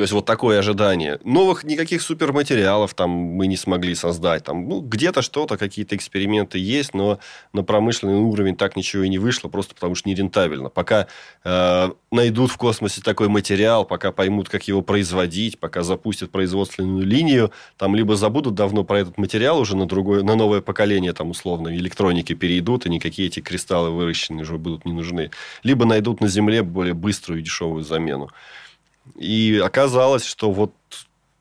то 0.01 0.03
есть, 0.03 0.13
вот 0.13 0.25
такое 0.25 0.57
ожидание. 0.57 1.19
Новых 1.23 1.63
никаких 1.63 2.01
суперматериалов 2.01 2.95
там 2.95 3.11
мы 3.11 3.45
не 3.45 3.55
смогли 3.55 3.93
создать. 3.93 4.43
Там, 4.43 4.67
ну, 4.67 4.81
где-то 4.81 5.21
что-то, 5.21 5.57
какие-то 5.57 5.95
эксперименты 5.95 6.57
есть, 6.57 6.95
но 6.95 7.19
на 7.53 7.61
промышленный 7.63 8.15
уровень 8.15 8.55
так 8.55 8.75
ничего 8.75 9.03
и 9.03 9.09
не 9.09 9.19
вышло, 9.19 9.47
просто 9.47 9.75
потому 9.75 9.93
что 9.93 10.09
нерентабельно. 10.09 10.69
Пока 10.69 11.05
э, 11.43 11.91
найдут 12.11 12.49
в 12.49 12.57
космосе 12.57 13.03
такой 13.03 13.27
материал, 13.27 13.85
пока 13.85 14.11
поймут, 14.11 14.49
как 14.49 14.67
его 14.67 14.81
производить, 14.81 15.59
пока 15.59 15.83
запустят 15.83 16.31
производственную 16.31 17.05
линию, 17.05 17.51
там 17.77 17.93
либо 17.93 18.15
забудут 18.15 18.55
давно 18.55 18.83
про 18.83 19.01
этот 19.01 19.19
материал 19.19 19.59
уже 19.59 19.77
на 19.77 19.85
другое, 19.85 20.23
на 20.23 20.33
новое 20.33 20.61
поколение, 20.61 21.13
там, 21.13 21.29
условно, 21.29 21.77
электроники 21.77 22.33
перейдут, 22.33 22.87
и 22.87 22.89
никакие 22.89 23.27
эти 23.27 23.39
кристаллы 23.39 23.91
выращенные 23.91 24.41
уже 24.41 24.57
будут 24.57 24.83
не 24.83 24.93
нужны. 24.93 25.29
Либо 25.61 25.85
найдут 25.85 26.21
на 26.21 26.27
Земле 26.27 26.63
более 26.63 26.95
быструю 26.95 27.41
и 27.41 27.43
дешевую 27.43 27.83
замену. 27.83 28.31
И 29.15 29.61
оказалось, 29.63 30.25
что 30.25 30.51
вот 30.51 30.73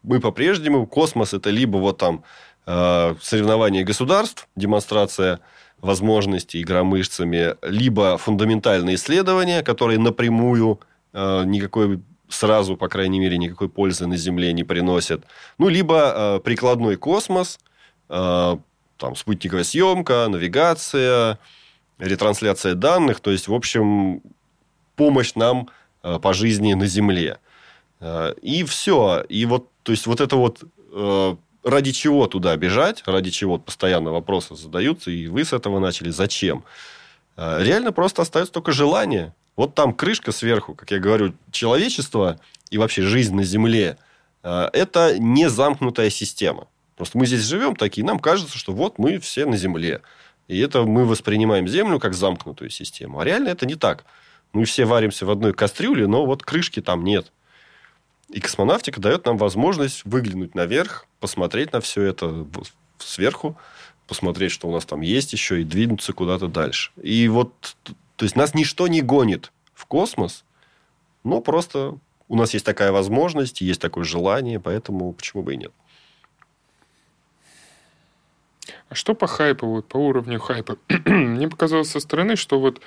мы 0.03 0.21
по-прежнему, 0.21 0.87
космос 0.87 1.35
это 1.35 1.51
либо 1.51 1.77
вот 1.77 1.99
там 1.99 2.25
э, 2.67 3.15
соревнования 3.21 3.85
государств, 3.85 4.49
демонстрация 4.57 5.41
возможностей 5.81 6.63
игра 6.63 6.85
мышцами, 6.85 7.57
либо 7.63 8.19
фундаментальные 8.19 8.97
исследования, 8.97 9.63
которые 9.63 9.99
напрямую 9.99 10.81
э, 11.13 11.45
никакой 11.45 12.01
сразу, 12.29 12.77
по 12.77 12.89
крайней 12.89 13.21
мере, 13.21 13.39
никакой 13.39 13.69
пользы 13.69 14.07
на 14.07 14.17
Земле 14.17 14.53
не 14.53 14.65
приносят. 14.65 15.25
Ну, 15.59 15.69
либо 15.69 16.13
э, 16.15 16.41
прикладной 16.41 16.97
космос, 16.97 17.59
э, 18.09 18.57
там, 18.97 19.17
спутниковая 19.17 19.65
съемка, 19.65 20.27
навигация, 20.29 21.39
ретрансляция 21.99 22.75
данных. 22.75 23.21
То 23.21 23.31
есть, 23.31 23.49
в 23.49 23.55
общем, 23.55 24.23
помощь 24.97 25.35
нам 25.35 25.69
э, 26.03 26.19
по 26.21 26.33
жизни 26.33 26.75
на 26.75 26.87
Земле. 26.87 27.39
Э, 28.01 28.35
и 28.43 28.65
все. 28.65 29.25
И 29.29 29.47
вот, 29.47 29.69
то 29.83 29.93
есть, 29.93 30.07
вот 30.07 30.21
это 30.21 30.37
вот 30.37 30.63
э, 30.93 31.37
ради 31.63 31.93
чего 31.93 32.27
туда 32.27 32.57
бежать, 32.57 33.03
ради 33.07 33.31
чего 33.31 33.59
постоянно 33.59 34.11
вопросы 34.11 34.57
задаются, 34.57 35.11
и 35.11 35.27
вы 35.29 35.45
с 35.45 35.53
этого 35.53 35.79
начали, 35.79 36.11
зачем? 36.11 36.65
Э, 37.37 37.63
реально 37.63 37.93
просто 37.93 38.23
остается 38.23 38.53
только 38.53 38.73
желание. 38.73 39.35
Вот 39.57 39.75
там 39.75 39.93
крышка 39.93 40.33
сверху, 40.33 40.75
как 40.75 40.91
я 40.91 40.99
говорю, 40.99 41.35
человечество 41.51 42.41
и 42.71 42.79
вообще 42.79 43.03
жизнь 43.03 43.35
на 43.35 43.45
Земле 43.45 43.99
это 44.43 45.19
не 45.19 45.51
замкнутая 45.51 46.09
система. 46.09 46.67
Просто 46.97 47.19
мы 47.19 47.27
здесь 47.27 47.43
живем 47.43 47.77
такие, 47.77 48.07
нам 48.07 48.19
кажется, 48.19 48.57
что 48.57 48.73
вот 48.73 48.99
мы 48.99 49.19
все 49.19 49.45
на 49.45 49.59
Земле. 49.59 50.01
И 50.49 50.59
это 50.59 50.85
мы 50.85 51.05
воспринимаем 51.05 51.69
Землю 51.69 51.99
как 51.99 52.15
замкнутую 52.15 52.71
систему. 52.71 53.21
А 53.21 53.25
реально 53.25 53.49
это 53.49 53.67
не 53.67 53.75
так. 53.75 54.07
Мы 54.55 54.65
все 54.65 54.87
варимся 54.87 55.27
в 55.27 55.31
одной 55.31 55.53
кастрюле, 55.53 56.07
но 56.07 56.25
вот 56.25 56.43
крышки 56.43 56.81
там 56.81 57.05
нет. 57.05 57.33
И 58.33 58.41
космонавтика 58.41 59.01
дает 59.01 59.27
нам 59.27 59.37
возможность 59.37 60.05
выглянуть 60.05 60.55
наверх, 60.55 61.07
посмотреть 61.19 61.73
на 61.73 61.81
все 61.81 62.03
это 62.03 62.47
сверху, 62.99 63.57
посмотреть, 64.07 64.53
что 64.53 64.69
у 64.69 64.73
нас 64.73 64.85
там 64.85 65.01
есть 65.01 65.33
еще, 65.33 65.61
и 65.61 65.65
двинуться 65.65 66.13
куда-то 66.13 66.47
дальше. 66.47 66.93
И 67.03 67.29
вот, 67.29 67.77
то 68.17 68.25
есть, 68.25 68.37
нас 68.37 68.55
ничто 68.55 68.89
не 68.89 69.03
гонит 69.03 69.53
в 69.75 69.87
космос, 69.87 70.45
но 71.25 71.41
просто 71.41 71.97
у 72.29 72.37
нас 72.37 72.55
есть 72.55 72.65
такая 72.65 72.93
возможность, 72.93 73.61
есть 73.61 73.81
такое 73.81 74.05
желание, 74.05 74.61
поэтому 74.61 75.13
почему 75.13 75.43
бы 75.43 75.55
и 75.55 75.57
нет. 75.57 75.73
А 78.89 78.95
что 78.95 79.15
по 79.15 79.27
хайпу, 79.27 79.67
вот 79.67 79.89
по 79.89 79.97
уровню 79.97 80.39
хайпа? 80.39 80.77
Мне 81.07 81.49
показалось 81.49 81.91
со 81.91 82.01
стороны, 82.01 82.37
что 82.37 82.61
вот 82.61 82.81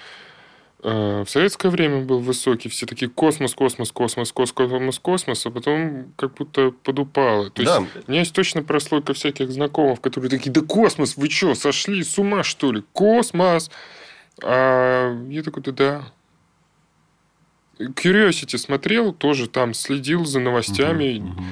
в 0.83 1.25
советское 1.27 1.69
время 1.69 2.01
был 2.01 2.19
высокий, 2.19 2.67
все 2.67 2.85
такие 2.85 3.09
космос, 3.09 3.55
космос, 3.55 3.93
космос, 3.93 4.33
космос, 4.33 4.51
космос, 4.51 4.99
космос, 4.99 5.45
а 5.45 5.51
потом 5.51 6.11
как 6.17 6.33
будто 6.33 6.71
подупало. 6.71 7.49
То 7.51 7.63
да. 7.63 7.77
есть 7.77 8.07
у 8.07 8.11
меня 8.11 8.19
есть 8.19 8.35
точно 8.35 8.63
прослойка 8.63 9.13
всяких 9.13 9.49
знакомых, 9.49 10.01
которые 10.01 10.29
такие, 10.29 10.51
да 10.51 10.59
космос, 10.59 11.15
вы 11.15 11.29
что, 11.29 11.55
сошли 11.55 12.03
с 12.03 12.19
ума, 12.19 12.43
что 12.43 12.73
ли? 12.73 12.83
Космос! 12.91 13.71
А 14.43 15.17
я 15.29 15.41
такой, 15.41 15.63
да 15.63 15.71
да. 15.71 16.03
Curiosity 17.79 18.57
смотрел, 18.57 19.13
тоже 19.13 19.47
там 19.47 19.73
следил 19.73 20.25
за 20.25 20.41
новостями. 20.41 21.19
Угу, 21.19 21.29
угу. 21.29 21.43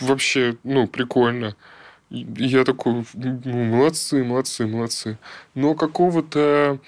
Вообще, 0.00 0.56
ну, 0.64 0.88
прикольно. 0.88 1.54
я 2.10 2.64
такой, 2.64 3.04
ну, 3.14 3.64
молодцы, 3.64 4.24
молодцы, 4.24 4.66
молодцы. 4.66 5.18
Но 5.54 5.74
какого-то 5.74 6.80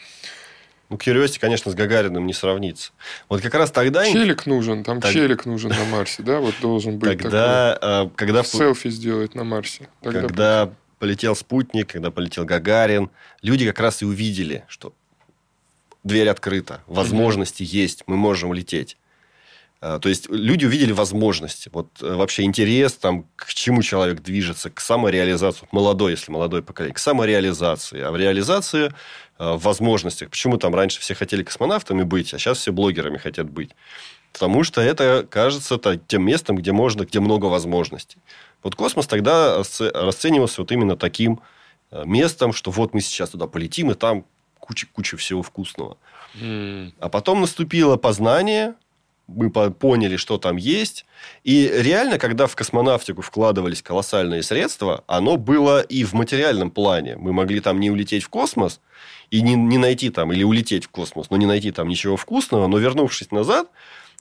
ну, 0.92 0.98
Curiosity, 0.98 1.38
конечно, 1.40 1.72
с 1.72 1.74
Гагариным 1.74 2.26
не 2.26 2.34
сравнится. 2.34 2.92
Вот 3.30 3.40
как 3.40 3.54
раз 3.54 3.70
тогда... 3.70 4.04
Челик 4.04 4.44
нужен, 4.44 4.84
там 4.84 5.00
так... 5.00 5.10
челик 5.10 5.46
нужен 5.46 5.70
на 5.70 5.84
Марсе, 5.86 6.22
да? 6.22 6.38
Вот 6.38 6.54
должен 6.60 6.98
быть 6.98 7.18
тогда, 7.18 7.78
такой. 7.80 8.10
Когда... 8.16 8.42
Селфи 8.42 8.90
сделать 8.90 9.34
на 9.34 9.42
Марсе. 9.42 9.88
Тогда 10.02 10.20
когда 10.20 10.66
будет. 10.66 10.78
полетел 10.98 11.34
спутник, 11.34 11.88
когда 11.92 12.10
полетел 12.10 12.44
Гагарин, 12.44 13.08
люди 13.40 13.66
как 13.66 13.80
раз 13.80 14.02
и 14.02 14.04
увидели, 14.04 14.64
что 14.68 14.92
дверь 16.04 16.28
открыта, 16.28 16.82
возможности 16.86 17.62
mm-hmm. 17.62 17.82
есть, 17.82 18.04
мы 18.06 18.16
можем 18.16 18.52
лететь. 18.52 18.98
А, 19.84 19.98
то 19.98 20.08
есть 20.08 20.30
люди 20.30 20.64
увидели 20.64 20.92
возможности, 20.92 21.68
вот 21.72 21.88
э, 22.00 22.14
вообще 22.14 22.44
интерес, 22.44 22.92
там, 22.92 23.26
к 23.34 23.52
чему 23.52 23.82
человек 23.82 24.22
движется, 24.22 24.70
к 24.70 24.78
самореализации, 24.78 25.66
молодой, 25.72 26.12
если 26.12 26.30
молодой 26.30 26.62
поколение, 26.62 26.94
к 26.94 26.98
самореализации. 26.98 28.00
А 28.00 28.12
в 28.12 28.16
реализации 28.16 28.86
э, 28.86 28.90
возможностях. 29.56 30.30
Почему 30.30 30.56
там 30.56 30.74
раньше 30.74 31.00
все 31.00 31.14
хотели 31.14 31.42
космонавтами 31.42 32.02
быть, 32.02 32.32
а 32.34 32.38
сейчас 32.38 32.58
все 32.58 32.72
блогерами 32.72 33.18
хотят 33.18 33.50
быть? 33.50 33.70
Потому 34.32 34.64
что 34.64 34.80
это 34.80 35.26
кажется 35.28 35.78
тем 36.06 36.24
местом, 36.24 36.56
где 36.56 36.72
можно, 36.72 37.04
где 37.04 37.20
много 37.20 37.46
возможностей. 37.46 38.18
Вот 38.62 38.74
космос 38.74 39.06
тогда 39.06 39.58
расценивался 39.58 40.62
вот 40.62 40.72
именно 40.72 40.96
таким 40.96 41.40
э, 41.90 42.02
местом, 42.06 42.52
что 42.52 42.70
вот 42.70 42.94
мы 42.94 43.00
сейчас 43.00 43.30
туда 43.30 43.46
полетим, 43.46 43.90
и 43.90 43.94
там 43.94 44.24
куча, 44.58 44.86
куча 44.90 45.16
всего 45.16 45.42
вкусного. 45.42 45.98
Mm. 46.34 46.92
А 46.98 47.08
потом 47.08 47.40
наступило 47.40 47.96
познание, 47.96 48.74
мы 49.26 49.50
поняли, 49.50 50.16
что 50.16 50.38
там 50.38 50.56
есть. 50.56 51.04
И 51.44 51.70
реально, 51.72 52.18
когда 52.18 52.46
в 52.46 52.56
космонавтику 52.56 53.22
вкладывались 53.22 53.82
колоссальные 53.82 54.42
средства, 54.42 55.04
оно 55.06 55.36
было 55.36 55.80
и 55.80 56.04
в 56.04 56.12
материальном 56.12 56.70
плане. 56.70 57.16
Мы 57.16 57.32
могли 57.32 57.60
там 57.60 57.80
не 57.80 57.90
улететь 57.90 58.24
в 58.24 58.28
космос 58.28 58.80
и 59.32 59.40
не, 59.40 59.54
не 59.54 59.78
найти 59.78 60.10
там, 60.10 60.30
или 60.30 60.44
улететь 60.44 60.84
в 60.84 60.90
космос, 60.90 61.30
но 61.30 61.38
не 61.38 61.46
найти 61.46 61.72
там 61.72 61.88
ничего 61.88 62.18
вкусного, 62.18 62.66
но 62.66 62.76
вернувшись 62.76 63.30
назад, 63.30 63.66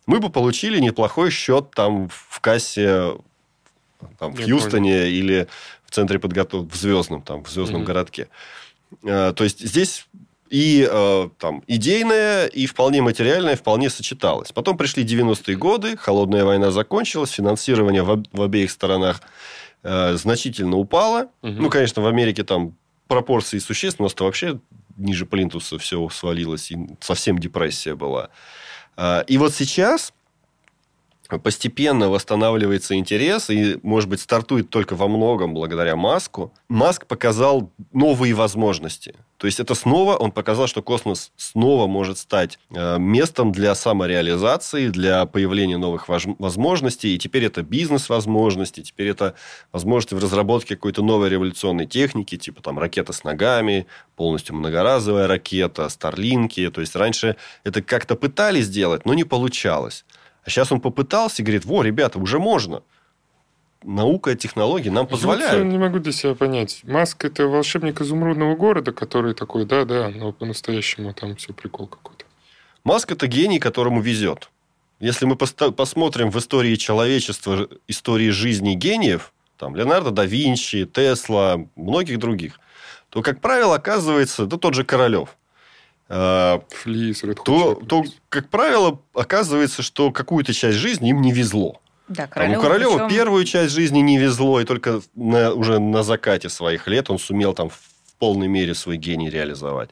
мы 0.05 0.20
бы 0.20 0.30
получили 0.30 0.80
неплохой 0.80 1.32
счет 1.32 1.72
там 1.76 2.07
в 2.09 2.39
кассе 2.39 3.18
там, 4.18 4.34
в 4.34 4.39
Я 4.39 4.45
Хьюстоне 4.45 4.93
понял. 4.93 5.05
или 5.05 5.47
в 5.86 5.91
центре 5.91 6.18
подготовки, 6.18 6.72
в 6.72 6.76
Звездном, 6.78 7.22
там, 7.22 7.43
в 7.43 7.49
Звездном 7.49 7.82
угу. 7.82 7.88
городке. 7.88 8.30
А, 9.03 9.34
то 9.34 9.43
есть 9.43 9.59
здесь 9.59 10.07
и 10.49 10.88
э, 10.89 11.30
там 11.38 11.62
идейное, 11.68 12.45
и 12.45 12.66
вполне 12.66 13.01
материальное 13.01 13.57
вполне 13.57 13.89
сочеталось. 13.89 14.53
Потом 14.53 14.78
пришли 14.78 15.03
90-е 15.03 15.57
годы, 15.57 15.97
холодная 15.97 16.45
война 16.45 16.72
закончилась, 16.72 17.32
финансирование 17.32 18.03
в, 18.03 18.24
в 18.32 18.41
обеих 18.41 18.72
сторонах 18.72 19.22
э, 19.84 20.16
значительно 20.16 20.78
упало. 20.78 21.24
Угу. 21.41 21.51
Ну, 21.51 21.70
конечно, 21.70 22.01
в 22.01 22.07
Америке 22.07 22.45
там 22.45 22.76
пропорции 23.07 23.59
существенны, 23.59 24.05
у 24.05 24.07
нас-то 24.07 24.24
вообще 24.24 24.57
ниже 25.02 25.26
плинтуса 25.26 25.78
все 25.78 26.08
свалилось, 26.10 26.72
и 26.72 26.78
совсем 26.99 27.38
депрессия 27.38 27.95
была. 27.95 28.30
Э, 28.97 29.24
и 29.28 29.38
вот 29.38 29.54
сейчас 29.54 30.14
постепенно 31.39 32.09
восстанавливается 32.09 32.95
интерес 32.95 33.49
и, 33.49 33.79
может 33.84 34.09
быть, 34.09 34.21
стартует 34.21 34.69
только 34.69 34.95
во 34.95 35.07
многом 35.07 35.53
благодаря 35.53 35.95
Маску. 35.95 36.51
Маск 36.67 37.05
показал 37.05 37.71
новые 37.93 38.34
возможности. 38.34 39.15
То 39.41 39.47
есть 39.47 39.59
это 39.59 39.73
снова, 39.73 40.17
он 40.17 40.32
показал, 40.32 40.67
что 40.67 40.84
космос 40.84 41.32
снова 41.36 41.88
может 41.88 42.19
стать 42.19 42.59
э, 42.69 42.99
местом 42.99 43.51
для 43.51 43.73
самореализации, 43.73 44.89
для 44.89 45.25
появления 45.25 45.77
новых 45.77 46.07
возможностей. 46.09 47.15
И 47.15 47.17
теперь 47.17 47.45
это 47.45 47.63
бизнес-возможности, 47.63 48.82
теперь 48.82 49.07
это 49.07 49.34
возможности 49.71 50.13
в 50.13 50.19
разработке 50.19 50.75
какой-то 50.75 51.01
новой 51.01 51.29
революционной 51.29 51.88
техники, 51.88 52.38
типа 52.38 52.61
там 52.61 52.77
ракета 52.77 53.13
с 53.13 53.23
ногами, 53.23 53.88
полностью 54.15 54.53
многоразовая 54.53 55.25
ракета, 55.25 55.89
старлинки. 55.89 56.69
То 56.69 56.82
есть 56.82 56.95
раньше 56.95 57.36
это 57.63 57.82
как-то 57.82 58.15
пытались 58.15 58.65
сделать, 58.65 59.05
но 59.05 59.15
не 59.15 59.23
получалось. 59.23 60.05
А 60.43 60.49
сейчас 60.49 60.71
он 60.71 60.81
попытался 60.81 61.41
и 61.41 61.45
говорит, 61.45 61.65
во, 61.65 61.83
ребята, 61.83 62.19
уже 62.19 62.39
можно. 62.39 62.83
Наука, 63.83 64.35
технологии 64.35 64.89
нам 64.89 65.07
позволяют. 65.07 65.63
Я 65.63 65.63
не 65.63 65.77
могу 65.77 65.99
для 65.99 66.11
себя 66.11 66.35
понять. 66.35 66.81
Маск– 66.83 67.25
это 67.25 67.47
волшебник 67.47 68.01
изумрудного 68.01 68.55
города, 68.55 68.91
который 68.91 69.33
такой, 69.33 69.65
да-да, 69.65 70.09
но 70.09 70.31
по-настоящему 70.31 71.13
там 71.13 71.35
все 71.35 71.53
прикол 71.53 71.87
какой-то. 71.87 72.25
Маск– 72.83 73.11
это 73.13 73.27
гений, 73.27 73.59
которому 73.59 74.01
везет. 74.01 74.49
Если 74.99 75.25
мы 75.25 75.35
посмотрим 75.35 76.29
в 76.29 76.37
истории 76.37 76.75
человечества, 76.75 77.67
истории 77.87 78.29
жизни 78.29 78.75
гениев, 78.75 79.33
там 79.57 79.75
Леонардо 79.75 80.11
да 80.11 80.25
Винчи, 80.25 80.85
Тесла, 80.85 81.65
многих 81.75 82.19
других, 82.19 82.59
то, 83.09 83.23
как 83.23 83.41
правило, 83.41 83.75
оказывается, 83.75 84.45
да 84.45 84.57
тот 84.57 84.75
же 84.75 84.83
Королев. 84.83 85.35
Флис, 86.08 87.24
Red 87.24 87.39
то, 87.45 87.76
то, 87.76 88.04
как 88.30 88.49
правило, 88.49 88.99
оказывается, 89.14 89.82
что 89.82 90.12
какую-то 90.12 90.54
часть 90.54 90.78
жизни 90.78 91.10
им 91.10 91.22
не 91.22 91.32
везло. 91.32 91.80
Да, 92.10 92.28
Королеву, 92.28 92.54
там, 92.54 92.60
у 92.60 92.68
Королева 92.68 92.93
причем... 92.97 93.10
первую 93.10 93.45
часть 93.45 93.74
жизни 93.74 93.99
не 93.99 94.18
везло, 94.18 94.60
и 94.60 94.66
только 94.66 95.02
на, 95.16 95.54
уже 95.54 95.80
на 95.80 96.04
закате 96.04 96.49
своих 96.49 96.88
лет 96.88 97.10
он 97.10 97.18
сумел 97.18 97.54
там 97.54 97.70
в 97.70 97.80
полной 98.20 98.47
мере 98.47 98.76
свой 98.76 98.97
гений 98.97 99.30
реализовать. 99.30 99.89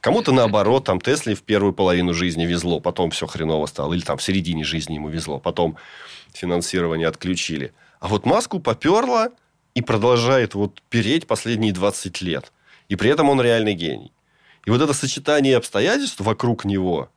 Кому-то 0.00 0.32
наоборот, 0.32 0.84
там 0.84 1.00
Тесле 1.00 1.34
в 1.34 1.42
первую 1.42 1.74
половину 1.74 2.14
жизни 2.14 2.46
везло, 2.46 2.80
потом 2.80 3.10
все 3.10 3.26
хреново 3.26 3.66
стало. 3.66 3.92
Или 3.92 4.00
там 4.00 4.16
в 4.16 4.22
середине 4.22 4.64
жизни 4.64 4.94
ему 4.94 5.08
везло, 5.08 5.38
потом 5.38 5.76
финансирование 6.32 7.06
отключили. 7.06 7.74
А 7.98 8.08
вот 8.08 8.24
Маску 8.24 8.60
поперло 8.60 9.28
и 9.74 9.82
продолжает 9.82 10.54
вот 10.54 10.80
переть 10.88 11.26
последние 11.26 11.72
20 11.72 12.22
лет. 12.22 12.50
И 12.88 12.96
при 12.96 13.10
этом 13.10 13.28
он 13.28 13.40
реальный 13.42 13.74
гений. 13.74 14.10
И 14.66 14.70
вот 14.70 14.80
это 14.80 14.92
сочетание 14.92 15.56
обстоятельств 15.56 16.20
вокруг 16.20 16.64
него, 16.64 17.10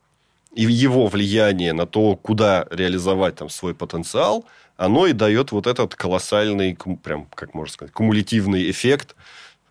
и 0.53 0.63
его 0.63 1.07
влияние 1.07 1.73
на 1.73 1.85
то, 1.85 2.15
куда 2.15 2.67
реализовать 2.69 3.35
там 3.35 3.49
свой 3.49 3.73
потенциал, 3.73 4.45
оно 4.77 5.07
и 5.07 5.13
дает 5.13 5.51
вот 5.51 5.67
этот 5.67 5.95
колоссальный, 5.95 6.77
прям, 7.03 7.25
как 7.33 7.53
можно 7.53 7.73
сказать, 7.73 7.93
кумулятивный 7.93 8.69
эффект, 8.69 9.15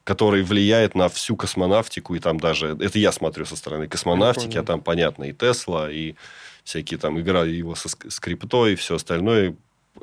который 0.04 0.42
влияет 0.42 0.94
на 0.94 1.08
всю 1.08 1.36
космонавтику, 1.36 2.14
и 2.14 2.18
там 2.18 2.40
даже, 2.40 2.76
это 2.80 2.98
я 2.98 3.12
смотрю 3.12 3.44
со 3.44 3.56
стороны 3.56 3.88
космонавтики, 3.88 4.56
а 4.56 4.64
там 4.64 4.80
понятно 4.80 5.24
и 5.24 5.32
Тесла, 5.32 5.90
и 5.90 6.14
всякие 6.64 6.98
там 6.98 7.20
игра 7.20 7.44
его 7.44 7.74
со 7.74 7.88
скриптой, 7.88 8.72
и 8.72 8.76
все 8.76 8.96
остальное. 8.96 9.54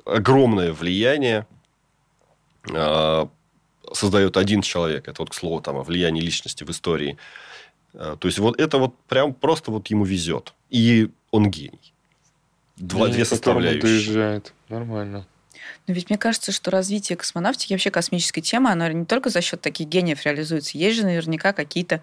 Огромное 0.06 0.72
влияние 0.72 1.48
э, 2.72 3.26
создает 3.94 4.38
один 4.38 4.62
человек. 4.62 5.08
Это 5.08 5.22
вот, 5.22 5.32
к 5.32 5.34
слову, 5.34 5.62
там, 5.62 5.78
о 5.78 5.84
влиянии 5.84 6.22
личности 6.22 6.64
в 6.64 6.70
истории. 6.70 7.18
Э, 7.94 8.16
то 8.20 8.28
есть, 8.28 8.40
вот 8.40 8.60
это 8.60 8.78
вот 8.78 8.98
прям 9.08 9.34
просто 9.34 9.72
вот 9.72 9.88
ему 9.88 10.06
везет. 10.06 10.54
И 10.70 11.10
он 11.32 11.50
гений. 11.50 11.94
Два, 12.78 13.08
две 13.08 13.26
составляющие. 13.26 13.82
доезжает. 13.82 14.54
Нормально. 14.70 15.26
Но 15.88 15.94
ведь 15.94 16.10
мне 16.10 16.18
кажется, 16.18 16.52
что 16.52 16.72
развитие 16.72 17.18
космонавтики, 17.18 17.74
вообще 17.74 17.90
космической 17.90 18.42
темы, 18.42 18.72
оно 18.72 18.88
не 18.90 19.06
только 19.06 19.30
за 19.30 19.42
счет 19.42 19.62
таких 19.62 19.88
гениев 19.88 20.24
реализуется. 20.24 20.78
Есть 20.78 20.98
же 20.98 21.04
наверняка 21.04 21.52
какие-то, 21.52 22.02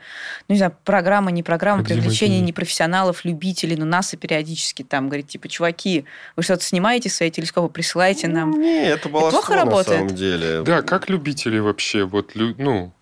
ну, 0.48 0.54
не 0.54 0.58
знаю, 0.58 0.76
программы, 0.84 1.32
не 1.32 1.42
программы, 1.42 1.82
а 1.82 1.84
привлечения 1.84 2.40
непрофессионалов, 2.40 3.24
любителей. 3.24 3.76
Но 3.76 3.84
НАСА 3.84 4.16
периодически 4.16 4.82
там 4.82 5.06
говорит, 5.06 5.28
типа, 5.28 5.48
чуваки, 5.48 6.04
вы 6.34 6.42
что-то 6.42 6.64
снимаете 6.64 7.08
свои 7.10 7.30
телескопы, 7.30 7.72
присылайте 7.72 8.28
нам. 8.28 8.60
Не, 8.60 8.86
это 8.86 9.08
было 9.08 9.30
плохо 9.30 9.54
работает. 9.54 10.00
на 10.00 10.08
самом 10.08 10.16
деле. 10.16 10.62
Да, 10.62 10.82
как 10.82 11.08
любители 11.08 11.58
вообще, 11.58 12.04
вот, 12.04 12.32
ну, 12.34 12.92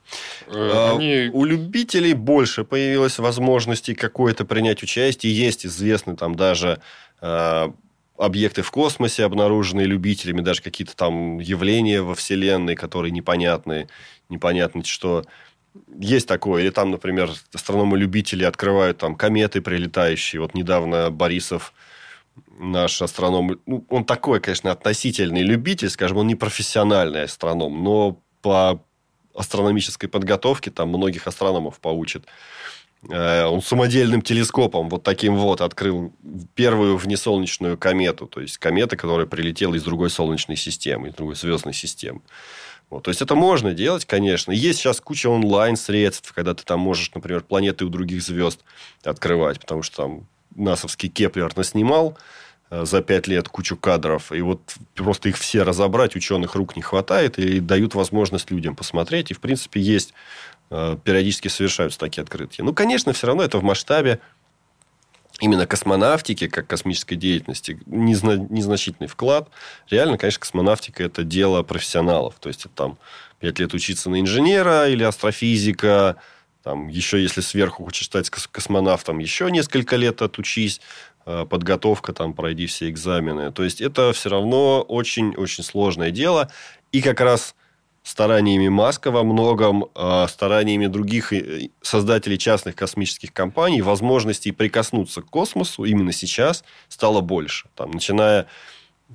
они... 0.48 1.30
У 1.32 1.44
любителей 1.44 2.14
больше 2.14 2.64
появилось 2.64 3.18
возможностей 3.18 3.94
какое-то 3.94 4.44
принять 4.44 4.82
участие. 4.82 5.36
Есть 5.36 5.66
известны 5.66 6.16
там 6.16 6.34
даже 6.34 6.80
а, 7.20 7.72
объекты 8.16 8.62
в 8.62 8.70
космосе, 8.70 9.24
обнаруженные 9.24 9.86
любителями, 9.86 10.40
даже 10.40 10.62
какие-то 10.62 10.94
там 10.96 11.38
явления 11.38 12.02
во 12.02 12.14
Вселенной, 12.14 12.76
которые 12.76 13.10
непонятные, 13.10 13.88
непонятно 14.28 14.84
что. 14.84 15.24
Есть 15.98 16.28
такое. 16.28 16.62
Или 16.62 16.70
там, 16.70 16.90
например, 16.90 17.30
астрономы-любители 17.52 18.44
открывают 18.44 18.98
там 18.98 19.16
кометы 19.16 19.60
прилетающие. 19.60 20.40
Вот 20.40 20.54
недавно 20.54 21.10
Борисов, 21.10 21.72
наш 22.58 23.02
астроном, 23.02 23.60
ну, 23.66 23.84
он 23.88 24.04
такой, 24.04 24.40
конечно, 24.40 24.70
относительный 24.70 25.42
любитель, 25.42 25.90
скажем, 25.90 26.18
он 26.18 26.26
не 26.26 26.34
профессиональный 26.34 27.24
астроном, 27.24 27.82
но 27.82 28.20
по 28.42 28.84
астрономической 29.34 30.08
подготовке 30.08 30.70
там 30.70 30.88
многих 30.88 31.26
астрономов 31.26 31.80
поучит. 31.80 32.26
Э, 33.10 33.44
он 33.44 33.62
самодельным 33.62 34.22
телескопом 34.22 34.88
вот 34.88 35.02
таким 35.02 35.36
вот 35.36 35.60
открыл 35.60 36.12
первую 36.54 36.96
внесолнечную 36.96 37.76
комету. 37.76 38.26
То 38.26 38.40
есть, 38.40 38.58
комета, 38.58 38.96
которая 38.96 39.26
прилетела 39.26 39.74
из 39.74 39.82
другой 39.82 40.10
солнечной 40.10 40.56
системы, 40.56 41.08
из 41.08 41.14
другой 41.14 41.34
звездной 41.34 41.74
системы. 41.74 42.20
Вот, 42.90 43.04
то 43.04 43.10
есть, 43.10 43.22
это 43.22 43.34
можно 43.34 43.72
делать, 43.72 44.04
конечно. 44.04 44.52
Есть 44.52 44.78
сейчас 44.78 45.00
куча 45.00 45.28
онлайн-средств, 45.28 46.32
когда 46.32 46.54
ты 46.54 46.64
там 46.64 46.80
можешь, 46.80 47.10
например, 47.14 47.42
планеты 47.42 47.84
у 47.84 47.88
других 47.88 48.22
звезд 48.22 48.60
открывать, 49.02 49.60
потому 49.60 49.82
что 49.82 49.96
там 49.96 50.26
насовский 50.54 51.08
Кеплер 51.08 51.52
наснимал 51.56 52.16
за 52.82 53.02
пять 53.02 53.28
лет 53.28 53.48
кучу 53.48 53.76
кадров, 53.76 54.32
и 54.32 54.40
вот 54.40 54.74
просто 54.94 55.28
их 55.28 55.38
все 55.38 55.62
разобрать 55.62 56.16
ученых 56.16 56.54
рук 56.54 56.76
не 56.76 56.82
хватает, 56.82 57.38
и 57.38 57.60
дают 57.60 57.94
возможность 57.94 58.50
людям 58.50 58.74
посмотреть. 58.74 59.30
И, 59.30 59.34
в 59.34 59.40
принципе, 59.40 59.80
есть 59.80 60.12
Э, 60.70 60.96
периодически 61.02 61.48
совершаются 61.48 61.98
такие 61.98 62.22
открытия. 62.22 62.62
Ну, 62.62 62.72
конечно, 62.74 63.12
все 63.12 63.26
равно 63.26 63.42
это 63.42 63.58
в 63.58 63.62
масштабе 63.62 64.20
именно 65.40 65.66
космонавтики, 65.66 66.48
как 66.48 66.66
космической 66.66 67.16
деятельности, 67.16 67.78
незна- 67.86 68.46
незначительный 68.50 69.08
вклад. 69.08 69.48
Реально, 69.90 70.16
конечно, 70.16 70.40
космонавтика– 70.40 71.02
это 71.04 71.22
дело 71.22 71.62
профессионалов. 71.62 72.34
То 72.40 72.48
есть, 72.48 72.60
это 72.66 72.74
там 72.74 72.98
пять 73.40 73.58
лет 73.58 73.74
учиться 73.74 74.10
на 74.10 74.20
инженера 74.20 74.88
или 74.88 75.04
астрофизика, 75.04 76.16
там, 76.64 76.88
еще 76.88 77.22
если 77.22 77.42
сверху 77.42 77.84
хочешь 77.84 78.06
стать 78.06 78.30
космонавтом, 78.30 79.18
еще 79.18 79.50
несколько 79.50 79.96
лет 79.96 80.22
отучись, 80.22 80.80
э, 80.80 81.13
подготовка, 81.24 82.12
там, 82.12 82.34
пройди 82.34 82.66
все 82.66 82.88
экзамены. 82.90 83.52
То 83.52 83.64
есть, 83.64 83.80
это 83.80 84.12
все 84.12 84.30
равно 84.30 84.82
очень-очень 84.82 85.64
сложное 85.64 86.10
дело. 86.10 86.50
И 86.92 87.00
как 87.00 87.20
раз 87.20 87.54
стараниями 88.04 88.68
Маска 88.68 89.10
во 89.10 89.24
многом, 89.24 89.86
а, 89.94 90.28
стараниями 90.28 90.86
других 90.86 91.32
э, 91.32 91.70
создателей 91.80 92.38
частных 92.38 92.76
космических 92.76 93.32
компаний 93.32 93.82
возможностей 93.82 94.52
прикоснуться 94.52 95.22
к 95.22 95.26
космосу 95.26 95.84
именно 95.84 96.12
сейчас 96.12 96.64
стало 96.88 97.22
больше. 97.22 97.66
Там, 97.74 97.92
начиная 97.92 98.46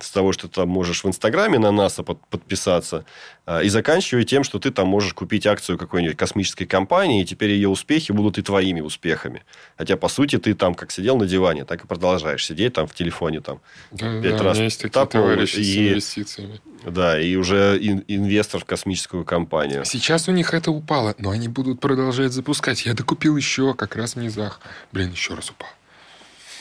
с 0.01 0.11
того, 0.11 0.31
что 0.31 0.47
ты 0.47 0.55
там 0.55 0.69
можешь 0.69 1.03
в 1.03 1.07
Инстаграме 1.07 1.59
на 1.59 1.71
НАСА 1.71 2.03
под, 2.03 2.25
подписаться, 2.27 3.05
э, 3.45 3.63
и 3.63 3.69
заканчивая 3.69 4.23
тем, 4.23 4.43
что 4.43 4.59
ты 4.59 4.71
там 4.71 4.87
можешь 4.87 5.13
купить 5.13 5.45
акцию 5.47 5.77
какой-нибудь 5.77 6.17
космической 6.17 6.65
компании, 6.65 7.21
и 7.21 7.25
теперь 7.25 7.51
ее 7.51 7.69
успехи 7.69 8.11
будут 8.11 8.37
и 8.37 8.41
твоими 8.41 8.81
успехами. 8.81 9.43
Хотя, 9.77 9.97
по 9.97 10.07
сути, 10.07 10.37
ты 10.37 10.53
там 10.53 10.75
как 10.75 10.91
сидел 10.91 11.17
на 11.17 11.25
диване, 11.25 11.65
так 11.65 11.83
и 11.83 11.87
продолжаешь 11.87 12.45
сидеть 12.45 12.73
там 12.73 12.87
в 12.87 12.95
телефоне 12.95 13.41
там 13.41 13.61
да, 13.91 14.21
пять 14.21 14.37
да, 14.37 14.43
раз. 14.43 14.53
У 14.53 14.55
меня 14.55 14.63
есть 14.65 14.81
такие 14.81 15.05
товарищи 15.05 15.59
и, 15.59 15.63
с 15.63 15.77
инвестициями. 15.77 16.61
Да, 16.85 17.19
и 17.19 17.35
уже 17.35 17.77
ин, 17.79 18.03
инвестор 18.07 18.61
в 18.61 18.65
космическую 18.65 19.25
компанию. 19.25 19.85
Сейчас 19.85 20.27
у 20.27 20.31
них 20.31 20.53
это 20.53 20.71
упало, 20.71 21.15
но 21.17 21.31
они 21.31 21.47
будут 21.47 21.79
продолжать 21.79 22.31
запускать. 22.31 22.85
Я 22.85 22.93
докупил 22.93 23.35
еще 23.35 23.73
как 23.73 23.95
раз 23.95 24.15
в 24.15 24.19
низах. 24.19 24.61
Блин, 24.91 25.11
еще 25.11 25.33
раз 25.33 25.49
упал. 25.49 25.69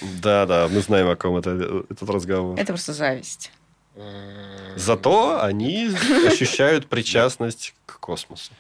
Да, 0.01 0.46
да, 0.46 0.68
мы 0.68 0.80
знаем, 0.80 1.09
о 1.09 1.16
ком 1.16 1.36
это, 1.36 1.84
этот 1.90 2.09
разговор. 2.09 2.59
Это 2.59 2.72
просто 2.72 2.92
зависть. 2.92 3.51
Зато 4.76 5.42
они 5.42 5.90
ощущают 6.26 6.86
причастность 6.86 7.74
к 7.84 7.99
космосу. 7.99 8.53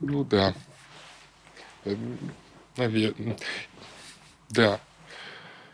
Ну 0.00 0.24
да. 0.24 0.54
Наверное. 2.76 3.36
Да. 4.48 4.80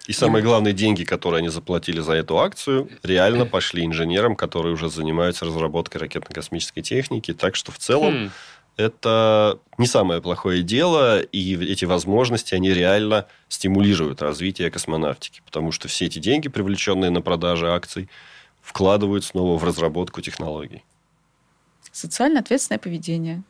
И 0.09 0.13
самые 0.13 0.43
главные 0.43 0.75
деньги, 0.75 1.05
которые 1.05 1.39
они 1.39 1.49
заплатили 1.49 2.01
за 2.01 2.15
эту 2.15 2.39
акцию, 2.39 2.91
реально 3.05 3.47
пошли 3.47 3.85
инженерам, 3.85 4.35
которые 4.35 4.75
уже 4.75 4.91
занимаются 4.91 5.45
разработкой 5.45 6.01
ракетно-космической 6.01 6.83
техники. 6.83 7.33
Так 7.33 7.55
что 7.55 7.71
в 7.71 7.79
целом 7.79 8.27
хм 8.27 8.31
это 8.77 9.59
не 9.79 9.87
самое 9.87 10.23
плохое 10.23 10.63
дело, 10.63 11.21
и 11.21 11.57
эти 11.65 11.85
возможности, 11.85 12.55
они 12.55 12.73
реально 12.73 13.27
стимулируют 13.49 14.23
развитие 14.23 14.71
космонавтики, 14.71 15.43
потому 15.45 15.73
что 15.73 15.89
все 15.89 16.07
эти 16.07 16.19
деньги, 16.19 16.49
привлеченные 16.49 17.11
на 17.11 17.21
продаже 17.21 17.71
акций, 17.71 18.09
вкладывают 18.61 19.25
снова 19.25 19.59
в 19.59 19.65
разработку 19.65 20.21
технологий. 20.21 20.85
Социально 21.91 22.41
ответственное 22.41 22.79
поведение. 22.79 23.43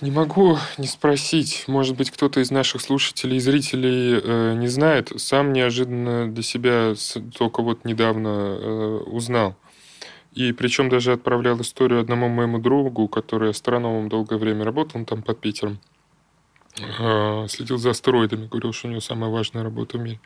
Не 0.00 0.10
могу 0.10 0.58
не 0.78 0.86
спросить, 0.86 1.64
может 1.66 1.96
быть, 1.96 2.10
кто-то 2.10 2.40
из 2.40 2.50
наших 2.50 2.80
слушателей 2.80 3.36
и 3.36 3.40
зрителей 3.40 4.20
э, 4.22 4.54
не 4.54 4.68
знает, 4.68 5.12
сам 5.16 5.52
неожиданно 5.52 6.32
для 6.32 6.42
себя 6.42 6.94
только 7.36 7.62
вот 7.62 7.84
недавно 7.84 8.28
э, 8.28 9.02
узнал– 9.06 9.56
и 10.38 10.52
причем 10.52 10.88
даже 10.88 11.12
отправлял 11.12 11.60
историю 11.60 12.00
одному 12.00 12.28
моему 12.28 12.58
другу, 12.58 13.08
который 13.08 13.50
астрономом 13.50 14.08
долгое 14.08 14.38
время 14.38 14.64
работал, 14.64 15.00
он 15.00 15.04
там 15.04 15.20
под 15.20 15.40
Питером. 15.40 15.80
А, 17.00 17.46
следил 17.48 17.76
за 17.76 17.90
астероидами, 17.90 18.46
говорил, 18.46 18.72
что 18.72 18.86
у 18.86 18.90
него 18.92 19.00
самая 19.00 19.30
важная 19.30 19.64
работа 19.64 19.98
в 19.98 20.00
мире. 20.00 20.20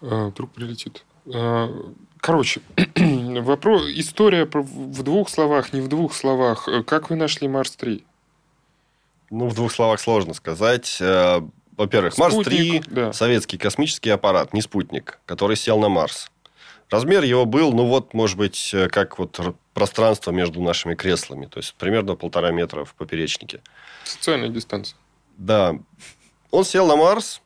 А, 0.00 0.28
вдруг 0.28 0.50
прилетит. 0.52 1.04
А, 1.30 1.68
короче, 2.22 2.62
вопрос, 2.96 3.82
история 3.88 4.48
в 4.50 5.02
двух 5.02 5.28
словах, 5.28 5.74
не 5.74 5.82
в 5.82 5.88
двух 5.88 6.14
словах. 6.14 6.66
Как 6.86 7.10
вы 7.10 7.16
нашли 7.16 7.48
Марс-3? 7.48 8.02
Ну, 9.28 9.48
в 9.48 9.54
двух 9.54 9.72
словах 9.72 10.00
сложно 10.00 10.32
сказать. 10.32 10.96
Э, 11.02 11.42
во-первых, 11.76 12.16
Марс-3 12.16 12.84
да.– 12.88 13.12
советский 13.12 13.58
космический 13.58 14.08
аппарат, 14.08 14.54
не 14.54 14.62
спутник, 14.62 15.18
который 15.26 15.56
сел 15.56 15.78
на 15.78 15.90
Марс. 15.90 16.30
Размер 16.90 17.24
его 17.24 17.46
был, 17.46 17.72
ну 17.72 17.86
вот, 17.86 18.14
может 18.14 18.38
быть, 18.38 18.70
э, 18.72 18.88
как 18.88 19.18
вот 19.18 19.40
пространство 19.74 20.30
между 20.30 20.62
нашими 20.62 20.94
креслами. 20.94 21.46
То 21.46 21.58
есть, 21.58 21.74
примерно 21.74 22.14
полтора 22.14 22.52
метра 22.52 22.84
в 22.84 22.94
поперечнике. 22.94 23.60
Социальная 24.04 24.48
дистанция. 24.48 24.96
Да. 25.36 25.74
Он 26.50 26.64
сел 26.64 26.86
на 26.86 26.96
Марс. 26.96 27.42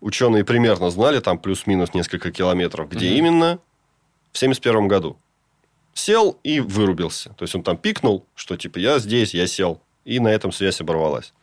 Ученые 0.00 0.44
примерно 0.44 0.90
знали, 0.90 1.20
там 1.20 1.38
плюс-минус 1.38 1.92
несколько 1.92 2.30
километров, 2.32 2.88
где 2.88 3.08
угу. 3.08 3.16
именно. 3.16 3.58
В 4.32 4.38
71 4.38 4.88
году. 4.88 5.18
Сел 5.92 6.38
и 6.42 6.60
вырубился. 6.60 7.30
То 7.30 7.42
есть, 7.42 7.54
он 7.54 7.62
там 7.62 7.76
пикнул, 7.76 8.24
что 8.34 8.56
типа 8.56 8.78
я 8.78 8.98
здесь, 8.98 9.34
я 9.34 9.46
сел. 9.46 9.82
И 10.04 10.20
на 10.20 10.28
этом 10.28 10.52
связь 10.52 10.80
оборвалась. 10.80 11.34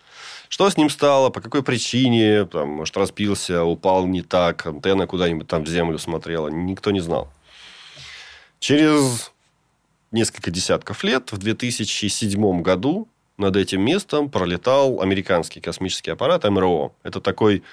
Что 0.50 0.70
с 0.70 0.78
ним 0.78 0.90
стало, 0.90 1.30
по 1.30 1.42
какой 1.42 1.64
причине, 1.64 2.46
там, 2.46 2.70
может, 2.70 2.96
разбился, 2.98 3.64
упал 3.64 4.06
не 4.08 4.22
так, 4.22 4.66
антенна 4.66 5.08
куда-нибудь 5.08 5.48
там 5.48 5.64
в 5.64 5.68
землю 5.68 5.98
смотрела, 5.98 6.48
никто 6.50 6.92
не 6.92 7.00
знал. 7.00 7.30
Через 8.60 9.32
несколько 10.12 10.52
десятков 10.52 11.04
лет, 11.04 11.32
в 11.32 11.38
2007 11.38 12.62
году, 12.62 13.08
над 13.38 13.56
этим 13.58 13.82
местом 13.82 14.30
пролетал 14.30 15.02
американский 15.02 15.60
космический 15.60 16.12
аппарат 16.12 16.46
МРО. 16.46 16.94
Это 17.04 17.20
такой 17.20 17.64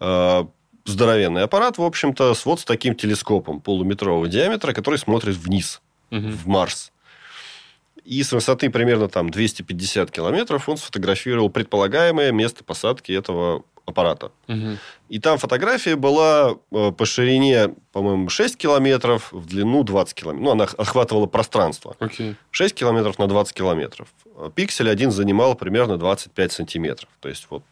э, 0.00 0.44
здоровенный 0.84 1.44
аппарат, 1.44 1.78
в 1.78 1.82
общем-то, 1.82 2.34
с 2.34 2.44
вот 2.44 2.60
с 2.60 2.64
таким 2.64 2.96
телескопом 2.96 3.60
полуметрового 3.60 4.26
диаметра, 4.28 4.72
который 4.72 4.98
смотрит 4.98 5.36
вниз, 5.36 5.80
Мгм. 6.10 6.32
в 6.32 6.46
Марс. 6.48 6.92
И 8.04 8.22
с 8.22 8.32
высоты 8.32 8.70
примерно 8.70 9.08
там 9.08 9.30
250 9.30 10.10
километров 10.10 10.68
он 10.68 10.76
сфотографировал 10.76 11.50
предполагаемое 11.50 12.32
место 12.32 12.64
посадки 12.64 13.12
этого 13.12 13.64
аппарата. 13.84 14.30
Мгм. 14.46 14.78
И 15.08 15.18
там 15.18 15.38
фотография 15.38 15.96
была 15.96 16.56
э, 16.70 16.92
по 16.92 17.04
ширине, 17.04 17.74
по-моему, 17.92 18.28
6 18.28 18.56
километров, 18.56 19.32
в 19.32 19.46
длину 19.46 19.82
20 19.82 20.14
километров. 20.14 20.44
Ну, 20.44 20.50
она 20.52 20.64
охватывала 20.64 21.26
пространство. 21.26 21.96
Окей. 21.98 22.36
6 22.50 22.74
километров 22.74 23.18
на 23.18 23.26
20 23.26 23.54
километров. 23.54 24.08
Пиксель 24.54 24.90
один 24.90 25.10
занимал 25.10 25.54
примерно 25.54 25.98
25 25.98 26.52
сантиметров. 26.52 27.08
То 27.20 27.28
есть, 27.28 27.46
вот 27.50 27.62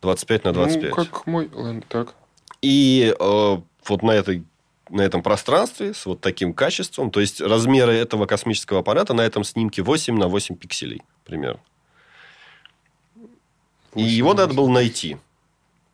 25 0.00 0.44
на 0.44 0.52
25. 0.52 0.90
Ну, 0.90 1.04
как 1.04 1.26
мой... 1.26 1.50
Так. 1.88 2.14
И 2.60 3.14
э, 3.18 3.56
вот 3.88 4.02
на, 4.02 4.10
этой, 4.12 4.44
на 4.92 5.02
этом 5.02 5.22
пространстве 5.22 5.94
с 5.94 6.06
вот 6.06 6.20
таким 6.20 6.52
качеством, 6.52 7.10
то 7.10 7.20
есть 7.20 7.40
размеры 7.40 7.94
этого 7.94 8.26
космического 8.26 8.80
аппарата 8.80 9.14
на 9.14 9.22
этом 9.22 9.42
снимке 9.44 9.82
8 9.82 10.16
на 10.16 10.28
8 10.28 10.56
пикселей 10.56 11.02
примерно. 11.24 11.60
И 13.94 14.02
8 14.02 14.08
его 14.10 14.34
на 14.34 14.42
надо 14.42 14.54
было 14.54 14.68
найти. 14.68 15.16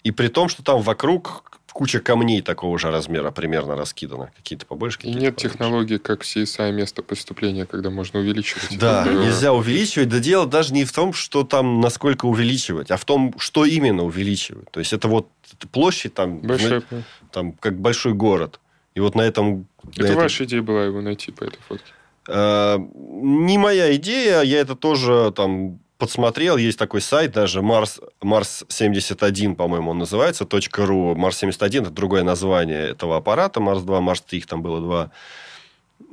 И 0.04 0.10
при 0.10 0.28
том, 0.28 0.48
что 0.48 0.62
там 0.62 0.82
вокруг 0.82 1.44
куча 1.72 2.00
камней 2.00 2.42
такого 2.42 2.76
же 2.78 2.90
размера 2.90 3.30
примерно 3.30 3.76
раскидано. 3.76 4.32
Какие-то 4.36 4.66
побольше, 4.66 4.98
И 4.98 5.00
какие-то 5.02 5.20
нет 5.20 5.36
поменьше. 5.36 5.48
технологии, 5.54 5.96
как 5.98 6.22
CSI 6.22 6.72
место 6.72 7.02
преступления, 7.02 7.66
когда 7.66 7.90
можно 7.90 8.18
увеличивать. 8.18 8.76
Да, 8.78 9.02
Это- 9.02 9.12
нельзя 9.14 9.52
увеличивать. 9.52 10.08
Да 10.08 10.18
дело 10.18 10.46
даже 10.46 10.72
не 10.74 10.84
в 10.84 10.92
том, 10.92 11.12
что 11.12 11.44
там 11.44 11.80
насколько 11.80 12.26
увеличивать, 12.26 12.90
а 12.90 12.96
в 12.96 13.04
том, 13.04 13.32
что 13.38 13.64
именно 13.64 14.02
увеличивать. 14.02 14.68
То 14.72 14.80
есть, 14.80 14.92
это 14.92 15.06
вот 15.06 15.28
площадь 15.70 16.14
там, 16.14 16.38
Большая... 16.40 16.82
там 17.30 17.52
как 17.52 17.78
большой 17.78 18.12
город. 18.14 18.58
И 18.98 19.00
вот 19.00 19.14
на 19.14 19.22
этом... 19.22 19.66
на 19.84 19.90
Это 19.92 20.04
этом- 20.06 20.16
ваша 20.16 20.42
идея 20.44 20.60
была 20.60 20.82
его 20.84 21.00
найти 21.00 21.30
по 21.30 21.44
этой 21.44 21.60
фотке. 21.68 21.92
Э, 22.26 22.78
Не 22.78 23.56
моя 23.58 23.94
идея, 23.94 24.42
я 24.42 24.58
это 24.58 24.74
тоже 24.74 25.32
там 25.36 25.78
подсмотрел. 25.98 26.56
Есть 26.56 26.78
такой 26.80 27.00
сайт 27.00 27.30
даже, 27.32 27.62
Марс, 27.62 28.00
Марс 28.20 28.64
71, 28.68 29.54
по-моему, 29.54 29.92
он 29.92 29.98
называется, 29.98 30.44
.ру. 30.78 31.14
Марс 31.14 31.36
71 31.38 31.82
это 31.82 31.90
другое 31.92 32.24
название 32.24 32.88
этого 32.88 33.16
аппарата. 33.16 33.60
Марс 33.60 33.82
2, 33.82 34.00
Марс 34.00 34.20
3, 34.22 34.38
их 34.40 34.46
там 34.46 34.62
было 34.62 34.80
два. 34.80 35.10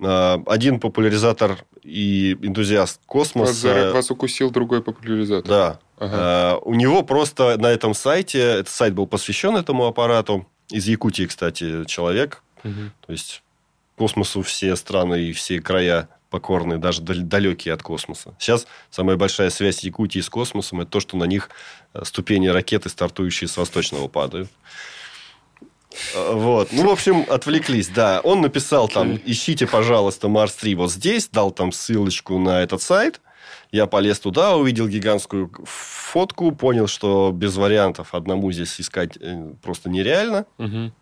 Э, 0.03 0.38
Один 0.45 0.79
популяризатор 0.79 1.57
и 1.81 2.38
энтузиаст 2.43 2.99
Вас, 2.99 3.05
космоса. 3.07 3.53
за- 3.53 3.93
вас 3.93 4.11
укусил 4.11 4.51
другой 4.51 4.83
популяризатор. 4.83 5.49
Да. 5.49 5.79
Ага. 5.97 6.57
Э, 6.57 6.59
У 6.61 6.75
него 6.75 7.01
просто 7.01 7.57
на 7.57 7.71
этом 7.71 7.95
сайте, 7.95 8.39
этот 8.39 8.69
сайт 8.69 8.93
был 8.93 9.07
посвящен 9.07 9.55
этому 9.57 9.88
аппарату. 9.88 10.45
Из 10.69 10.88
Якутии, 10.88 11.25
кстати, 11.27 11.86
человек. 11.86 12.41
Мгм. 12.66 12.91
То 13.05 13.11
есть 13.13 13.41
космосу 13.97 14.41
все 14.41 14.76
страны 14.76 15.22
и 15.22 15.32
все 15.32 15.61
края 15.61 16.09
покорны, 16.30 16.78
даже 16.78 17.01
дал- 17.01 17.16
далекие 17.22 17.74
от 17.74 17.82
космоса. 17.82 18.36
Сейчас 18.39 18.68
самая 18.89 19.16
большая 19.16 19.49
связь 19.49 19.84
Якутии 19.86 20.20
с 20.20 20.30
космосом 20.30 20.82
это 20.82 20.91
то, 20.91 20.99
что 20.99 21.16
на 21.16 21.24
них 21.24 21.49
э, 21.93 22.03
ступени 22.03 22.47
ракеты, 22.47 22.89
стартующие 22.89 23.47
с 23.47 23.55
восточного, 23.55 24.07
падают. 24.09 24.49
Э, 26.13 26.34
Вот. 26.34 26.74
Ну, 26.74 26.88
в 26.88 26.89
общем, 26.91 27.26
отвлеклись, 27.30 27.88
да. 27.88 28.20
Он 28.22 28.41
написал 28.41 28.89
там, 28.89 29.18
ищите, 29.26 29.66
пожалуйста, 29.68 30.28
Марс 30.28 30.55
3 30.55 30.76
вот 30.76 30.91
здесь, 30.91 31.30
дал 31.30 31.51
там 31.51 31.72
ссылочку 31.72 32.38
на 32.38 32.61
этот 32.61 32.82
сайт. 32.82 33.22
Я 33.72 33.86
полез 33.88 34.20
туда, 34.20 34.55
увидел 34.57 34.88
гигантскую 34.88 35.51
фотку, 35.66 36.51
понял, 36.51 36.88
что 36.88 37.32
без 37.34 37.55
вариантов 37.55 38.13
одному 38.13 38.51
здесь 38.51 38.80
искать 38.82 39.18
э, 39.22 39.53
просто 39.61 39.89
нереально. 39.89 40.45
Мгм. 40.57 40.93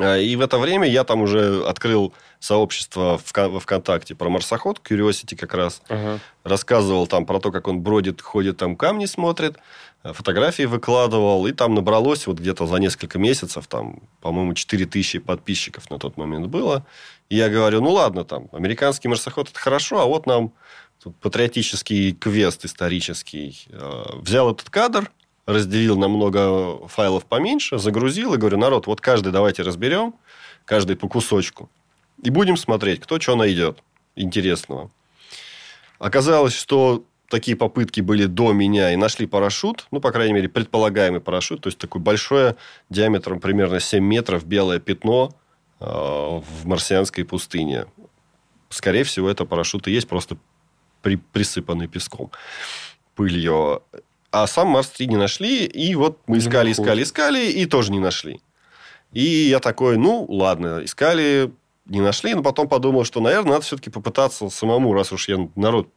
А, 0.00 0.16
И 0.18 0.36
в 0.36 0.40
это 0.40 0.58
время 0.58 0.88
я 0.88 1.04
там 1.04 1.22
уже 1.22 1.64
открыл 1.64 2.12
сообщество 2.40 3.18
в 3.18 3.60
ВКонтакте 3.60 4.14
про 4.14 4.28
марсоход, 4.28 4.80
Curiosity 4.84 5.36
как 5.36 5.54
раз. 5.54 5.82
Ага. 5.88 6.20
Рассказывал 6.44 7.06
там 7.06 7.26
про 7.26 7.40
то, 7.40 7.50
как 7.50 7.68
он 7.68 7.80
бродит, 7.80 8.22
ходит, 8.22 8.56
там 8.56 8.76
камни 8.76 9.06
смотрит. 9.06 9.58
Фотографии 10.04 10.62
выкладывал. 10.62 11.46
И 11.46 11.52
там 11.52 11.74
набралось 11.74 12.26
вот 12.26 12.38
где-то 12.38 12.66
за 12.66 12.76
несколько 12.76 13.18
месяцев, 13.18 13.66
там, 13.66 14.00
по-моему, 14.20 14.54
4000 14.54 15.18
подписчиков 15.18 15.90
на 15.90 15.98
тот 15.98 16.16
момент 16.16 16.46
было. 16.46 16.86
И 17.28 17.36
я 17.36 17.48
говорю, 17.48 17.80
ну 17.80 17.90
ладно, 17.90 18.24
там, 18.24 18.48
американский 18.52 19.08
марсоход 19.08 19.50
это 19.50 19.58
хорошо, 19.58 20.00
а 20.00 20.06
вот 20.06 20.26
нам 20.26 20.52
патриотический 21.20 22.12
квест 22.12 22.64
исторический. 22.64 23.66
Э, 23.70 24.04
Взял 24.16 24.50
этот 24.50 24.70
кадр, 24.70 25.10
разделил 25.48 25.96
на 25.96 26.08
много 26.08 26.86
файлов 26.88 27.24
поменьше, 27.24 27.78
загрузил 27.78 28.34
и 28.34 28.36
говорю, 28.36 28.58
народ, 28.58 28.86
вот 28.86 29.00
каждый 29.00 29.32
давайте 29.32 29.62
разберем, 29.62 30.14
каждый 30.66 30.94
по 30.94 31.08
кусочку. 31.08 31.70
И 32.22 32.28
будем 32.28 32.58
смотреть, 32.58 33.00
кто 33.00 33.18
что 33.18 33.34
найдет 33.34 33.78
интересного. 34.14 34.90
Оказалось, 35.98 36.52
что 36.52 37.02
такие 37.30 37.56
попытки 37.56 38.02
были 38.02 38.26
до 38.26 38.52
меня 38.52 38.92
и 38.92 38.96
нашли 38.96 39.26
парашют, 39.26 39.86
ну, 39.90 40.00
по 40.00 40.12
крайней 40.12 40.34
мере, 40.34 40.50
предполагаемый 40.50 41.20
парашют, 41.20 41.62
то 41.62 41.68
есть 41.68 41.78
такое 41.78 42.02
большое, 42.02 42.56
диаметром 42.90 43.40
примерно 43.40 43.80
7 43.80 44.04
метров, 44.04 44.44
белое 44.44 44.80
пятно 44.80 45.34
э, 45.80 45.84
в 45.86 46.66
марсианской 46.66 47.24
пустыне. 47.24 47.86
Скорее 48.68 49.04
всего, 49.04 49.30
это 49.30 49.46
парашют 49.46 49.88
и 49.88 49.92
есть, 49.92 50.08
просто 50.08 50.36
при- 51.00 51.16
присыпанный 51.16 51.88
песком, 51.88 52.30
пылью. 53.14 53.82
А 54.30 54.46
сам 54.46 54.68
Марс-3 54.68 55.06
не 55.06 55.16
нашли, 55.16 55.64
и 55.64 55.94
вот 55.94 56.18
мы 56.26 56.38
искали, 56.38 56.72
искали, 56.72 57.02
искали, 57.02 57.46
и 57.50 57.66
тоже 57.66 57.92
не 57.92 57.98
нашли. 57.98 58.40
И 59.12 59.22
я 59.22 59.58
такой, 59.58 59.96
ну, 59.96 60.26
ладно, 60.28 60.80
искали, 60.84 61.50
не 61.86 62.00
нашли, 62.00 62.34
но 62.34 62.42
потом 62.42 62.68
подумал, 62.68 63.04
что, 63.04 63.20
наверное, 63.20 63.52
надо 63.52 63.64
все-таки 63.64 63.88
попытаться 63.88 64.50
самому, 64.50 64.92
раз 64.92 65.12
уж 65.12 65.28
я 65.28 65.48
народ 65.56 65.88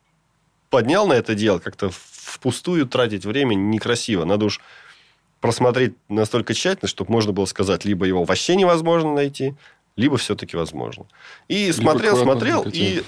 поднял 0.70 1.06
на 1.08 1.14
это 1.14 1.36
дело, 1.36 1.60
как-то 1.60 1.90
впустую 1.92 2.88
тратить 2.88 3.26
время 3.26 3.56
некрасиво. 3.56 4.24
Надо 4.24 4.46
уж 4.46 4.62
просмотреть 5.42 5.96
настолько 6.08 6.54
тщательно, 6.54 6.88
чтобы 6.88 7.12
можно 7.12 7.34
было 7.34 7.46
сказать, 7.46 7.84
либо 7.84 8.06
его 8.06 8.24
вообще 8.24 8.56
невозможно 8.56 9.14
найти, 9.14 9.56
либо 9.98 10.18
все-таки 10.18 10.56
возможно. 10.56 11.06
И 11.50 11.66
Либо 11.66 11.74
смотрел, 11.74 12.18
смотрел, 12.18 12.66
и 12.72 13.04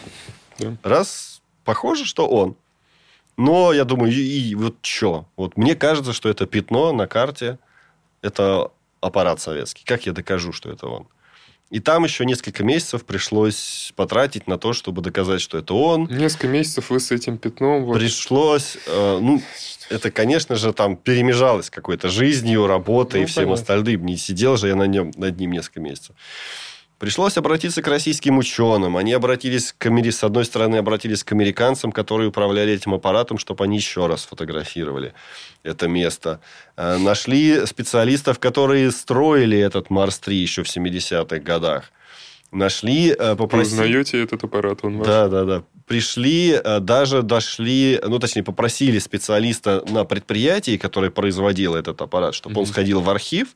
Да. 0.59 0.75
раз 0.83 1.41
похоже, 1.63 2.05
что 2.05 2.27
он. 2.27 2.55
Но 3.37 3.73
я 3.73 3.83
думаю, 3.83 4.11
и, 4.11 4.19
и 4.19 4.55
вот 4.55 4.77
что? 4.81 5.25
Вот 5.35 5.57
мне 5.57 5.75
кажется, 5.75 6.13
что 6.13 6.29
это 6.29 6.45
пятно 6.45 6.93
на 6.93 7.07
карте, 7.07 7.57
это 8.21 8.71
аппарат 9.01 9.41
советский. 9.41 9.83
Как 9.85 10.05
я 10.05 10.13
докажу, 10.13 10.51
что 10.51 10.69
это 10.69 10.87
он? 10.87 11.07
И 11.69 11.79
там 11.79 12.03
еще 12.03 12.23
несколько 12.23 12.63
месяцев 12.63 13.03
пришлось 13.03 13.93
потратить 13.95 14.45
на 14.45 14.59
то, 14.59 14.73
чтобы 14.73 15.01
доказать, 15.01 15.41
что 15.41 15.57
это 15.57 15.73
он. 15.73 16.05
Несколько 16.05 16.47
месяцев 16.47 16.91
вы 16.91 16.99
с 16.99 17.11
этим 17.11 17.39
пятном... 17.39 17.85
Вот, 17.85 17.97
Пришлось, 17.97 18.77
э, 18.85 19.19
ну, 19.19 19.41
это, 19.89 20.11
конечно 20.11 20.55
же, 20.55 20.71
там 20.71 20.95
перемежалось 20.95 21.71
какой-то 21.71 22.09
жизнью, 22.09 22.67
работой 22.67 23.21
Ну, 23.21 23.23
и 23.23 23.25
всем 23.25 23.45
понятно. 23.45 23.61
остальным. 23.61 24.05
Не 24.05 24.17
сидел 24.17 24.55
же 24.55 24.67
я 24.67 24.75
на 24.75 24.85
нем, 24.85 25.11
над 25.15 25.39
ним 25.39 25.51
несколько 25.51 25.79
месяцев. 25.79 26.15
Пришлось 26.99 27.37
обратиться 27.37 27.81
к 27.81 27.87
российским 27.87 28.37
ученым. 28.37 28.95
Они 28.95 29.11
обратились 29.13 29.73
к 29.77 29.85
Амери- 29.87 30.11
с 30.11 30.23
одной 30.23 30.45
стороны, 30.45 30.77
обратились 30.77 31.23
к 31.23 31.31
американцам, 31.33 31.91
которые 31.91 32.29
управляли 32.29 32.71
этим 32.73 32.93
аппаратом, 32.93 33.37
чтобы 33.37 33.65
они 33.65 33.77
еще 33.77 34.07
раз 34.07 34.23
фотографировали 34.25 35.13
это 35.63 35.87
место. 35.89 36.39
Э, 36.77 36.97
Нашли 36.97 37.65
специалистов, 37.65 38.39
которые 38.39 38.91
строили 38.91 39.57
этот 39.57 39.89
Марс-3 39.89 40.33
еще 40.33 40.63
в 40.63 40.67
70-х 40.67 41.39
годах. 41.39 41.91
Нашли, 42.51 43.09
э, 43.17 43.31
Вы 43.31 43.35
попросили... 43.37 43.73
узнаете 43.73 44.23
этот 44.23 44.43
аппарат? 44.43 44.79
Он 44.83 44.97
ваш? 44.99 45.07
Да, 45.07 45.27
да, 45.27 45.43
да. 45.43 45.63
Пришли, 45.87 46.51
э, 46.63 46.79
даже 46.79 47.21
дошли, 47.23 47.99
ну, 48.01 48.19
точнее, 48.19 48.43
попросили 48.43 48.99
специалиста 48.99 49.83
на 49.89 50.05
предприятии, 50.05 50.77
которое 50.77 51.11
производило 51.11 51.75
этот 51.75 51.99
аппарат, 52.01 52.33
чтобы 52.35 52.57
он 52.59 52.63
Мгм. 52.63 52.71
сходил 52.71 53.01
в 53.01 53.09
архив, 53.09 53.55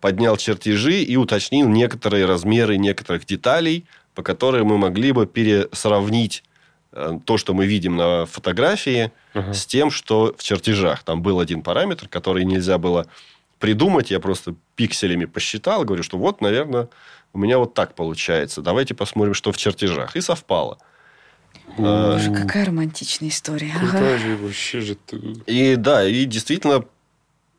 поднял 0.00 0.36
чертежи 0.36 1.02
и 1.02 1.16
уточнил 1.16 1.68
некоторые 1.68 2.26
размеры 2.26 2.76
некоторых 2.76 3.24
деталей, 3.26 3.84
по 4.14 4.22
которым 4.22 4.66
мы 4.68 4.78
могли 4.78 5.12
бы 5.12 5.26
пересравнить 5.26 6.42
э, 6.92 7.18
то, 7.24 7.38
что 7.38 7.54
мы 7.54 7.66
видим 7.66 7.96
на 7.96 8.26
фотографии, 8.26 9.12
Ага. 9.34 9.52
с 9.54 9.64
тем, 9.66 9.90
что 9.90 10.34
в 10.36 10.42
чертежах. 10.42 11.02
Там 11.04 11.22
был 11.22 11.38
один 11.40 11.62
параметр, 11.62 12.08
который 12.08 12.44
нельзя 12.44 12.78
было 12.78 13.06
придумать. 13.58 14.10
Я 14.10 14.20
просто 14.20 14.54
пикселями 14.76 15.24
посчитал, 15.24 15.84
говорю, 15.84 16.02
что 16.02 16.18
вот, 16.18 16.40
наверное, 16.40 16.88
у 17.32 17.38
меня 17.38 17.58
вот 17.58 17.74
так 17.74 17.94
получается. 17.94 18.62
Давайте 18.62 18.94
посмотрим, 18.94 19.34
что 19.34 19.52
в 19.52 19.56
чертежах. 19.56 20.16
И 20.16 20.20
совпало. 20.20 20.78
Боже, 21.76 22.32
какая 22.32 22.64
романтичная 22.66 23.28
история. 23.28 23.72
Ага. 23.76 24.18
Же 24.18 24.36
вообще 24.36 24.80
же... 24.80 24.94
ты- 24.94 25.18
И 25.46 25.76
да, 25.76 26.04
и 26.06 26.24
действительно 26.24 26.84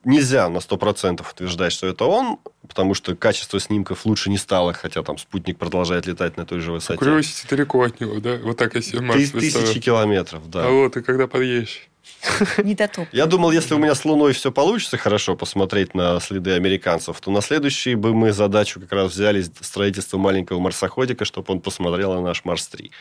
нельзя 0.04 0.50
на 0.50 0.58
100% 0.58 1.26
утверждать, 1.30 1.74
что 1.74 1.88
это 1.88 2.06
он, 2.06 2.40
потому 2.68 2.94
что 2.94 3.16
качество 3.16 3.60
снимков 3.60 4.06
лучше 4.06 4.30
не 4.30 4.38
стало, 4.38 4.74
хотя 4.74 5.04
там 5.04 5.18
спутник 5.18 5.58
продолжает 5.58 6.06
летать 6.06 6.38
на 6.38 6.46
той 6.46 6.60
же 6.60 6.72
высоте. 6.72 7.04
Curiosity 7.04 7.50
далеко 7.50 7.84
от 7.84 8.00
него, 8.00 8.20
да? 8.20 8.38
Вот 8.44 8.58
так 8.58 8.76
я 8.76 8.82
себе 8.82 9.02
Марс. 9.02 9.32
Тысячи 9.32 9.80
километров, 9.80 10.50
да. 10.50 10.68
А 10.68 10.70
вот, 10.70 10.98
и 10.98 11.02
когда 11.02 11.28
подъедешь? 11.28 11.90
Не 12.64 12.76
дотоп. 12.76 13.08
Я 13.12 13.26
думал, 13.26 13.52
если 13.52 13.74
у 13.74 13.78
меня 13.78 13.96
с 13.96 14.04
Луной 14.06 14.34
все 14.34 14.52
получится 14.52 14.98
хорошо 14.98 15.36
посмотреть 15.36 15.94
на 15.94 16.20
следы 16.20 16.52
американцев, 16.52 17.20
то 17.22 17.32
на 17.32 17.42
следующий 17.42 17.96
бы 17.96 18.14
мы 18.14 18.32
задачу 18.32 18.80
как 18.80 18.92
раз 18.92 19.12
взяли 19.12 19.42
строительство 19.42 20.18
маленького 20.18 20.60
марсоходика, 20.60 21.26
чтобы 21.26 21.54
он 21.54 21.62
посмотрел 21.62 22.14
на 22.14 22.22
наш 22.22 22.44
Марс-3. 22.46 22.92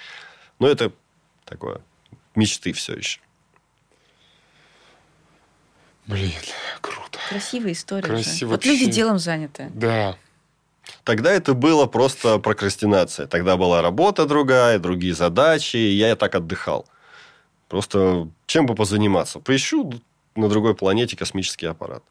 Но 0.59 0.69
это 0.69 0.93
такое 1.45 1.81
мечты 2.35 2.73
все 2.73 2.95
еще. 2.95 3.21
Блин, 6.09 6.33
круто. 6.81 7.19
Красивая 7.29 7.73
история. 7.73 8.07
же. 8.07 8.25
Красиво 8.25 8.51
Вот 8.51 8.65
люди 8.65 8.87
делом 8.87 9.19
заняты. 9.19 9.71
Да. 9.75 10.17
Тогда 11.05 11.31
это 11.31 11.53
было 11.55 11.87
просто 11.87 12.39
прокрастинация. 12.39 13.27
Тогда 13.27 13.57
была 13.57 13.83
работа 13.83 14.25
другая, 14.27 14.79
другие 14.79 15.15
задачи, 15.15 15.77
и 15.77 15.95
я 15.95 16.17
так 16.17 16.35
отдыхал. 16.35 16.87
Просто 17.69 18.29
чем 18.47 18.65
бы 18.65 18.75
позаниматься? 18.75 19.39
Поищу 19.39 19.93
на 20.35 20.49
другой 20.49 20.75
планете 20.75 21.17
космический 21.17 21.67
аппарат. 21.67 22.03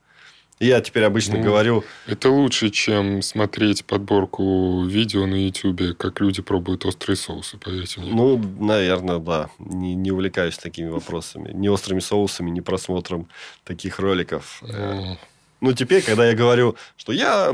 Я 0.60 0.82
теперь 0.82 1.04
обычно 1.04 1.38
Ну, 1.38 1.44
говорю, 1.44 1.84
Это 2.08 2.30
лучше, 2.32 2.72
чем 2.72 3.22
смотреть 3.22 3.86
подборку 3.86 4.84
видео 4.86 5.28
на 5.28 5.36
Ютубе, 5.46 5.94
как 5.94 6.20
люди 6.20 6.42
пробуют 6.42 6.86
острые 6.86 7.16
соусы, 7.16 7.58
поверьте 7.58 8.02
мне. 8.02 8.12
ну, 8.12 8.38
наверное, 8.60 9.20
да, 9.20 9.50
не, 9.60 9.94
не 9.94 10.12
увлекаюсь 10.12 10.58
такими 10.58 10.90
вопросами. 10.90 11.52
Ни 11.54 11.68
острыми 11.68 12.00
соусами, 12.00 12.50
ни 12.50 12.62
просмотром 12.62 13.28
таких 13.66 14.00
роликов. 14.00 14.64
Э, 14.64 14.96
Ну, 14.96 15.18
Ну, 15.62 15.74
теперь, 15.74 16.02
когда 16.04 16.28
я 16.28 16.36
говорю, 16.36 16.76
что 16.98 17.12
я 17.12 17.54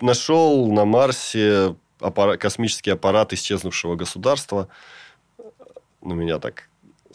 нашел 0.00 0.70
на 0.72 0.84
Марсе 0.86 1.74
аппара- 2.00 2.36
космический 2.38 2.90
аппарат 2.92 3.32
исчезнувшего 3.32 3.94
государства, 3.96 4.68
на 6.00 6.14
меня 6.14 6.38
так 6.38 6.67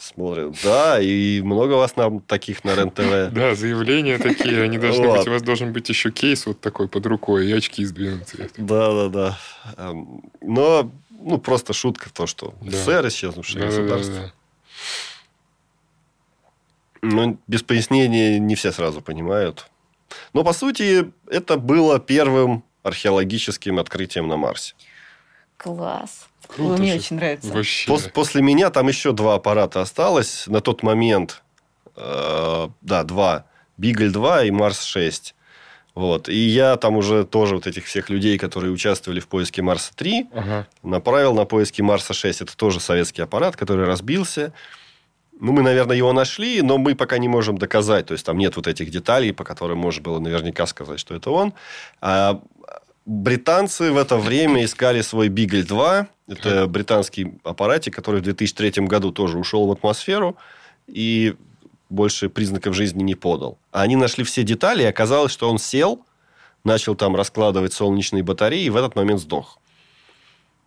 смотрят. 0.04 0.56
Да, 0.62 1.00
и 1.00 1.40
много 1.42 1.72
вас 1.72 1.96
нам 1.96 2.20
таких 2.20 2.64
на 2.64 2.74
РЕН-ТВ. 2.74 3.32
Да, 3.34 3.54
заявления 3.54 4.18
такие, 4.18 4.62
они 4.62 4.78
должны 4.78 5.08
быть. 5.10 5.26
У 5.26 5.30
вас 5.30 5.42
должен 5.42 5.72
быть 5.72 5.88
еще 5.88 6.10
кейс 6.10 6.46
вот 6.46 6.60
такой 6.60 6.88
под 6.88 7.06
рукой 7.06 7.48
и 7.48 7.52
очки 7.52 7.84
сдвинутые. 7.84 8.50
Да, 8.56 8.92
да, 8.92 9.08
да. 9.08 9.38
Эм, 9.76 10.22
Но, 10.40 10.90
ну, 11.10 11.38
просто 11.38 11.72
шутка 11.72 12.10
то, 12.12 12.26
что. 12.26 12.54
СССР 12.62 13.08
исчезнувшее 13.08 13.66
государство. 13.66 14.14
Да-да-да. 14.14 14.32
Ну, 17.02 17.38
без 17.46 17.62
пояснения 17.62 18.38
не 18.38 18.54
все 18.54 18.72
сразу 18.72 19.02
понимают. 19.02 19.66
Но, 20.32 20.42
по 20.42 20.52
сути, 20.52 21.12
это 21.28 21.58
было 21.58 21.98
первым 21.98 22.64
археологическим 22.82 23.78
открытием 23.78 24.28
на 24.28 24.36
Марсе. 24.36 24.74
Класс. 25.56 26.26
Круто 26.46 26.80
мне 26.80 26.92
же. 26.92 26.98
очень 26.98 27.16
нравится. 27.16 27.52
Вообще. 27.52 27.90
Пос- 27.90 28.10
после 28.10 28.42
меня 28.42 28.70
там 28.70 28.88
еще 28.88 29.12
два 29.12 29.34
аппарата 29.34 29.80
осталось. 29.80 30.46
На 30.46 30.60
тот 30.60 30.82
момент, 30.82 31.42
э, 31.96 32.68
да, 32.80 33.02
два. 33.04 33.44
Бигль-2 33.78 34.48
и 34.48 34.50
Марс-6. 34.50 35.34
Вот. 35.94 36.28
И 36.28 36.36
я 36.36 36.76
там 36.76 36.96
уже 36.96 37.24
тоже 37.24 37.54
вот 37.54 37.66
этих 37.66 37.86
всех 37.86 38.10
людей, 38.10 38.36
которые 38.36 38.72
участвовали 38.72 39.20
в 39.20 39.28
поиске 39.28 39.62
Марса-3, 39.62 40.26
Ага. 40.34 40.66
направил 40.82 41.34
на 41.34 41.44
поиски 41.44 41.82
Марса-6. 41.82 42.42
Это 42.42 42.56
тоже 42.56 42.80
советский 42.80 43.22
аппарат, 43.22 43.56
который 43.56 43.86
разбился. 43.86 44.52
Ну, 45.40 45.52
мы, 45.52 45.62
наверное, 45.62 45.96
его 45.96 46.12
нашли, 46.12 46.62
но 46.62 46.78
мы 46.78 46.94
пока 46.94 47.18
не 47.18 47.26
можем 47.28 47.58
доказать. 47.58 48.06
То 48.06 48.12
есть, 48.12 48.24
там 48.26 48.38
нет 48.38 48.54
вот 48.56 48.66
этих 48.68 48.90
деталей, 48.90 49.32
по 49.32 49.44
которым 49.44 49.78
можно 49.78 50.02
было 50.02 50.18
наверняка 50.20 50.66
сказать, 50.66 51.00
что 51.00 51.14
это 51.14 51.30
он. 51.30 51.52
А 52.00 52.40
британцы 53.06 53.92
в 53.92 53.96
это 53.96 54.16
время 54.16 54.64
искали 54.64 55.00
свой 55.02 55.28
Бигль-2. 55.28 56.06
Это 56.28 56.66
британский 56.66 57.34
аппаратик, 57.44 57.94
который 57.94 58.20
в 58.20 58.24
2003 58.24 58.86
году 58.86 59.12
тоже 59.12 59.38
ушел 59.38 59.66
в 59.66 59.72
атмосферу 59.72 60.36
и 60.86 61.34
больше 61.90 62.28
признаков 62.28 62.74
жизни 62.74 63.02
не 63.02 63.14
подал. 63.14 63.58
А 63.70 63.82
они 63.82 63.96
нашли 63.96 64.24
все 64.24 64.42
детали, 64.42 64.82
и 64.82 64.86
оказалось, 64.86 65.32
что 65.32 65.50
он 65.50 65.58
сел, 65.58 66.04
начал 66.64 66.94
там 66.94 67.14
раскладывать 67.14 67.72
солнечные 67.72 68.22
батареи, 68.22 68.64
и 68.64 68.70
в 68.70 68.76
этот 68.76 68.96
момент 68.96 69.20
сдох. 69.20 69.58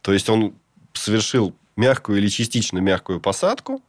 То 0.02 0.14
есть, 0.14 0.30
он 0.30 0.54
совершил 0.94 1.54
мягкую 1.76 2.20
или 2.20 2.28
частично 2.28 2.80
мягкую 2.80 3.20
посадку, 3.20 3.82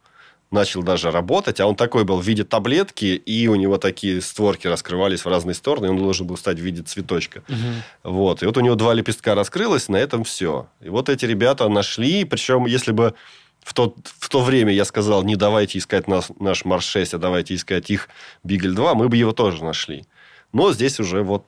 начал 0.51 0.81
даже 0.81 1.11
работать, 1.11 1.59
а 1.59 1.67
он 1.67 1.75
такой 1.75 2.03
был 2.03 2.19
в 2.19 2.25
виде 2.25 2.43
таблетки, 2.43 3.05
и 3.05 3.47
у 3.47 3.55
него 3.55 3.77
такие 3.77 4.21
створки 4.21 4.67
раскрывались 4.67 5.23
в 5.23 5.27
разные 5.27 5.53
стороны, 5.53 5.85
и 5.85 5.89
он 5.89 5.97
должен 5.97 6.25
был 6.25 6.37
стать 6.37 6.57
в 6.57 6.61
виде 6.61 6.81
цветочка. 6.81 7.43
Мгм. 7.47 7.83
Вот. 8.03 8.41
И 8.41 8.45
вот 8.45 8.57
у 8.57 8.61
него 8.61 8.75
два 8.75 8.93
лепестка 8.93 9.35
раскрылось, 9.35 9.89
на 9.89 9.97
этом 9.97 10.23
все. 10.23 10.67
И 10.81 10.89
вот 10.89 11.09
эти 11.09 11.25
ребята 11.25 11.67
нашли, 11.69 12.25
причем 12.25 12.65
если 12.65 12.91
бы 12.91 13.13
в 13.61 13.73
то, 13.73 13.95
в 14.03 14.29
то 14.29 14.41
время 14.41 14.73
я 14.73 14.85
сказал, 14.85 15.23
не 15.23 15.35
давайте 15.35 15.77
искать 15.77 16.07
нас, 16.07 16.31
наш 16.39 16.65
Марс-6, 16.65 17.15
а 17.15 17.17
давайте 17.19 17.53
искать 17.53 17.89
их 17.91 18.09
Бигль-2, 18.43 18.95
мы 18.95 19.09
бы 19.09 19.17
его 19.17 19.33
тоже 19.33 19.63
нашли. 19.63 20.05
Но 20.51 20.73
здесь 20.73 20.99
уже 20.99 21.21
вот 21.21 21.45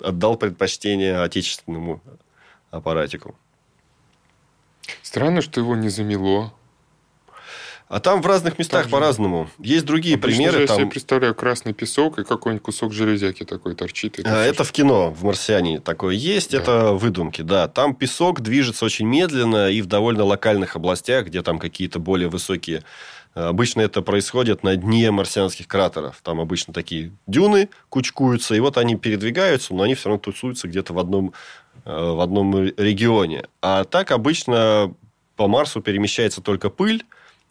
отдал 0.00 0.36
предпочтение 0.36 1.20
отечественному 1.20 2.00
аппаратику. 2.70 3.36
Странно, 5.02 5.42
что 5.42 5.60
его 5.60 5.74
не 5.74 5.88
замело. 5.88 6.52
А 7.88 8.00
там 8.00 8.20
в 8.20 8.26
разных 8.26 8.58
местах 8.58 8.90
по-разному. 8.90 9.48
Есть 9.60 9.84
другие 9.86 10.16
Обычно 10.16 10.36
примеры. 10.38 10.60
я 10.62 10.66
Там... 10.66 10.76
себе 10.78 10.86
представляю 10.86 11.34
красный 11.36 11.72
песок 11.72 12.18
и 12.18 12.24
какой-нибудь 12.24 12.64
кусок 12.64 12.92
железяки 12.92 13.44
такой 13.44 13.76
торчит. 13.76 14.18
А, 14.24 14.44
Это 14.44 14.64
в 14.64 14.72
кино, 14.72 15.10
в 15.10 15.22
«Марсиане» 15.22 15.78
такое 15.78 16.14
есть, 16.16 16.50
Да. 16.50 16.58
это 16.58 16.92
выдумки, 16.94 17.42
да. 17.42 17.68
Там 17.68 17.94
песок 17.94 18.40
движется 18.40 18.84
очень 18.84 19.06
медленно 19.06 19.70
и 19.70 19.82
в 19.82 19.86
довольно 19.86 20.24
локальных 20.24 20.74
областях, 20.74 21.26
где 21.26 21.42
там 21.42 21.60
какие-то 21.60 22.00
более 22.00 22.28
высокие... 22.28 22.82
э, 23.36 23.40
Обычно 23.40 23.82
это 23.82 24.02
происходит 24.02 24.64
на 24.64 24.74
дне 24.74 25.12
марсианских 25.12 25.68
кратеров. 25.68 26.18
Там 26.24 26.40
обычно 26.40 26.74
такие 26.74 27.12
дюны 27.28 27.68
кучкуются, 27.88 28.56
и 28.56 28.60
вот 28.60 28.78
они 28.78 28.96
передвигаются, 28.96 29.74
но 29.74 29.84
они 29.84 29.94
все 29.94 30.08
равно 30.08 30.20
тусуются 30.20 30.66
где-то 30.66 30.92
в 30.92 30.98
одном, 30.98 31.34
э, 31.84 31.90
в 31.94 32.20
одном 32.20 32.64
регионе. 32.64 33.44
А 33.62 33.84
так 33.84 34.10
обычно 34.10 34.92
по 35.36 35.46
Марсу 35.46 35.80
перемещается 35.80 36.40
только 36.40 36.68
пыль, 36.68 37.04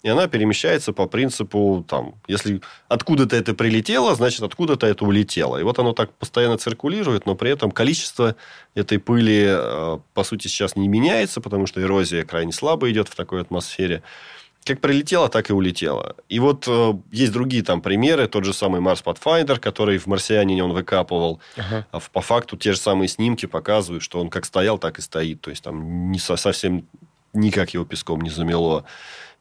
и 0.05 0.07
она 0.07 0.27
перемещается 0.27 0.93
по 0.93 1.07
принципу, 1.07 1.83
там, 1.89 2.13
если 2.27 2.61
откуда-то 2.89 3.35
это 3.35 3.55
прилетело, 3.55 4.13
значит, 4.13 4.43
откуда-то 4.43 4.85
это 4.85 5.03
улетело. 5.03 5.57
И 5.57 5.63
вот 5.63 5.79
оно 5.79 5.93
так 5.93 6.11
постоянно 6.11 6.59
циркулирует, 6.59 7.25
но 7.25 7.33
при 7.33 7.49
этом 7.49 7.71
количество 7.71 8.35
этой 8.75 8.99
пыли, 8.99 9.45
э, 9.47 9.97
по 10.13 10.23
сути, 10.23 10.47
сейчас 10.47 10.75
не 10.75 10.87
меняется, 10.87 11.41
потому 11.41 11.65
что 11.65 11.81
эрозия 11.81 12.23
крайне 12.23 12.51
слабо 12.51 12.91
идет 12.91 13.07
в 13.07 13.15
такой 13.15 13.41
атмосфере. 13.41 14.03
Как 14.63 14.79
прилетело, 14.79 15.27
так 15.27 15.49
и 15.49 15.53
улетело. 15.53 16.15
И 16.29 16.37
вот 16.37 16.65
э, 16.67 16.93
есть 17.11 17.31
другие 17.31 17.63
там 17.63 17.81
примеры. 17.81 18.27
Тот 18.27 18.45
же 18.45 18.53
самый 18.53 18.81
Марс 18.81 19.01
Pathfinder, 19.03 19.57
который 19.57 19.97
в 19.97 20.05
«Марсианине» 20.05 20.63
он 20.63 20.73
выкапывал. 20.73 21.39
Ага. 21.57 21.87
А 21.89 21.99
по 21.99 22.21
факту 22.21 22.57
те 22.57 22.73
же 22.73 22.77
самые 22.77 23.07
снимки 23.07 23.47
показывают, 23.47 24.03
что 24.03 24.19
он 24.19 24.29
как 24.29 24.45
стоял, 24.45 24.77
так 24.77 24.99
и 24.99 25.01
стоит. 25.01 25.41
То 25.41 25.49
есть, 25.49 25.63
там 25.63 26.11
не 26.11 26.19
со- 26.19 26.35
совсем 26.35 26.85
никак 27.33 27.71
его 27.71 27.85
песком 27.85 28.21
не 28.21 28.29
замело. 28.29 28.85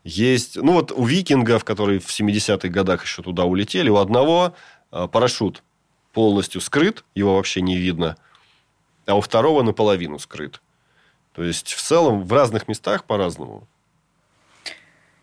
Есть, 0.05 0.57
ну 0.57 0.73
вот 0.73 0.93
у 0.93 1.05
викингов, 1.05 1.65
которые 1.65 1.99
в 1.99 2.09
70-х 2.09 2.69
годах 2.69 3.05
еще 3.05 3.23
туда 3.23 3.45
улетели, 3.45 3.89
у 3.89 3.97
одного 3.97 4.55
э, 4.93 5.09
парашют 5.09 5.63
полностью 6.13 6.61
скрыт, 6.61 7.05
его 7.15 7.37
вообще 7.37 7.63
не 7.63 7.77
видно, 7.77 8.17
а 9.07 9.17
у 9.17 9.21
второго 9.23 9.63
наполовину 9.63 10.19
скрыт. 10.19 10.61
То 11.33 11.43
есть, 11.43 11.73
в 11.73 11.83
целом, 11.83 12.25
в 12.25 12.33
разных 12.33 12.69
местах 12.69 13.05
по-разному. 13.05 13.67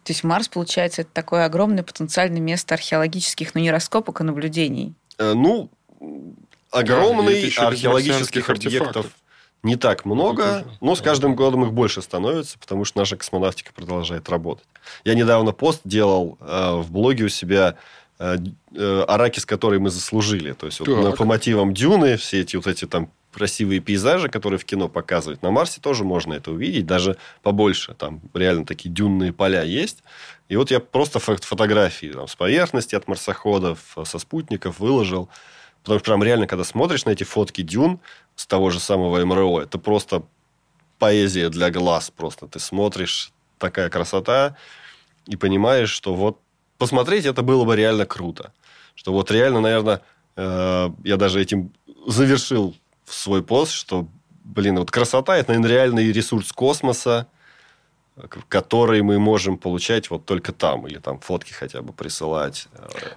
То 0.03 0.13
есть 0.13 0.23
Марс, 0.23 0.49
получается, 0.49 1.03
это 1.03 1.11
такое 1.13 1.45
огромное 1.45 1.83
потенциальное 1.83 2.41
место 2.41 2.73
археологических, 2.73 3.55
ну, 3.55 3.61
не 3.61 3.71
раскопок, 3.71 4.19
а 4.21 4.23
наблюдений. 4.23 4.93
Э, 5.17 5.33
Ну, 5.33 5.69
Да, 7.41 7.45
еще 7.45 7.61
без 7.61 7.85
археологических 7.85 8.49
объектов 8.49 8.87
артефактов. 8.87 9.20
Не 9.63 9.75
так 9.75 10.05
много, 10.05 10.65
но 10.81 10.95
с 10.95 11.01
каждым 11.01 11.35
годом 11.35 11.63
их 11.65 11.73
больше 11.73 12.01
становится, 12.01 12.57
потому 12.57 12.83
что 12.85 12.99
наша 12.99 13.15
космонавтика 13.15 13.71
продолжает 13.73 14.27
работать. 14.29 14.65
Я 15.03 15.13
недавно 15.13 15.51
пост 15.51 15.81
делал 15.83 16.37
э, 16.41 16.75
в 16.77 16.91
блоге 16.91 17.25
у 17.25 17.29
себя 17.29 17.75
э, 18.19 18.37
э, 18.75 19.05
Аракис, 19.07 19.45
который 19.45 19.79
мы 19.79 19.89
заслужили. 19.89 20.53
То 20.53 20.65
есть, 20.65 20.79
вот 20.79 20.87
Так. 20.87 21.03
на- 21.03 21.11
по 21.11 21.25
мотивам 21.25 21.73
Дюны, 21.73 22.17
все 22.17 22.41
эти 22.41 22.55
вот 22.55 22.67
эти 22.67 22.85
там 22.85 23.11
красивые 23.31 23.79
пейзажи, 23.79 24.27
которые 24.29 24.59
в 24.59 24.65
кино 24.65 24.89
показывают. 24.89 25.41
На 25.41 25.51
Марсе 25.51 25.79
тоже 25.79 26.03
можно 26.03 26.33
это 26.33 26.51
увидеть, 26.51 26.85
даже 26.85 27.17
побольше. 27.43 27.93
Там 27.93 28.19
реально 28.33 28.65
такие 28.65 28.89
дюнные 28.93 29.31
поля 29.31 29.63
есть. 29.63 30.03
И 30.49 30.55
вот 30.57 30.69
я 30.71 30.79
просто 30.81 31.19
фо- 31.19 31.41
фотографии 31.41 32.07
там, 32.07 32.27
с 32.27 32.35
поверхности 32.35 32.93
от 32.95 33.07
марсоходов, 33.07 33.79
со 34.05 34.19
спутников 34.19 34.79
выложил. 34.79 35.29
Потому 35.83 35.99
что 35.99 36.11
прям 36.11 36.23
реально, 36.23 36.47
когда 36.47 36.63
смотришь 36.63 37.05
на 37.05 37.11
эти 37.11 37.23
фотки 37.23 37.61
дюн 37.61 37.99
с 38.35 38.45
того 38.45 38.69
же 38.69 38.79
самого 38.79 39.23
МРО, 39.25 39.61
это 39.61 39.77
просто 39.77 40.23
поэзия 40.99 41.49
для 41.49 41.71
глаз. 41.71 42.11
Просто 42.11 42.47
ты 42.47 42.59
смотришь, 42.59 43.31
такая 43.57 43.89
красота, 43.89 44.57
и 45.27 45.35
понимаешь, 45.35 45.89
что 45.89 46.13
вот 46.13 46.39
посмотреть 46.77 47.25
это 47.25 47.43
было 47.43 47.63
бы 47.63 47.75
реально 47.75 48.05
круто. 48.05 48.51
Что 48.95 49.13
вот 49.13 49.31
реально, 49.31 49.61
наверное, 49.61 50.01
э, 50.35 50.89
я 51.03 51.17
даже 51.17 51.41
этим 51.41 51.71
завершил 52.07 52.75
свой 53.05 53.43
пост, 53.43 53.71
что, 53.71 54.07
блин, 54.43 54.79
вот 54.79 54.91
красота– 54.91 55.37
это, 55.37 55.51
наверное, 55.51 55.71
реальный 55.71 56.11
ресурс 56.11 56.51
космоса. 56.51 57.27
Которые 58.49 59.03
мы 59.03 59.19
можем 59.19 59.57
получать 59.57 60.09
вот 60.09 60.25
только 60.25 60.51
там, 60.51 60.85
или 60.87 60.97
там 60.99 61.19
фотки 61.19 61.53
хотя 61.53 61.81
бы 61.81 61.93
присылать. 61.93 62.67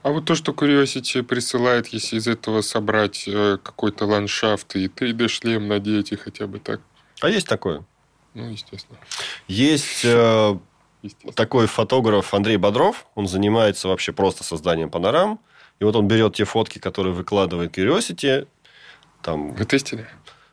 А 0.02 0.10
вот 0.10 0.24
то, 0.24 0.34
что 0.34 0.52
Curiosity 0.52 1.22
присылает, 1.22 1.88
если 1.88 2.16
из 2.16 2.26
этого 2.28 2.60
собрать 2.62 3.24
э, 3.26 3.58
какой-то 3.62 4.06
ландшафт 4.06 4.76
и 4.76 4.86
3D-шлем 4.86 5.66
надеть 5.68 6.12
и 6.12 6.16
хотя 6.16 6.46
бы 6.46 6.58
так, 6.58 6.80
А 7.20 7.28
есть 7.28 7.46
такое? 7.48 7.84
ну, 8.34 8.48
естественно. 8.50 8.98
Есть 9.48 10.04
э, 10.04 10.58
такой 11.34 11.66
фотограф 11.66 12.32
Андрей 12.32 12.56
Бодров, 12.56 13.06
он 13.14 13.26
занимается 13.28 13.88
вообще 13.88 14.12
просто 14.12 14.44
созданием 14.44 14.90
панорам. 14.90 15.40
И 15.80 15.84
вот 15.84 15.96
он 15.96 16.06
берет 16.06 16.36
те 16.36 16.44
фотки, 16.44 16.78
которые 16.78 17.12
выкладывает 17.14 17.76
Curiosity. 17.76 18.46
Там, 19.22 19.52
Вы 19.54 19.64
тестили? 19.64 20.06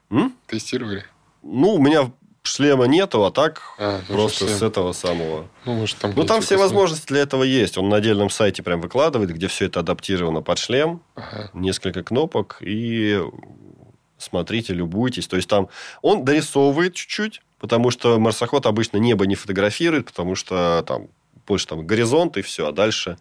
М? 0.10 0.36
Тестировали? 0.48 1.06
ну, 1.44 1.74
у 1.76 1.80
меня 1.80 2.12
шлема 2.44 2.86
нету, 2.86 3.24
а 3.24 3.32
так 3.32 3.62
А, 3.78 4.02
просто 4.08 4.46
шлем. 4.46 4.58
с 4.58 4.62
этого 4.62 4.94
самого. 4.94 5.48
Ну, 5.66 5.74
может, 5.74 5.98
там... 5.98 6.14
Ну, 6.16 6.24
там 6.24 6.42
все 6.42 6.56
коснулся. 6.56 6.58
возможности 6.58 7.08
для 7.08 7.22
этого 7.22 7.44
есть. 7.44 7.78
Он 7.78 7.90
на 7.90 7.98
отдельном 7.98 8.30
сайте 8.30 8.64
прям 8.64 8.82
выкладывает, 8.82 9.32
где 9.32 9.48
все 9.48 9.66
это 9.66 9.82
адаптировано 9.82 10.42
под 10.42 10.58
шлем. 10.58 11.02
Ага. 11.16 11.50
Несколько 11.54 12.04
кнопок. 12.04 12.58
И 12.62 13.22
смотрите, 14.18 14.74
любуйтесь. 14.74 15.28
То 15.28 15.36
есть 15.36 15.48
там 15.50 15.70
он 16.02 16.26
дорисовывает 16.26 16.96
чуть-чуть, 16.96 17.42
потому 17.60 17.92
что 17.92 18.20
марсоход 18.20 18.66
обычно 18.66 18.98
небо 18.98 19.26
не 19.26 19.36
фотографирует, 19.36 20.06
потому 20.08 20.36
что 20.36 20.84
там 20.88 21.08
больше 21.48 21.68
там 21.68 21.86
горизонт 21.86 22.38
и 22.38 22.42
все, 22.42 22.68
а 22.68 22.72
дальше 22.72 23.18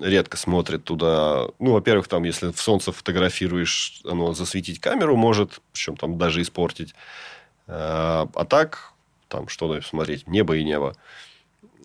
редко 0.00 0.36
смотрит 0.38 0.84
туда. 0.84 1.46
Ну, 1.58 1.72
во-первых, 1.72 2.08
там, 2.08 2.24
если 2.24 2.50
в 2.52 2.60
солнце 2.60 2.90
фотографируешь, 2.90 4.00
оно 4.04 4.32
засветить 4.32 4.80
камеру 4.80 5.14
может, 5.16 5.60
причем 5.72 5.96
там 5.96 6.16
даже 6.16 6.40
испортить. 6.40 6.94
А 7.66 8.44
так, 8.48 8.92
там, 9.28 9.48
что 9.48 9.80
смотреть, 9.80 10.26
небо 10.26 10.56
и 10.56 10.64
небо. 10.64 10.94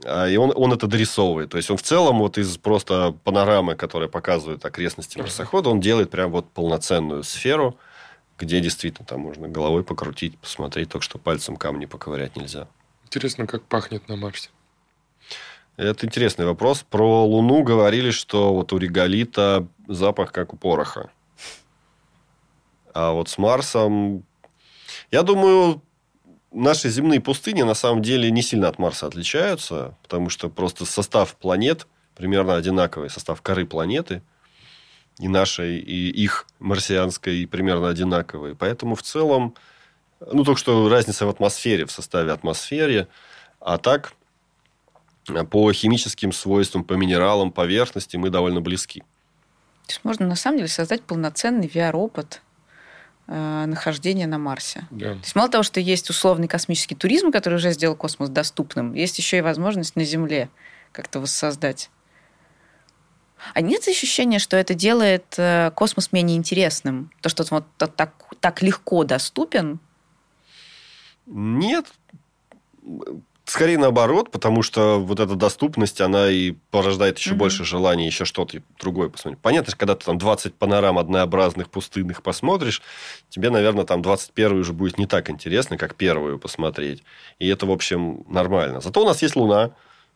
А, 0.06 0.28
И 0.28 0.38
он, 0.38 0.52
он 0.56 0.74
это 0.74 0.88
дорисовывает. 0.88 1.50
То 1.50 1.58
есть, 1.58 1.70
он 1.70 1.78
в 1.78 1.82
целом 1.82 2.20
вот 2.20 2.38
из 2.38 2.58
просто 2.58 3.16
панорамы, 3.24 3.76
которая 3.76 4.10
показывает 4.10 4.66
окрестности 4.66 5.18
марсохода, 5.18 5.70
он 5.70 5.80
делает 5.80 6.10
прям 6.10 6.32
вот 6.32 6.50
полноценную 6.52 7.24
сферу, 7.24 7.78
где 8.38 8.60
действительно 8.60 9.06
там 9.06 9.22
можно 9.22 9.48
головой 9.48 9.84
покрутить, 9.84 10.38
посмотреть, 10.38 10.90
только 10.90 11.04
что 11.04 11.18
пальцем 11.18 11.58
камни 11.58 11.86
поковырять 11.86 12.36
нельзя. 12.36 12.68
Интересно, 13.06 13.48
как 13.48 13.64
пахнет 13.64 14.08
на 14.08 14.16
Марсе. 14.16 14.50
Это 15.78 16.06
интересный 16.06 16.46
вопрос. 16.46 16.84
Про 16.90 17.26
Луну 17.26 17.64
говорили, 17.64 18.12
что 18.12 18.54
вот 18.54 18.74
у 18.74 18.78
реголита 18.78 19.66
запах 19.88 20.32
как 20.34 20.54
у 20.54 20.58
пороха. 20.58 21.10
А 22.94 23.12
вот 23.14 23.30
с 23.30 23.38
Марсом... 23.38 24.24
Я 25.12 25.24
думаю, 25.24 25.82
наши 26.52 26.90
земные 26.90 27.20
пустыни 27.20 27.64
на 27.64 27.74
самом 27.74 28.02
деле 28.02 28.30
не 28.32 28.42
сильно 28.42 28.68
от 28.68 28.80
Марса 28.80 29.08
отличаются, 29.08 29.96
потому 30.04 30.30
что 30.30 30.50
просто 30.50 30.86
состав 30.86 31.36
планет 31.36 31.88
примерно 32.16 32.56
одинаковый. 32.56 33.10
Состав 33.10 33.42
коры 33.42 33.66
планеты 33.66 34.22
и 35.20 35.28
нашей, 35.28 35.80
и 35.80 36.10
их 36.10 36.48
марсианской 36.60 37.48
примерно 37.48 37.90
одинаковый. 37.90 38.56
Поэтому 38.56 38.96
в 38.96 39.02
целом... 39.02 39.56
Ну, 40.20 40.44
только 40.44 40.60
что 40.60 40.90
разница 40.90 41.26
в 41.26 41.30
атмосфере, 41.30 41.86
в 41.86 41.92
составе 41.92 42.34
атмосферы. 42.34 43.08
А 43.62 43.78
так, 43.78 44.14
по 45.50 45.72
химическим 45.72 46.34
свойствам, 46.34 46.84
по 46.84 46.94
минералам, 46.94 47.52
поверхности 47.52 48.18
мы 48.18 48.30
довольно 48.30 48.60
близки. 48.60 49.00
То 49.86 49.94
есть 49.94 50.02
можно 50.04 50.28
на 50.28 50.36
самом 50.36 50.58
деле 50.58 50.70
создать 50.70 51.04
полноценный 51.04 51.68
VR-опыт 51.68 52.42
нахождения 53.30 54.26
на 54.26 54.38
Марсе. 54.38 54.88
Да. 54.90 55.14
То 55.14 55.20
есть 55.20 55.36
мало 55.36 55.50
того, 55.50 55.64
что 55.64 55.80
есть 55.80 56.10
условный 56.10 56.48
космический 56.48 56.96
туризм, 56.96 57.32
который 57.32 57.56
уже 57.56 57.72
сделал 57.72 57.96
космос 57.96 58.30
доступным, 58.30 58.94
есть 58.94 59.18
еще 59.20 59.38
и 59.38 59.42
возможность 59.42 59.96
на 59.96 60.04
Земле 60.04 60.50
как-то 60.92 61.20
воссоздать. 61.20 61.90
А 63.54 63.62
нет 63.62 63.88
ощущения, 63.88 64.40
что 64.40 64.58
это 64.58 64.74
делает 64.74 65.36
э, 65.38 65.72
космос 65.76 66.12
менее 66.12 66.38
интересным? 66.38 67.12
То, 67.22 67.30
что 67.30 67.44
он 67.44 67.64
вот 67.78 67.96
так, 67.96 68.14
так 68.40 68.62
легко 68.62 69.04
доступен? 69.04 69.80
Нет. 71.26 71.86
Скорее 73.50 73.80
наоборот, 73.80 74.30
потому 74.30 74.62
что 74.62 75.00
вот 75.00 75.20
эта 75.20 75.34
доступность, 75.34 76.02
она 76.02 76.30
и 76.30 76.52
порождает 76.70 77.18
еще 77.18 77.32
Мгм. 77.32 77.40
больше 77.40 77.64
желания 77.66 78.06
еще 78.06 78.24
что-то 78.24 78.62
другое 78.80 79.10
посмотреть. 79.10 79.42
Понятно, 79.42 79.72
что 79.72 79.80
когда 79.80 79.96
ты 79.96 80.06
там 80.06 80.20
20 80.20 80.54
панорам 80.54 81.00
однообразных, 81.00 81.72
пустынных 81.72 82.22
посмотришь, 82.22 82.84
тебе, 83.30 83.50
наверное, 83.50 83.86
там 83.86 84.04
21 84.04 84.60
уже 84.60 84.74
будет 84.74 85.00
не 85.00 85.08
так 85.08 85.32
интересно, 85.32 85.80
как 85.80 85.96
первую 85.96 86.38
посмотреть. 86.38 87.02
И 87.40 87.48
это, 87.48 87.66
в 87.66 87.72
общем, 87.72 88.24
нормально. 88.30 88.82
Зато 88.82 89.02
у 89.02 89.06
нас 89.06 89.24
есть 89.24 89.36
Луна, 89.36 89.72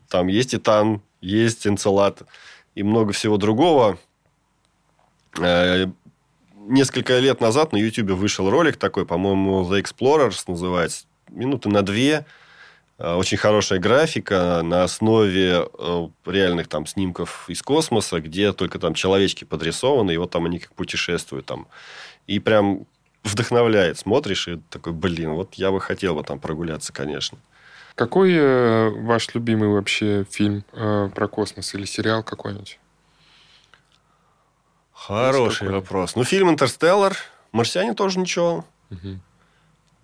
там 0.09 0.27
есть 0.27 0.51
Титан, 0.51 1.01
есть 1.19 1.65
Энцелад 1.65 2.21
и 2.75 2.84
много 2.84 3.13
всего 3.13 3.38
другого. 3.38 3.97
Э, 5.39 5.88
Несколько 6.65 7.17
лет 7.17 7.41
назад 7.41 7.73
на 7.73 7.77
YouTube 7.77 8.11
вышел 8.11 8.47
ролик 8.49 8.77
такой, 8.77 9.07
по-моему, 9.07 9.63
The 9.63 9.81
Explorers 9.84 10.43
называется, 10.47 11.05
минуты 11.29 11.67
на 11.69 11.81
две. 11.81 12.25
Э, 13.04 13.16
Очень 13.16 13.38
хорошая 13.38 13.80
графика 13.80 14.62
на 14.64 14.84
основе 14.84 15.68
э, 15.78 16.08
реальных 16.26 16.70
там 16.70 16.86
снимков 16.86 17.49
из 17.49 17.62
космоса, 17.62 18.22
где 18.22 18.54
только 18.54 18.80
там 18.80 18.93
человечки 18.93 19.43
подрисованы, 19.43 20.14
и 20.14 20.18
вот 20.18 20.32
там 20.32 20.45
они 20.45 20.60
как 20.60 20.74
путешествуют 20.74 21.45
там. 21.45 21.68
И 22.28 22.39
прям 22.39 22.86
вдохновляет. 23.24 23.99
Смотришь 23.99 24.47
и 24.47 24.62
такой, 24.70 24.93
блин, 24.93 25.34
вот 25.34 25.56
я 25.56 25.72
бы 25.72 25.82
хотел 25.82 26.16
бы 26.16 26.24
там 26.24 26.39
прогуляться, 26.39 26.93
конечно. 26.93 27.38
Какой 27.95 28.34
э, 28.34 28.89
ваш 28.89 29.36
любимый 29.36 29.68
вообще 29.68 30.26
фильм 30.30 30.64
э, 30.72 31.10
про 31.14 31.28
космос 31.28 31.74
или 31.76 31.84
сериал 31.84 32.24
какой-нибудь? 32.24 32.80
Хороший 34.93 35.68
какой? 35.68 35.74
вопрос. 35.74 36.16
Ну, 36.16 36.24
фильм 36.24 36.49
«Интерстеллар», 36.49 37.18
«Марсиане» 37.51 37.93
тоже 37.93 38.20
ничего. 38.20 38.64
Мгм. 38.89 39.22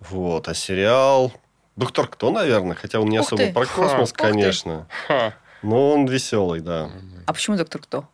Вот, 0.00 0.48
а 0.48 0.54
сериал... 0.54 1.32
«Доктор 1.80 2.06
Кто», 2.08 2.30
наверное, 2.30 2.76
хотя 2.76 3.00
он 3.00 3.08
не 3.08 3.18
Ух 3.18 3.26
особо 3.26 3.42
ты. 3.44 3.52
про 3.52 3.66
космос, 3.66 4.12
ты. 4.12 4.16
конечно. 4.16 4.86
Ха. 5.08 5.32
Но 5.62 5.90
он 5.92 6.06
веселый, 6.06 6.60
да. 6.60 6.90
А 7.26 7.32
почему 7.32 7.56
доктор 7.56 7.80
кто? 7.80 8.08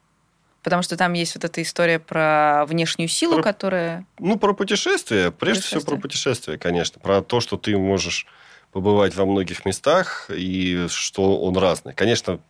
Потому 0.62 0.82
что 0.82 0.96
там 0.96 1.12
есть 1.12 1.34
вот 1.36 1.44
эта 1.44 1.62
история 1.62 1.98
про 2.00 2.64
внешнюю 2.66 3.08
силу, 3.08 3.34
Про- 3.34 3.42
которая... 3.42 4.06
Ну, 4.18 4.36
про 4.36 4.52
путешествия. 4.52 5.30
Прежде 5.30 5.62
всего, 5.62 5.80
про 5.82 5.96
путешествия, 5.96 6.58
конечно. 6.58 7.00
Про 7.00 7.22
то, 7.22 7.40
что 7.40 7.56
ты 7.56 7.76
можешь 7.78 8.26
побывать 8.72 9.14
во 9.14 9.24
многих 9.26 9.64
местах, 9.64 10.28
и 10.28 10.86
что 10.88 11.40
он 11.40 11.56
разный. 11.56 11.92
Конечно, 11.92 12.40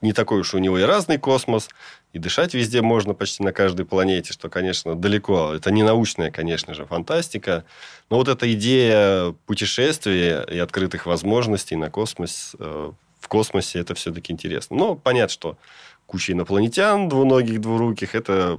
не 0.00 0.12
такой 0.12 0.40
уж 0.40 0.54
у 0.54 0.58
него 0.58 0.78
и 0.78 0.82
разный 0.82 1.18
космос, 1.18 1.68
и 2.12 2.18
дышать 2.18 2.54
везде 2.54 2.80
можно 2.80 3.14
почти 3.14 3.42
на 3.42 3.52
каждой 3.52 3.84
планете, 3.84 4.32
что, 4.32 4.48
конечно, 4.48 4.94
далеко. 4.94 5.52
Это 5.54 5.70
не 5.70 5.82
научная, 5.82 6.30
конечно 6.30 6.74
же, 6.74 6.86
фантастика. 6.86 7.64
Но 8.08 8.16
вот 8.16 8.28
эта 8.28 8.52
идея 8.54 9.32
путешествия 9.46 10.44
и 10.50 10.58
открытых 10.58 11.06
возможностей 11.06 11.76
на 11.76 11.90
космос, 11.90 12.56
э, 12.58 12.92
в 13.20 13.28
космосе, 13.28 13.80
это 13.80 13.94
все-таки 13.94 14.32
интересно. 14.32 14.76
Но 14.76 14.94
понятно, 14.94 15.32
что 15.32 15.58
куча 16.06 16.32
инопланетян, 16.32 17.08
двуногих, 17.08 17.60
двуруких, 17.60 18.14
это 18.14 18.58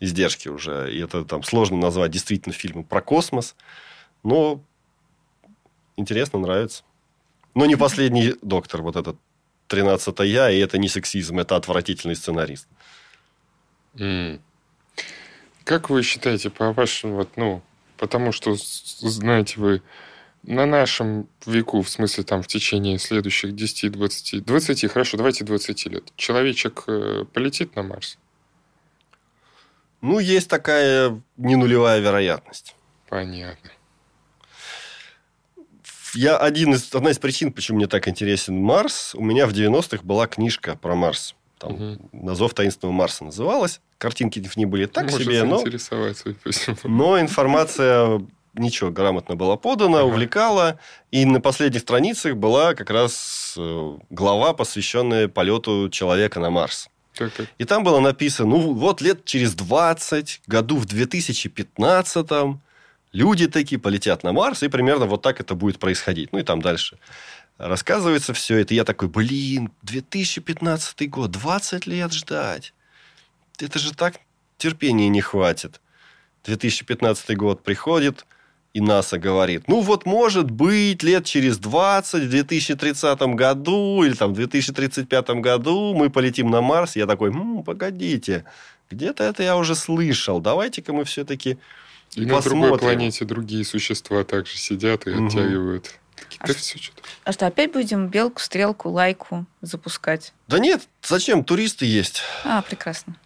издержки 0.00 0.48
уже. 0.48 0.92
И 0.92 0.98
это 1.00 1.24
там 1.24 1.42
сложно 1.44 1.76
назвать 1.76 2.10
действительно 2.10 2.52
фильмом 2.52 2.84
про 2.84 3.00
космос. 3.00 3.54
Но 4.24 4.60
интересно, 5.96 6.40
нравится. 6.40 6.82
Но 7.54 7.64
не 7.66 7.76
последний 7.76 8.34
доктор, 8.42 8.82
вот 8.82 8.96
этот 8.96 9.16
13 9.68 10.18
я, 10.20 10.50
и 10.50 10.58
это 10.58 10.78
не 10.78 10.88
сексизм, 10.88 11.38
это 11.38 11.56
отвратительный 11.56 12.16
сценарист. 12.16 12.68
М. 13.98 14.40
Как 15.64 15.90
вы 15.90 16.02
считаете, 16.02 16.50
по 16.50 16.72
вашему, 16.72 17.16
вот, 17.16 17.36
ну, 17.36 17.62
потому 17.96 18.32
что, 18.32 18.54
знаете 18.56 19.54
вы, 19.58 19.82
на 20.44 20.64
нашем 20.64 21.28
веку, 21.44 21.82
в 21.82 21.88
смысле, 21.88 22.22
там, 22.24 22.42
в 22.42 22.46
течение 22.46 22.98
следующих 22.98 23.54
10, 23.54 23.90
20, 23.90 24.44
20, 24.44 24.92
хорошо, 24.92 25.16
давайте 25.16 25.44
20 25.44 25.86
лет, 25.86 26.04
человечек 26.16 26.84
э, 26.86 27.24
полетит 27.32 27.74
на 27.74 27.82
Марс? 27.82 28.16
Ну, 30.02 30.20
есть 30.20 30.48
такая 30.48 31.20
не 31.36 31.56
нулевая 31.56 31.98
вероятность. 32.00 32.76
Понятно. 33.08 33.70
Я 36.14 36.36
один 36.36 36.74
из, 36.74 36.94
одна 36.94 37.10
из 37.10 37.18
причин, 37.18 37.52
почему 37.52 37.78
мне 37.78 37.86
так 37.86 38.08
интересен 38.08 38.56
Марс, 38.56 39.14
у 39.14 39.22
меня 39.22 39.46
в 39.46 39.52
90-х 39.52 40.02
была 40.04 40.26
книжка 40.26 40.76
про 40.76 40.94
Марс. 40.94 41.34
Там 41.58 41.72
Мгм. 41.72 42.08
«Назов 42.12 42.52
таинственного 42.54 42.94
Марса» 42.94 43.24
называлась. 43.24 43.80
Картинки 43.98 44.40
в 44.40 44.56
ней 44.56 44.66
были 44.66 44.86
так 44.86 45.04
Может 45.04 45.22
себе, 45.22 45.42
но... 45.42 45.64
Но 46.84 47.18
информация 47.18 48.26
ничего, 48.54 48.90
грамотно 48.90 49.36
была 49.36 49.56
подана, 49.56 50.00
Ага. 50.00 50.06
увлекала. 50.06 50.78
И 51.10 51.24
на 51.24 51.40
последних 51.40 51.80
страницах 51.80 52.36
была 52.36 52.74
как 52.74 52.90
раз 52.90 53.54
э, 53.56 53.98
глава, 54.10 54.52
посвященная 54.52 55.28
полету 55.28 55.88
человека 55.88 56.40
на 56.40 56.50
Марс. 56.50 56.88
Так, 57.14 57.32
так. 57.32 57.46
И 57.56 57.64
там 57.64 57.84
было 57.84 58.00
написано, 58.00 58.50
ну, 58.50 58.74
вот 58.74 59.00
лет 59.00 59.24
через 59.24 59.54
20, 59.54 60.42
году 60.46 60.76
в 60.76 60.84
2015 60.84 62.26
люди 63.16 63.46
такие 63.48 63.80
полетят 63.80 64.22
на 64.22 64.32
Марс, 64.32 64.62
и 64.62 64.68
примерно 64.68 65.06
вот 65.06 65.22
так 65.22 65.40
это 65.40 65.54
будет 65.54 65.78
происходить. 65.78 66.32
Ну 66.32 66.38
и 66.38 66.42
там 66.42 66.60
дальше 66.60 66.98
рассказывается 67.58 68.34
все 68.34 68.58
это. 68.58 68.74
Я 68.74 68.84
такой, 68.84 69.08
блин, 69.08 69.70
2015 69.82 71.08
год, 71.10 71.30
20 71.30 71.86
лет 71.86 72.12
ждать. 72.12 72.74
Это 73.58 73.78
же 73.78 73.94
так 73.94 74.16
терпения 74.58 75.08
не 75.08 75.22
хватит. 75.22 75.80
2015 76.44 77.36
год 77.36 77.62
приходит, 77.62 78.26
и 78.74 78.80
НАСА 78.80 79.18
говорит, 79.18 79.68
ну 79.68 79.80
вот 79.80 80.04
может 80.04 80.50
быть 80.50 81.02
лет 81.02 81.24
через 81.24 81.56
20, 81.56 82.24
в 82.24 82.28
2030 82.28 83.20
году 83.34 84.04
или 84.04 84.12
там 84.12 84.32
в 84.32 84.36
2035 84.36 85.30
году 85.40 85.94
мы 85.94 86.10
полетим 86.10 86.50
на 86.50 86.60
Марс. 86.60 86.94
Я 86.96 87.06
такой, 87.06 87.30
м-м, 87.30 87.64
погодите, 87.64 88.44
где-то 88.90 89.24
это 89.24 89.42
я 89.42 89.56
уже 89.56 89.74
слышал. 89.74 90.40
Давайте-ка 90.40 90.92
мы 90.92 91.04
все-таки 91.04 91.58
и 92.14 92.24
посмотрим. 92.24 92.60
на 92.60 92.66
другой 92.66 92.78
планете 92.78 93.24
другие 93.24 93.64
существа 93.64 94.24
также 94.24 94.56
сидят 94.56 95.06
и 95.06 95.10
угу. 95.10 95.26
оттягивают. 95.26 95.94
А, 96.38 96.46
все 96.52 96.78
что 96.78 97.02
а 97.24 97.32
что, 97.32 97.46
опять 97.46 97.72
будем 97.72 98.08
белку, 98.08 98.40
стрелку, 98.40 98.90
лайку 98.90 99.46
запускать? 99.60 100.32
Да 100.48 100.58
нет, 100.58 100.88
зачем? 101.02 101.44
Туристы 101.44 101.86
есть. 101.86 102.22
А, 102.44 102.62
прекрасно. 102.62 103.16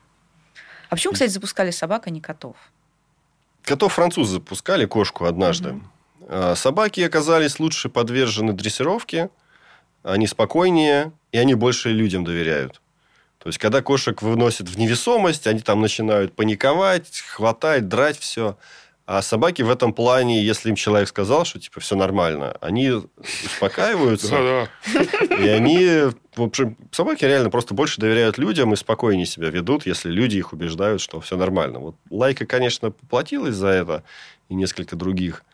А 0.89 0.97
почему, 0.97 1.13
кстати, 1.13 1.31
запускали 1.31 1.71
собак, 1.71 2.07
а 2.07 2.11
не 2.11 2.21
котов? 2.21 2.57
Котов 3.63 3.93
французы 3.93 4.35
запускали, 4.35 4.87
кошку 4.87 5.25
однажды. 5.27 5.81
Угу. 6.29 6.57
Собаки 6.57 7.01
оказались 7.01 7.59
лучше 7.59 7.89
подвержены 7.89 8.53
дрессировке, 8.53 9.31
они 10.03 10.27
спокойнее, 10.27 11.13
и 11.33 11.39
они 11.39 11.55
больше 11.55 11.91
людям 11.91 12.25
доверяют. 12.25 12.81
То 13.43 13.49
есть, 13.49 13.59
когда 13.59 13.81
кошек 13.81 14.21
выносят 14.21 14.69
в 14.69 14.79
невесомость, 14.79 15.47
они 15.47 15.61
там 15.61 15.81
начинают 15.81 16.35
паниковать, 16.35 17.23
хватать, 17.27 17.89
драть 17.89 18.19
все. 18.19 18.59
А 19.07 19.23
собаки 19.23 19.63
в 19.63 19.71
этом 19.71 19.95
плане, 19.95 20.45
если 20.45 20.69
им 20.69 20.77
человек 20.77 21.09
сказал, 21.09 21.45
что 21.45 21.59
типа 21.59 21.81
все 21.81 21.97
нормально, 21.97 22.57
они 22.61 22.93
успокаиваются. 23.45 24.69
И 25.41 25.49
они, 25.49 26.13
в 26.37 26.43
общем, 26.43 26.77
собаки 26.93 27.25
реально 27.25 27.51
просто 27.51 27.75
больше 27.75 28.01
доверяют 28.01 28.37
людям 28.39 28.73
и 28.75 28.77
спокойнее 28.77 29.27
себя 29.27 29.49
ведут, 29.49 29.87
если 29.87 30.11
люди 30.11 30.37
их 30.37 30.53
убеждают, 30.53 31.01
что 31.01 31.21
все 31.21 31.37
нормально. 31.37 31.79
Вот 31.79 31.97
Лайка, 32.11 32.45
конечно, 32.47 32.91
поплатилась 32.91 33.57
за 33.57 33.69
это 33.69 34.05
и 34.49 34.55
несколько 34.55 34.97
других. 34.97 35.45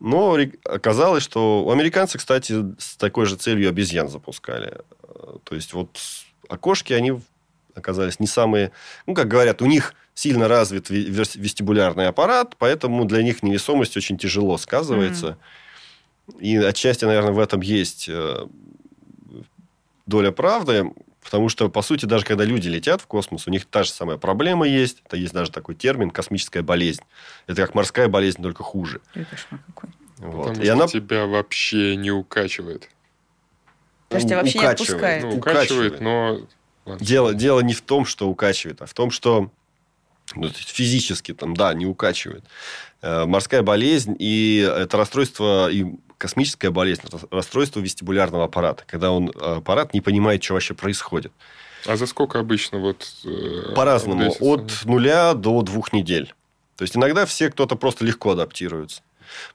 Но 0.00 0.36
оказалось, 0.64 1.22
что 1.22 1.64
у 1.64 1.70
американцев, 1.70 2.20
кстати, 2.20 2.64
с 2.78 2.96
такой 2.96 3.26
же 3.26 3.36
целью 3.36 3.68
обезьян 3.68 4.08
запускали. 4.08 4.78
То 5.44 5.54
есть, 5.54 5.72
вот 5.72 5.98
окошки, 6.48 6.92
они 6.92 7.20
оказались 7.74 8.20
не 8.20 8.26
самые... 8.26 8.72
Ну, 9.06 9.14
как 9.14 9.28
говорят, 9.28 9.62
у 9.62 9.66
них 9.66 9.94
сильно 10.14 10.48
развит 10.48 10.90
вестибулярный 10.90 12.08
аппарат, 12.08 12.56
поэтому 12.58 13.04
для 13.04 13.22
них 13.22 13.42
невесомость 13.42 13.96
очень 13.96 14.18
тяжело 14.18 14.58
сказывается. 14.58 15.38
Mm. 16.26 16.40
И 16.40 16.56
отчасти, 16.56 17.04
наверное, 17.04 17.32
в 17.32 17.38
этом 17.38 17.60
есть 17.60 18.08
э, 18.08 18.46
доля 20.06 20.32
правды, 20.32 20.92
потому 21.22 21.48
что, 21.48 21.68
по 21.68 21.82
сути, 21.82 22.04
даже 22.04 22.24
когда 22.24 22.44
люди 22.44 22.68
летят 22.68 23.00
в 23.00 23.06
космос, 23.06 23.46
у 23.46 23.50
них 23.50 23.64
та 23.66 23.84
же 23.84 23.90
самая 23.90 24.16
проблема 24.16 24.66
есть. 24.66 25.02
Это 25.06 25.16
есть 25.16 25.32
даже 25.32 25.50
такой 25.50 25.74
термин 25.74 26.10
космическая 26.10 26.62
болезнь. 26.62 27.02
Это 27.46 27.62
как 27.62 27.74
морская 27.74 28.08
болезнь, 28.08 28.42
только 28.42 28.62
хуже. 28.62 29.00
Это 29.14 29.36
какой. 29.50 29.90
Вот. 30.18 30.48
Потому 30.48 30.60
и 30.60 30.64
что 30.64 30.72
она... 30.72 30.86
тебя 30.88 31.26
вообще 31.26 31.96
не 31.96 32.10
укачивает. 32.10 32.88
Тебя 34.08 34.36
вообще 34.36 34.58
укачивает. 34.58 34.60
не 34.60 34.66
отпускает. 34.66 35.22
Ну, 35.24 35.36
укачивает, 35.36 36.00
но... 36.00 36.40
Дело, 37.00 37.34
дело 37.34 37.60
не 37.60 37.74
в 37.74 37.82
том, 37.82 38.06
что 38.06 38.28
укачивает, 38.28 38.80
а 38.80 38.86
в 38.86 38.94
том, 38.94 39.10
что 39.10 39.50
ну, 40.34 40.48
физически 40.48 41.34
там, 41.34 41.54
да, 41.54 41.74
не 41.74 41.86
укачивает. 41.86 42.44
Э, 43.02 43.26
морская 43.26 43.62
болезнь 43.62 44.16
и 44.18 44.58
это 44.58 44.96
расстройство, 44.96 45.70
и 45.70 45.84
космическая 46.16 46.70
болезнь, 46.70 47.02
расстройство 47.30 47.80
вестибулярного 47.80 48.44
аппарата, 48.44 48.84
когда 48.86 49.10
он, 49.10 49.30
аппарат 49.40 49.94
не 49.94 50.00
понимает, 50.00 50.42
что 50.42 50.54
вообще 50.54 50.74
происходит. 50.74 51.32
А 51.86 51.96
за 51.96 52.06
сколько 52.06 52.40
обычно 52.40 52.78
вот... 52.78 53.06
Э, 53.24 53.72
По-разному. 53.74 54.34
От 54.40 54.84
нуля 54.84 55.34
до 55.34 55.62
двух 55.62 55.92
недель. 55.92 56.34
То 56.76 56.82
есть, 56.82 56.96
иногда 56.96 57.26
все 57.26 57.50
кто-то 57.50 57.76
просто 57.76 58.04
легко 58.04 58.30
адаптируется. 58.30 59.02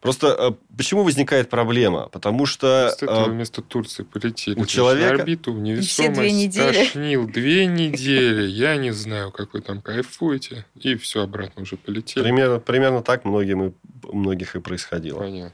Просто 0.02 0.28
э, 0.28 0.52
почему 0.76 1.04
возникает 1.04 1.50
проблема? 1.50 2.10
Потому 2.10 2.46
что... 2.46 2.88
Вместо, 2.88 3.06
этого, 3.06 3.26
вместо 3.26 3.62
Турции 3.62 4.04
полетели. 4.04 4.60
У 4.60 4.66
человека... 4.66 5.16
орбиту, 5.16 5.54
в 5.54 5.60
невесомость, 5.60 6.20
две 6.20 6.32
недели. 6.32 6.86
тошнил. 6.86 7.28
Две 7.28 7.66
недели. 7.66 8.48
Я 8.48 8.76
не 8.78 8.92
знаю, 8.92 9.32
как 9.32 9.54
вы 9.54 9.62
там 9.62 9.82
кайфуете. 9.82 10.66
И 10.76 10.96
все, 10.96 11.24
обратно 11.24 11.64
уже 11.64 11.78
полетели. 11.78 12.24
Примерно, 12.24 12.60
примерно 12.60 13.02
так 13.02 13.26
многим 13.26 13.64
и, 13.64 13.72
многих 14.04 14.56
и 14.56 14.60
происходило. 14.60 15.20
Понятно. 15.20 15.54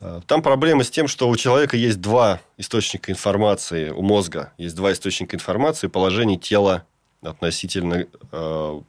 Э, 0.00 0.20
там 0.26 0.42
проблема 0.42 0.82
с 0.82 0.90
тем, 0.90 1.08
что 1.08 1.28
у 1.28 1.36
человека 1.36 1.76
есть 1.76 2.00
два 2.00 2.40
источника 2.56 3.12
информации, 3.12 3.90
у 3.90 4.02
мозга 4.02 4.52
есть 4.58 4.74
два 4.74 4.92
источника 4.92 5.36
информации 5.36 5.88
положение 5.88 6.38
тела 6.38 6.84
относительно 7.22 8.06
э, 8.32 8.80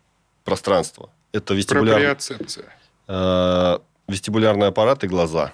пространства. 0.43 1.09
Это 1.33 1.53
вестибулярная... 1.53 2.17
Э, 3.07 3.79
вестибулярный 4.11 4.67
аппарат 4.67 5.03
и 5.03 5.07
глаза. 5.07 5.53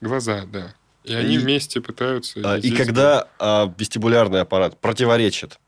Глаза, 0.00 0.44
да. 0.46 0.74
И 1.04 1.14
они 1.14 1.34
и, 1.34 1.38
вместе 1.38 1.80
пытаются... 1.80 2.40
А, 2.44 2.58
и 2.58 2.70
когда 2.70 3.26
а, 3.38 3.72
вестибулярный 3.76 4.42
аппарат 4.42 4.78
противоречит 4.78 5.58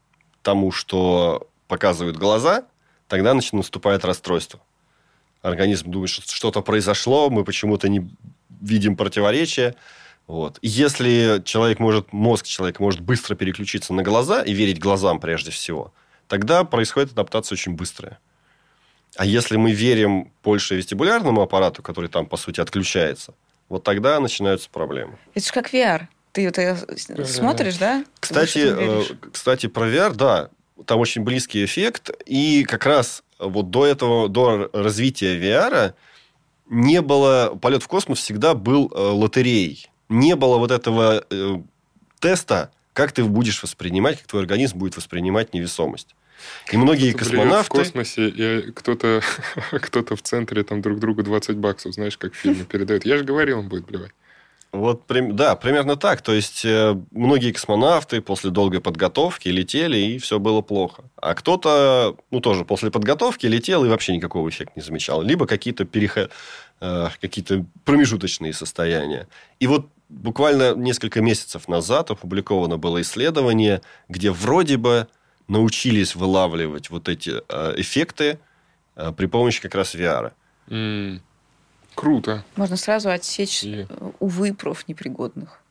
тому, 0.42 0.72
что 0.72 1.48
показывают 1.68 2.16
глаза, 2.16 2.66
тогда 3.08 3.32
значит, 3.32 3.52
наступает 3.54 4.04
расстройство. 4.04 4.60
Организм 5.40 5.90
думает, 5.90 6.10
что 6.10 6.22
что-то 6.30 6.60
произошло, 6.60 7.30
мы 7.30 7.44
почему-то 7.44 7.88
не 7.88 8.08
видим 8.60 8.96
противоречия. 8.96 9.74
Вот. 10.26 10.58
И 10.62 10.68
если 10.68 11.42
человек 11.44 11.78
может, 11.78 12.12
мозг 12.12 12.46
человека 12.46 12.82
может 12.82 13.00
быстро 13.00 13.34
переключиться 13.34 13.92
на 13.92 14.02
глаза 14.02 14.42
и 14.42 14.52
верить 14.52 14.78
глазам 14.78 15.18
прежде 15.18 15.50
всего, 15.50 15.92
тогда 16.28 16.64
происходит 16.64 17.12
адаптация 17.12 17.56
очень 17.56 17.74
быстрая. 17.74 18.18
А 19.16 19.24
если 19.26 19.56
мы 19.56 19.72
верим 19.72 20.32
больше 20.42 20.76
вестибулярному 20.76 21.42
аппарату, 21.42 21.82
который 21.82 22.08
там, 22.08 22.26
по 22.26 22.36
сути, 22.36 22.60
отключается, 22.60 23.34
вот 23.68 23.84
тогда 23.84 24.18
начинаются 24.20 24.70
проблемы. 24.70 25.18
Это 25.34 25.46
же 25.46 25.52
как 25.52 25.72
VR. 25.72 26.08
Ты 26.32 26.46
это 26.46 26.78
смотришь, 27.26 27.76
да? 27.76 28.04
Кстати, 28.18 28.64
э, 28.64 29.02
кстати, 29.32 29.66
про 29.66 29.86
VR, 29.86 30.14
да, 30.14 30.48
там 30.86 30.98
очень 31.00 31.22
близкий 31.22 31.64
эффект. 31.64 32.10
И 32.24 32.64
как 32.64 32.86
раз 32.86 33.22
вот 33.38 33.70
до 33.70 33.86
этого, 33.86 34.28
до 34.28 34.70
развития 34.72 35.38
VR 35.38 35.94
не 36.70 37.02
было... 37.02 37.58
Полет 37.60 37.82
в 37.82 37.88
космос 37.88 38.18
всегда 38.20 38.54
был 38.54 38.90
э, 38.94 38.98
лотереей. 38.98 39.90
Не 40.08 40.36
было 40.36 40.56
вот 40.56 40.70
этого 40.70 41.24
э, 41.28 41.56
теста, 42.18 42.70
как 42.94 43.12
ты 43.12 43.24
будешь 43.24 43.62
воспринимать, 43.62 44.18
как 44.18 44.26
твой 44.26 44.42
организм 44.42 44.78
будет 44.78 44.96
воспринимать 44.96 45.52
невесомость. 45.52 46.14
И 46.70 46.76
многие 46.76 47.12
космонавты... 47.12 47.64
в 47.64 47.68
космосе, 47.68 48.28
и 48.28 48.72
кто-то 48.72 49.20
кто 49.70 50.16
в 50.16 50.22
центре 50.22 50.62
там 50.62 50.82
друг 50.82 50.98
другу 50.98 51.22
20 51.22 51.56
баксов, 51.56 51.94
знаешь, 51.94 52.18
как 52.18 52.32
в 52.32 52.36
фильме 52.36 52.64
передают. 52.64 53.04
Я 53.04 53.18
же 53.18 53.24
говорил, 53.24 53.60
он 53.60 53.68
будет 53.68 53.86
блевать. 53.86 54.12
Вот, 54.72 55.02
да, 55.08 55.54
примерно 55.54 55.96
так. 55.96 56.22
То 56.22 56.32
есть, 56.32 56.64
э, 56.64 56.96
многие 57.10 57.52
космонавты 57.52 58.22
после 58.22 58.50
долгой 58.50 58.80
подготовки 58.80 59.48
летели, 59.48 59.98
и 59.98 60.18
все 60.18 60.38
было 60.38 60.62
плохо. 60.62 61.04
А 61.16 61.34
кто-то, 61.34 62.16
ну, 62.30 62.40
тоже 62.40 62.64
после 62.64 62.90
подготовки 62.90 63.44
летел 63.44 63.84
и 63.84 63.88
вообще 63.88 64.16
никакого 64.16 64.48
эффекта 64.48 64.72
не 64.76 64.82
замечал. 64.82 65.20
Либо 65.20 65.46
какие-то 65.46 65.84
переход... 65.84 66.30
Э, 66.80 67.08
какие-то 67.20 67.66
промежуточные 67.84 68.54
состояния. 68.54 69.28
И 69.60 69.66
вот 69.66 69.88
буквально 70.08 70.74
несколько 70.74 71.20
месяцев 71.20 71.68
назад 71.68 72.10
опубликовано 72.10 72.78
было 72.78 73.02
исследование, 73.02 73.82
где 74.08 74.30
вроде 74.30 74.78
бы 74.78 75.06
научились 75.48 76.14
вылавливать 76.14 76.90
вот 76.90 77.08
эти 77.08 77.42
э, 77.48 77.74
эффекты 77.76 78.38
э, 78.96 79.12
при 79.12 79.26
помощи 79.26 79.60
как 79.60 79.74
раз 79.74 79.94
VR. 79.94 80.32
Mm. 80.68 81.20
Круто. 81.94 82.44
Можно 82.56 82.76
сразу 82.76 83.10
отсечь, 83.10 83.64
И... 83.64 83.86
Э, 83.88 84.10
увы, 84.18 84.54
профнепригодных. 84.54 85.62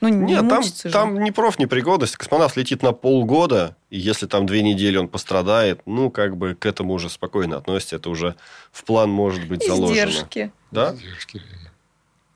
Ну, 0.00 0.08
не 0.08 0.34
Нет, 0.34 0.48
там, 0.48 0.62
же. 0.62 0.72
там 0.90 1.22
не 1.22 1.30
профнепригодность. 1.30 2.16
Космонавт 2.16 2.56
летит 2.56 2.82
на 2.82 2.92
полгода, 2.92 3.76
и 3.88 3.98
если 3.98 4.26
там 4.26 4.44
две 4.44 4.62
недели 4.62 4.98
он 4.98 5.08
пострадает, 5.08 5.80
ну, 5.86 6.10
как 6.10 6.36
бы 6.36 6.54
к 6.54 6.66
этому 6.66 6.92
уже 6.92 7.08
спокойно 7.08 7.56
относится. 7.56 7.96
Это 7.96 8.10
уже 8.10 8.34
в 8.72 8.84
план 8.84 9.10
может 9.10 9.46
быть 9.48 9.66
заложено. 9.66 9.92
Издержки. 9.92 10.52
Да? 10.70 10.94
Издержки. 10.94 11.40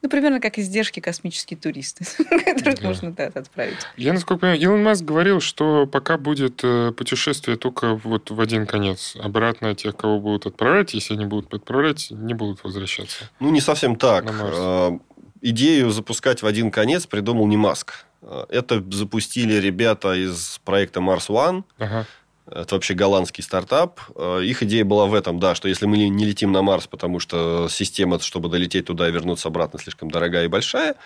Ну, 0.02 0.08
примерно 0.08 0.40
как 0.40 0.58
издержки 0.58 1.00
космические 1.00 1.58
туристы, 1.58 2.04
которых 2.44 2.82
можно 2.82 3.12
да, 3.12 3.26
отправить. 3.26 3.76
Я, 3.96 4.12
насколько 4.12 4.40
понимаю, 4.40 4.60
Илон 4.60 4.82
Маск 4.82 5.04
говорил, 5.04 5.40
что 5.40 5.86
пока 5.86 6.16
будет 6.16 6.60
э, 6.62 6.92
путешествие 6.92 7.56
только 7.56 7.96
вот 7.96 8.30
в 8.30 8.40
один 8.40 8.66
конец. 8.66 9.16
Обратно 9.20 9.74
тех, 9.74 9.96
кого 9.96 10.18
будут 10.18 10.46
отправлять, 10.46 10.94
если 10.94 11.14
они 11.14 11.26
будут 11.26 11.52
отправлять, 11.52 12.10
не 12.10 12.32
будут 12.32 12.64
возвращаться. 12.64 13.30
Ну, 13.40 13.50
не 13.50 13.60
совсем 13.60 13.96
так. 13.96 14.24
Э, 14.26 14.98
идею 15.42 15.90
запускать 15.90 16.42
в 16.42 16.46
один 16.46 16.70
конец 16.70 17.06
придумал 17.06 17.46
не 17.46 17.58
Маск. 17.58 18.06
Э, 18.22 18.46
это 18.48 18.82
запустили 18.90 19.54
ребята 19.54 20.14
из 20.14 20.60
проекта 20.64 21.00
Mars 21.00 21.28
One. 21.28 21.64
Ага. 21.78 22.06
Это 22.50 22.74
вообще 22.74 22.94
голландский 22.94 23.42
стартап. 23.42 24.00
Э, 24.16 24.40
их 24.42 24.62
идея 24.62 24.84
была 24.84 25.06
в 25.06 25.14
этом, 25.14 25.38
да, 25.38 25.54
что 25.54 25.68
если 25.68 25.86
мы 25.86 25.96
не 25.96 26.24
летим 26.24 26.52
на 26.52 26.62
Марс, 26.62 26.86
потому 26.86 27.20
что 27.20 27.68
система, 27.68 28.18
чтобы 28.20 28.48
долететь 28.48 28.86
туда 28.86 29.08
и 29.08 29.12
вернуться 29.12 29.48
обратно, 29.48 29.78
слишком 29.78 30.10
дорогая 30.10 30.44
и 30.44 30.48
большая, 30.48 30.96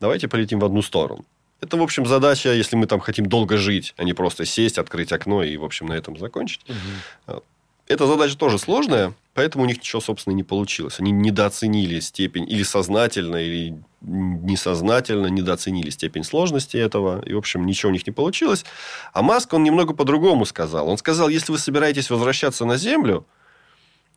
давайте 0.00 0.28
полетим 0.28 0.58
в 0.58 0.64
одну 0.64 0.82
сторону. 0.82 1.24
Это, 1.60 1.78
в 1.78 1.82
общем, 1.82 2.04
задача, 2.04 2.52
если 2.52 2.76
мы 2.76 2.86
там 2.86 3.00
хотим 3.00 3.26
долго 3.26 3.56
жить, 3.56 3.94
а 3.96 4.04
не 4.04 4.12
просто 4.12 4.44
сесть, 4.44 4.78
открыть 4.78 5.10
окно 5.12 5.42
и, 5.42 5.56
в 5.56 5.64
общем, 5.64 5.86
на 5.86 5.94
этом 5.94 6.18
закончить. 6.18 6.60
Угу. 6.68 7.42
Эта 7.88 8.06
задача 8.06 8.36
тоже 8.36 8.58
сложная, 8.58 9.14
поэтому 9.32 9.64
у 9.64 9.66
них 9.66 9.78
ничего, 9.78 10.00
собственно, 10.00 10.34
не 10.34 10.42
получилось. 10.42 10.98
Они 10.98 11.12
недооценили 11.12 12.00
степень, 12.00 12.50
или 12.50 12.64
сознательно, 12.64 13.36
или 13.36 13.80
несознательно 14.00 15.28
недооценили 15.28 15.90
степень 15.90 16.24
сложности 16.24 16.76
этого. 16.76 17.22
И, 17.24 17.32
в 17.32 17.38
общем, 17.38 17.64
ничего 17.64 17.90
у 17.90 17.92
них 17.92 18.04
не 18.06 18.12
получилось. 18.12 18.64
А 19.12 19.22
Маск, 19.22 19.52
он 19.52 19.62
немного 19.62 19.94
по-другому 19.94 20.46
сказал. 20.46 20.88
Он 20.88 20.98
сказал, 20.98 21.28
если 21.28 21.52
вы 21.52 21.58
собираетесь 21.58 22.10
возвращаться 22.10 22.64
на 22.64 22.76
Землю, 22.76 23.24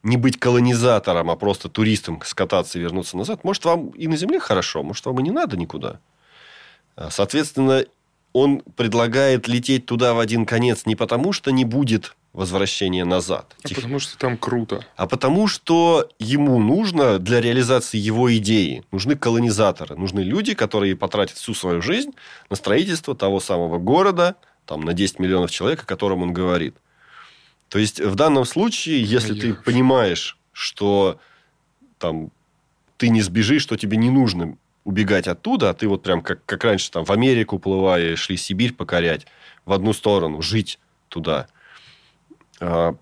не 0.02 0.18
быть 0.18 0.40
колонизатором, 0.40 1.30
а 1.30 1.36
просто 1.36 1.70
туристом 1.70 2.22
скататься 2.26 2.80
и 2.80 2.82
вернуться 2.82 3.18
назад, 3.18 3.44
может, 3.44 3.66
вам 3.66 3.90
и 3.90 4.08
на 4.08 4.16
Земле 4.16 4.40
хорошо, 4.40 4.82
может, 4.82 5.06
вам 5.06 5.20
и 5.20 5.24
не 5.24 5.32
надо 5.32 5.58
никуда. 5.58 6.00
А, 6.96 7.12
соответственно, 7.12 7.86
он 8.34 8.62
предлагает 8.76 9.48
лететь 9.48 9.86
туда 9.86 10.14
в 10.14 10.20
один 10.20 10.46
конец 10.46 10.86
не 10.86 10.96
потому, 10.96 11.34
что 11.34 11.52
не 11.52 11.66
будет 11.66 12.16
возвращения 12.40 13.04
назад. 13.04 13.54
А 13.66 13.76
потому 13.76 14.00
что 14.00 14.18
там 14.18 14.38
круто. 14.38 14.86
А 14.96 15.08
потому 15.08 15.48
что 15.48 16.10
ему 16.20 16.58
нужно 16.58 17.20
для 17.20 17.42
реализации 17.42 17.98
его 17.98 18.34
идеи, 18.38 18.86
нужны 18.94 19.18
колонизаторы, 19.18 19.98
нужны 19.98 20.22
люди, 20.22 20.54
которые 20.54 20.96
потратят 20.96 21.36
всю 21.38 21.54
свою 21.54 21.82
жизнь 21.82 22.12
на 22.50 22.56
строительство 22.56 23.14
того 23.14 23.42
самого 23.42 23.78
города, 23.78 24.38
там, 24.66 24.82
на 24.82 24.94
10 24.94 25.20
миллионов 25.20 25.52
человек, 25.52 25.84
о 25.84 25.86
котором 25.86 26.24
он 26.24 26.32
говорит. 26.32 26.78
То 27.68 27.78
есть, 27.78 28.00
в 28.00 28.16
данном 28.16 28.46
случае, 28.46 29.04
если 29.04 29.34
Ой, 29.34 29.40
ты 29.40 29.54
понимаешь, 29.54 30.38
что 30.54 31.20
там, 31.98 32.32
ты 32.96 33.10
не 33.10 33.22
сбежишь, 33.22 33.64
что 33.64 33.76
тебе 33.76 33.98
не 33.98 34.10
нужно 34.10 34.58
убегать 34.86 35.28
оттуда, 35.28 35.72
а 35.72 35.74
ты 35.74 35.90
вот 35.90 36.04
прям 36.04 36.22
как, 36.22 36.46
как 36.46 36.64
раньше 36.64 36.90
там 36.90 37.04
в 37.04 37.12
Америку 37.12 37.58
уплываешь, 37.58 38.20
шли 38.20 38.38
Сибирь 38.38 38.74
покорять 38.74 39.28
в 39.66 39.74
одну 39.74 39.92
сторону, 39.92 40.42
жить 40.42 40.80
туда. 41.10 41.48
А, 42.60 42.96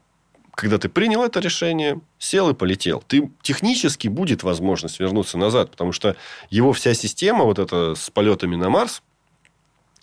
когда 0.55 0.77
ты 0.77 0.89
принял 0.89 1.23
это 1.23 1.39
решение, 1.39 2.01
сел 2.17 2.49
и 2.49 2.53
полетел. 2.53 3.03
Ты 3.07 3.31
технически 3.41 4.07
будет 4.07 4.43
возможность 4.43 4.99
вернуться 4.99 5.37
назад, 5.37 5.71
потому 5.71 5.91
что 5.91 6.15
его 6.49 6.73
вся 6.73 6.93
система, 6.93 7.43
вот 7.43 7.59
эта 7.59 7.93
с 7.95 8.09
полетами 8.09 8.55
на 8.55 8.69
Марс, 8.69 9.03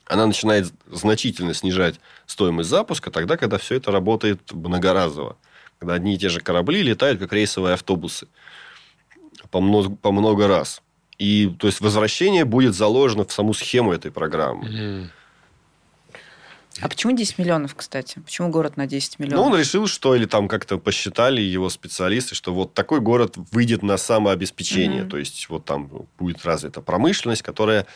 она 0.07 0.27
начинает 0.27 0.73
значительно 0.91 1.55
снижать 1.55 1.99
стоимость 2.27 2.69
запуска 2.69 3.11
тогда, 3.11 3.37
когда 3.37 3.59
все 3.59 3.77
это 3.77 3.91
работает 3.91 4.53
многоразово. 4.53 5.37
Когда 5.79 5.95
одни 5.95 6.15
и 6.15 6.19
те 6.19 6.29
же 6.29 6.41
корабли 6.41 6.83
летают, 6.83 7.19
как 7.19 7.33
рейсовые 7.33 7.75
автобусы 7.75 8.29
по 9.51 9.61
много, 9.61 9.95
по 9.97 10.13
много 10.13 10.47
раз. 10.47 10.83
И 11.19 11.53
то 11.59 11.67
есть 11.67 11.81
возвращение 11.81 12.45
будет 12.45 12.75
заложено 12.75 13.25
в 13.25 13.33
саму 13.33 13.55
схему 13.55 13.93
этой 13.93 14.11
программы. 14.11 14.69
Mm. 14.69 15.09
А 16.81 16.89
почему 16.89 17.13
10 17.17 17.39
миллионов, 17.39 17.75
кстати? 17.75 18.19
Почему 18.19 18.49
город 18.51 18.77
на 18.77 18.87
10 18.87 19.19
миллионов? 19.19 19.47
Ну, 19.47 19.53
он 19.53 19.59
решил, 19.59 19.87
что, 19.87 20.15
или 20.17 20.27
там 20.27 20.49
как-то 20.49 20.79
посчитали 20.79 21.41
его 21.41 21.71
специалисты, 21.71 22.35
что 22.35 22.53
вот 22.53 22.75
такой 22.75 23.01
город 23.01 23.37
выйдет 23.53 23.83
на 23.83 23.97
самообеспечение. 23.97 25.03
Mm-hmm. 25.03 25.09
То 25.09 25.19
есть, 25.19 25.49
вот 25.49 25.65
там 25.65 25.91
будет 26.19 26.45
развита 26.45 26.81
промышленность, 26.81 27.43
которая 27.43 27.87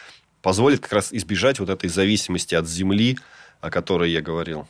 позволит 0.42 0.80
как 0.80 0.92
раз 0.92 1.12
избежать 1.12 1.58
вот 1.58 1.70
этой 1.70 1.90
зависимости 1.90 2.54
от 2.54 2.68
земли, 2.68 3.18
о 3.60 3.70
которой 3.70 4.12
я 4.12 4.22
говорил. 4.22 4.66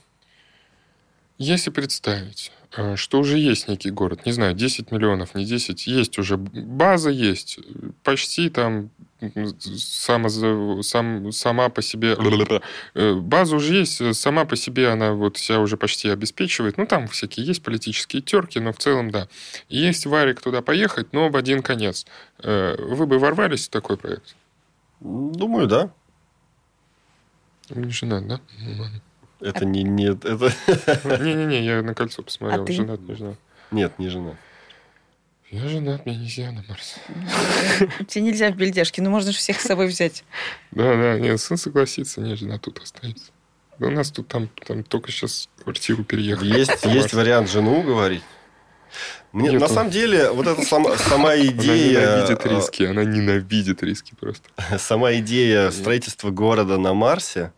Если 1.36 1.70
представить, 1.70 2.50
э, 2.76 2.96
что 2.96 3.20
уже 3.20 3.38
есть 3.38 3.68
некий 3.68 3.90
город, 3.90 4.26
не 4.26 4.32
знаю, 4.32 4.54
10 4.54 4.90
миллионов, 4.90 5.34
не 5.34 5.44
10, 5.44 5.86
есть 5.86 6.18
уже 6.18 6.36
база 6.36 7.10
есть, 7.10 7.60
почти 8.02 8.48
там 8.48 8.90
сама, 9.20 10.28
сам, 10.28 11.32
сама 11.32 11.68
по 11.68 11.82
себе... 11.82 12.16
Э, 12.94 13.14
база 13.14 13.56
уже 13.56 13.74
есть, 13.74 14.16
сама 14.16 14.44
по 14.44 14.56
себе 14.56 14.88
она 14.88 15.12
вот 15.12 15.36
себя 15.36 15.60
уже 15.60 15.76
почти 15.76 16.08
обеспечивает. 16.08 16.78
Ну, 16.78 16.86
там 16.86 17.08
всякие 17.08 17.44
есть 17.46 17.62
политические 17.62 18.22
терки, 18.22 18.60
но 18.60 18.72
в 18.72 18.78
целом, 18.78 19.10
да. 19.10 19.28
Есть 19.68 20.06
варик 20.06 20.40
туда 20.40 20.62
поехать, 20.62 21.12
но 21.12 21.28
в 21.30 21.36
один 21.36 21.62
конец. 21.62 22.06
Э, 22.38 22.76
вы 22.78 23.06
бы 23.06 23.18
ворвались 23.18 23.66
в 23.66 23.70
такой 23.70 23.96
проект? 23.96 24.36
Думаю, 25.00 25.66
да. 25.66 25.90
Не 27.70 27.90
женат, 27.90 28.26
да? 28.26 28.40
Это 29.40 29.64
не... 29.64 29.82
Нет, 29.82 30.24
это... 30.24 30.52
Не-не-не, 31.22 31.64
я 31.64 31.82
на 31.82 31.94
кольцо 31.94 32.22
посмотрел. 32.22 32.64
А 32.64 32.72
женат, 32.72 33.00
не 33.00 33.14
женат. 33.14 33.38
Нет, 33.70 33.98
не 33.98 34.08
женат. 34.08 34.36
Я 35.50 35.66
женат, 35.66 36.04
мне 36.04 36.16
нельзя 36.16 36.52
на 36.52 36.62
Марс. 36.68 36.96
Тебе 38.08 38.24
нельзя 38.24 38.50
в 38.50 38.56
бельдяшке, 38.56 39.00
ну 39.00 39.08
можно 39.08 39.32
же 39.32 39.38
всех 39.38 39.60
с 39.60 39.64
собой 39.64 39.86
взять. 39.86 40.24
Да, 40.72 40.94
да, 40.94 41.18
нет, 41.18 41.40
сын 41.40 41.56
согласится, 41.56 42.20
не, 42.20 42.36
жена 42.36 42.58
тут 42.58 42.80
останется. 42.82 43.32
Да 43.78 43.86
у 43.86 43.90
нас 43.90 44.10
тут 44.10 44.28
там, 44.28 44.50
там 44.66 44.82
только 44.84 45.10
сейчас 45.10 45.48
квартиру 45.62 46.04
переехали. 46.04 46.58
Есть, 46.58 46.84
есть 46.84 47.14
вариант 47.14 47.48
жену 47.48 47.82
говорить. 47.82 48.22
Мне, 49.32 49.52
на 49.52 49.68
самом 49.68 49.90
деле, 49.90 50.30
вот 50.30 50.46
эта 50.46 50.62
сама, 50.62 50.96
сама 50.96 51.36
идея... 51.36 51.98
Она 51.98 52.16
ненавидит 52.16 52.46
э, 52.46 52.48
риски, 52.48 52.82
она 52.82 53.04
ненавидит 53.04 53.82
риски 53.82 54.14
просто. 54.18 54.48
Сама 54.78 55.14
идея 55.16 55.70
строительства 55.70 56.30
города 56.30 56.78
на 56.78 56.94
Марсе, 56.94 57.52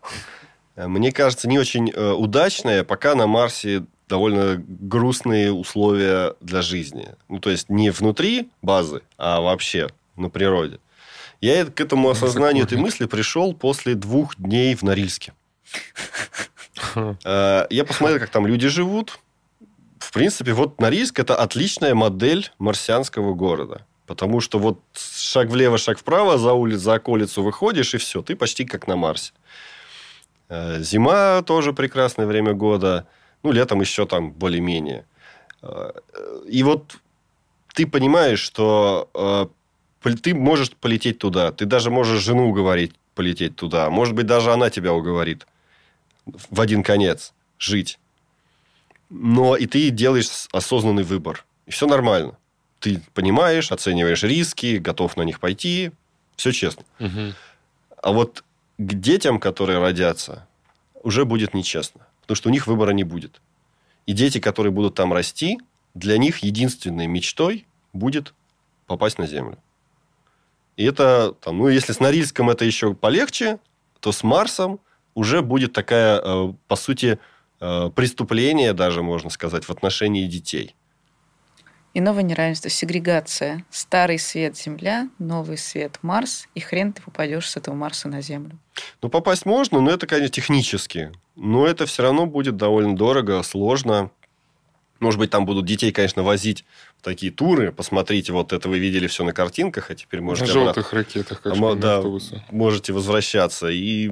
э, 0.75 0.87
мне 0.87 1.11
кажется, 1.11 1.47
не 1.47 1.57
очень 1.57 1.89
э, 1.89 2.11
удачная, 2.11 2.83
пока 2.83 3.15
на 3.15 3.25
Марсе 3.25 3.85
довольно 4.11 4.61
грустные 4.67 5.51
условия 5.51 6.35
для 6.41 6.61
жизни. 6.61 7.09
Ну, 7.29 7.39
то 7.39 7.49
есть, 7.49 7.69
не 7.69 7.89
внутри 7.89 8.49
базы, 8.61 9.01
а 9.17 9.39
вообще 9.41 9.89
на 10.17 10.29
природе. 10.29 10.79
Я 11.39 11.65
к 11.65 11.79
этому 11.81 12.09
осознанию 12.09 12.65
этой 12.65 12.77
мысли 12.77 13.05
пришел 13.05 13.53
после 13.53 13.95
двух 13.95 14.35
дней 14.37 14.75
в 14.75 14.83
Норильске. 14.83 15.33
Я 17.25 17.85
посмотрел, 17.87 18.19
как 18.19 18.29
там 18.29 18.45
люди 18.45 18.67
живут, 18.67 19.19
в 20.11 20.11
принципе, 20.13 20.51
вот 20.53 20.81
Норильск– 20.81 21.19
это 21.21 21.35
отличная 21.35 21.95
модель 21.95 22.51
марсианского 22.57 23.33
города. 23.33 23.85
Потому 24.07 24.41
что 24.41 24.59
вот 24.59 24.79
шаг 24.93 25.47
влево, 25.47 25.77
шаг 25.77 25.99
вправо, 25.99 26.37
за 26.37 26.51
улицу, 26.51 26.79
за 26.79 26.93
околицу 26.95 27.43
выходишь, 27.43 27.93
и 27.93 27.97
все, 27.97 28.21
ты 28.21 28.35
почти 28.35 28.65
как 28.65 28.87
на 28.87 28.97
Марсе. 28.97 29.31
Э, 30.49 30.81
зима 30.81 31.41
тоже 31.43 31.71
прекрасное 31.71 32.25
время 32.25 32.53
года. 32.53 33.07
Ну, 33.43 33.51
летом 33.51 33.81
еще 33.81 34.05
там 34.05 34.31
более-менее. 34.31 35.05
Э, 35.61 35.91
и 36.47 36.63
вот 36.63 36.97
ты 37.73 37.87
понимаешь, 37.87 38.39
что 38.39 39.09
э, 40.03 40.13
ты 40.21 40.33
можешь 40.33 40.71
полететь 40.71 41.19
туда. 41.19 41.51
Ты 41.51 41.65
даже 41.65 41.91
можешь 41.91 42.23
жену 42.23 42.49
уговорить 42.49 42.93
полететь 43.15 43.55
туда. 43.55 43.89
Может 43.89 44.15
быть, 44.15 44.25
даже 44.25 44.53
она 44.53 44.69
тебя 44.69 44.93
уговорит 44.93 45.45
в 46.25 46.61
один 46.61 46.83
конец 46.83 47.33
жить 47.57 47.99
но 49.11 49.57
и 49.57 49.67
ты 49.67 49.89
делаешь 49.89 50.47
осознанный 50.51 51.03
выбор. 51.03 51.45
И 51.67 51.71
все 51.71 51.85
нормально. 51.85 52.37
Ты 52.79 53.01
понимаешь, 53.13 53.71
оцениваешь 53.71 54.23
риски, 54.23 54.77
готов 54.77 55.17
на 55.17 55.23
них 55.23 55.39
пойти. 55.39 55.91
Все 56.37 56.51
честно. 56.51 56.83
Угу. 56.99 57.33
А 58.01 58.11
вот 58.13 58.43
к 58.77 58.93
детям, 58.93 59.39
которые 59.39 59.79
родятся, 59.79 60.47
уже 61.03 61.25
будет 61.25 61.53
нечестно. 61.53 62.07
Потому 62.31 62.37
что 62.37 62.49
у 62.49 62.51
них 62.51 62.67
выбора 62.67 62.91
не 62.91 63.03
будет. 63.03 63.41
И 64.05 64.13
дети, 64.13 64.39
которые 64.39 64.71
будут 64.71 64.95
там 64.95 65.13
расти, 65.13 65.59
для 65.93 66.17
них 66.17 66.39
единственной 66.39 67.07
мечтой 67.07 67.65
будет 67.93 68.33
попасть 68.87 69.17
на 69.17 69.27
Землю. 69.27 69.57
И 70.77 70.85
это, 70.85 71.33
там, 71.41 71.57
ну, 71.57 71.67
если 71.67 71.93
с 71.93 71.99
Норильском 71.99 72.49
это 72.49 72.65
еще 72.65 72.93
полегче, 72.93 73.59
то 73.99 74.11
с 74.11 74.23
Марсом 74.23 74.79
уже 75.13 75.41
будет 75.41 75.73
такая, 75.73 76.21
э, 76.23 76.53
по 76.67 76.75
сути, 76.75 77.19
Э, 77.61 77.91
преступление 77.93 78.73
даже, 78.73 79.03
можно 79.03 79.29
сказать, 79.29 79.65
в 79.65 79.69
отношении 79.69 80.25
детей. 80.25 80.75
И 81.93 82.01
новое 82.01 82.23
неравенство, 82.23 82.69
сегрегация. 82.69 83.65
Старый 83.69 84.17
свет– 84.17 84.57
Земля, 84.57 85.09
новый 85.19 85.57
свет– 85.57 85.99
Марс, 86.01 86.47
и 86.55 86.59
хрен 86.59 86.93
ты 86.93 87.03
попадешь 87.03 87.49
с 87.49 87.57
этого 87.57 87.75
Марса 87.75 88.07
на 88.07 88.21
Землю. 88.21 88.57
Ну, 89.01 89.09
попасть 89.09 89.45
можно, 89.45 89.79
но 89.79 89.91
это, 89.91 90.07
конечно, 90.07 90.29
технически. 90.29 91.11
Но 91.43 91.65
это 91.65 91.87
все 91.87 92.03
равно 92.03 92.27
будет 92.27 92.55
довольно 92.55 92.95
дорого, 92.95 93.41
сложно. 93.41 94.11
Может 94.99 95.19
быть, 95.19 95.31
там 95.31 95.47
будут 95.47 95.65
детей, 95.65 95.91
конечно, 95.91 96.21
возить 96.21 96.65
в 96.99 97.01
такие 97.01 97.31
туры. 97.31 97.71
Посмотрите, 97.71 98.31
вот 98.31 98.53
это 98.53 98.69
вы 98.69 98.77
видели 98.77 99.07
все 99.07 99.23
на 99.23 99.33
картинках, 99.33 99.89
а 99.89 99.95
теперь 99.95 100.21
можете... 100.21 100.45
На 100.45 100.53
желтых 100.53 100.93
ракетах, 100.93 101.41
как 101.41 101.53
а, 101.57 101.75
да, 101.75 102.03
можете 102.51 102.93
возвращаться. 102.93 103.69
И 103.69 104.11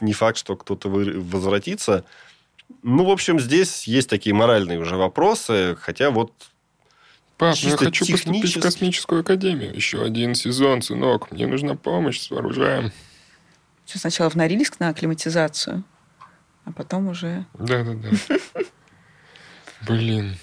не 0.00 0.14
факт, 0.14 0.38
что 0.38 0.56
кто-то 0.56 0.88
возвратится. 0.88 2.06
Ну, 2.82 3.04
в 3.04 3.10
общем, 3.10 3.38
здесь 3.38 3.86
есть 3.86 4.08
такие 4.08 4.34
моральные 4.34 4.80
уже 4.80 4.96
вопросы, 4.96 5.76
хотя 5.78 6.10
вот 6.10 6.32
Пап, 7.36 7.54
ну 7.62 7.68
я 7.68 7.76
хочу 7.76 8.06
технически... 8.06 8.30
поступить 8.30 8.56
в 8.56 8.60
космическую 8.62 9.20
академию. 9.20 9.74
Еще 9.74 10.02
один 10.02 10.34
сезон, 10.34 10.80
сынок. 10.80 11.30
Мне 11.32 11.46
нужна 11.46 11.74
помощь 11.74 12.18
с 12.18 12.32
оружием. 12.32 12.92
Что, 13.84 13.98
сначала 13.98 14.30
в 14.30 14.36
Норильск 14.36 14.80
на 14.80 14.88
акклиматизацию? 14.88 15.84
А 16.66 16.72
потом 16.72 17.08
уже... 17.08 17.46
Да-да-да. 17.54 18.10
Блин. 19.86 20.36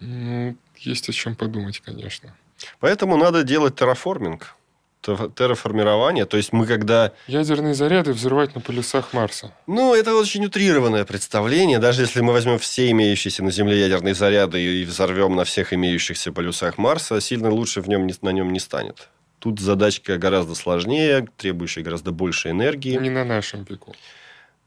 Ну, 0.00 0.56
есть 0.76 1.08
о 1.08 1.12
чем 1.12 1.36
подумать, 1.36 1.80
конечно. 1.80 2.34
Поэтому 2.80 3.16
надо 3.16 3.44
делать 3.44 3.76
терраформинг, 3.76 4.56
терраформирование. 5.00 6.26
То 6.26 6.36
есть 6.36 6.52
мы 6.52 6.66
когда... 6.66 7.12
Ядерные 7.28 7.74
заряды 7.74 8.12
взрывать 8.12 8.56
на 8.56 8.60
полюсах 8.60 9.12
Марса. 9.12 9.52
Ну, 9.68 9.94
это 9.94 10.16
очень 10.16 10.44
утрированное 10.44 11.04
представление. 11.04 11.78
Даже 11.78 12.02
если 12.02 12.20
мы 12.20 12.32
возьмем 12.32 12.58
все 12.58 12.90
имеющиеся 12.90 13.44
на 13.44 13.52
Земле 13.52 13.78
ядерные 13.78 14.14
заряды 14.14 14.60
и 14.60 14.84
взорвем 14.84 15.36
на 15.36 15.44
всех 15.44 15.72
имеющихся 15.72 16.32
полюсах 16.32 16.76
Марса, 16.76 17.20
сильно 17.20 17.50
лучше 17.50 17.80
в 17.80 17.88
нем, 17.88 18.08
на 18.22 18.30
нем 18.30 18.52
не 18.52 18.58
станет. 18.58 19.08
Тут 19.38 19.60
задачка 19.60 20.18
гораздо 20.18 20.56
сложнее, 20.56 21.28
требующая 21.36 21.84
гораздо 21.84 22.10
больше 22.10 22.50
энергии. 22.50 22.96
Не 22.96 23.10
на 23.10 23.24
нашем 23.24 23.62
веку. 23.64 23.94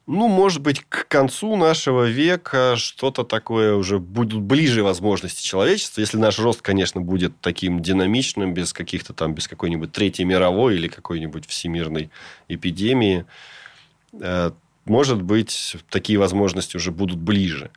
Ну, 0.08 0.28
может 0.28 0.62
быть, 0.62 0.82
к 0.88 1.08
концу 1.08 1.56
нашего 1.56 2.08
века 2.08 2.76
что-то 2.78 3.24
такое 3.24 3.74
уже 3.74 3.98
будут 3.98 4.42
ближе 4.42 4.84
возможности 4.84 5.44
человечества, 5.44 6.02
если 6.02 6.18
наш 6.18 6.38
рост, 6.38 6.62
конечно, 6.62 7.02
будет 7.02 7.34
таким 7.42 7.82
динамичным, 7.82 8.54
без 8.54 8.72
каких-то 8.72 9.14
там, 9.14 9.34
без 9.34 9.48
какой-нибудь 9.48 9.92
Третьей 9.92 10.26
мировой 10.26 10.76
или 10.76 10.88
какой-нибудь 10.88 11.48
всемирной 11.48 12.12
эпидемии. 12.48 13.26
Э, 14.14 14.52
может 14.86 15.24
быть, 15.24 15.76
такие 15.90 16.20
возможности 16.20 16.78
уже 16.78 16.92
будут 16.92 17.18
ближе. 17.18 17.72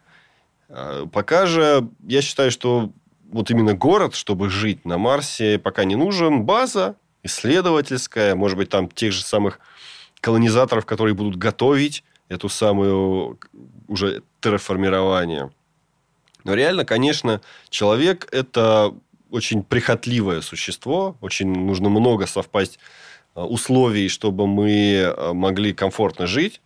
Э, 0.69 1.07
пока 1.11 1.47
же 1.47 1.89
я 2.07 2.21
считаю, 2.21 2.51
что 2.51 2.93
вот 3.31 3.51
именно 3.51 3.73
город, 3.73 4.15
чтобы 4.15 4.51
жить 4.51 4.85
на 4.85 4.99
Марсе, 4.99 5.59
пока 5.59 5.85
не 5.85 5.97
нужен. 5.97 6.43
База 6.43 6.97
исследовательская, 7.23 8.35
может 8.35 8.59
быть, 8.59 8.69
там 8.69 8.87
тех 8.91 9.15
же 9.15 9.23
самых 9.23 9.61
колонизаторов, 10.21 10.85
которые 10.85 11.15
будут 11.15 11.37
готовить 11.37 12.05
эту 12.29 12.49
самую 12.49 13.39
уже 13.87 14.23
терраформирование. 14.41 15.51
Но 16.45 16.55
реально, 16.55 16.85
конечно, 16.85 17.41
человек– 17.71 18.29
это 18.33 18.95
очень 19.31 19.63
прихотливое 19.63 20.41
существо, 20.41 21.17
очень 21.21 21.49
нужно 21.49 21.89
много 21.89 22.27
совпасть 22.27 22.79
а, 23.35 23.47
условий, 23.47 24.09
чтобы 24.09 24.47
мы 24.47 25.03
а, 25.05 25.33
могли 25.35 25.73
комфортно 25.73 26.27
жить. 26.27 26.61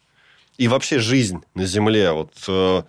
И 0.59 0.69
вообще 0.69 0.99
жизнь 0.99 1.43
на 1.55 1.65
Земле. 1.65 2.13
Вот 2.13 2.35
э, 2.47 2.83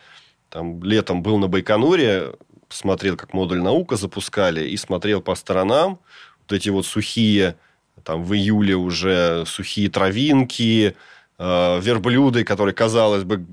там 0.50 0.84
летом 0.84 1.24
был 1.24 1.38
на 1.38 1.48
Байконуре, 1.48 2.34
смотрел, 2.70 3.16
как 3.16 3.34
модуль 3.34 3.62
наука 3.62 3.96
запускали, 3.96 4.68
и 4.68 4.76
смотрел 4.76 5.22
по 5.22 5.34
сторонам 5.34 6.00
вот 6.42 6.52
эти 6.52 6.70
вот 6.70 6.86
сухие, 6.86 7.56
там 8.04 8.24
в 8.26 8.34
июле 8.34 8.76
уже 8.76 9.46
сухие 9.48 9.90
травинки, 9.90 10.96
Э, 11.40 11.80
верблюды, 11.82 12.44
которые, 12.44 12.74
казалось 12.74 13.24
бы, 13.24 13.46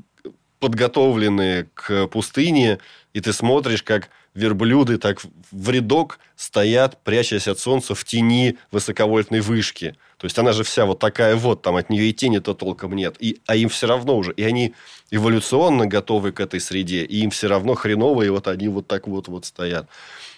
подготовлены 0.59 1.69
к 1.75 2.07
пустыне, 2.09 2.79
и 3.15 3.21
ты 3.21 3.33
смотришь, 3.33 3.83
как 3.83 4.11
верблюды 4.35 4.99
так 4.99 5.21
в 5.51 5.71
рядок 5.71 6.21
стоят, 6.37 7.03
прячась 7.03 7.49
от 7.49 7.59
солнца 7.59 7.95
в 7.95 8.05
тени 8.05 8.59
высоковольтной 8.71 9.41
вышки. 9.41 9.97
То 10.19 10.27
есть 10.27 10.39
она 10.39 10.53
же 10.53 10.63
вся 10.63 10.85
вот 10.85 10.99
такая 10.99 11.35
вот, 11.35 11.63
там 11.63 11.77
от 11.77 11.89
нее 11.89 12.11
и 12.11 12.13
тени-то 12.13 12.55
толком 12.55 12.95
нет. 12.95 13.17
И, 13.19 13.41
а 13.47 13.57
им 13.57 13.71
все 13.71 13.87
равно 13.87 14.17
уже. 14.19 14.33
И 14.35 14.45
они 14.45 14.75
эволюционно 15.11 15.87
готовы 15.87 16.33
к 16.33 16.41
этой 16.41 16.61
среде, 16.61 17.05
и 17.05 17.23
им 17.23 17.31
все 17.31 17.49
равно 17.49 17.75
хреново, 17.75 18.23
и 18.23 18.29
вот 18.29 18.47
они 18.47 18.69
вот 18.69 18.87
так 18.87 19.09
вот, 19.09 19.29
вот 19.29 19.47
стоят. 19.47 19.89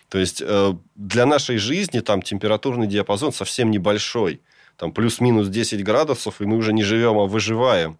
То 0.08 0.18
есть 0.18 0.40
э, 0.40 0.74
для 0.94 1.26
нашей 1.26 1.56
жизни 1.56 2.00
там 2.00 2.22
температурный 2.22 2.86
диапазон 2.86 3.32
совсем 3.32 3.70
небольшой 3.70 4.40
там 4.76 4.92
плюс-минус 4.92 5.48
10 5.48 5.82
градусов, 5.84 6.40
и 6.40 6.44
мы 6.44 6.56
уже 6.56 6.72
не 6.72 6.82
живем, 6.82 7.18
а 7.18 7.26
выживаем. 7.26 7.98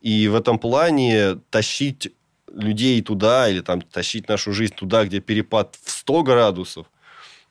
И 0.00 0.28
в 0.28 0.34
этом 0.34 0.58
плане 0.58 1.36
тащить 1.50 2.12
людей 2.52 3.00
туда 3.02 3.48
или 3.48 3.60
там 3.60 3.80
тащить 3.80 4.28
нашу 4.28 4.52
жизнь 4.52 4.74
туда, 4.74 5.04
где 5.04 5.20
перепад 5.20 5.76
в 5.82 5.90
100 5.90 6.22
градусов, 6.22 6.86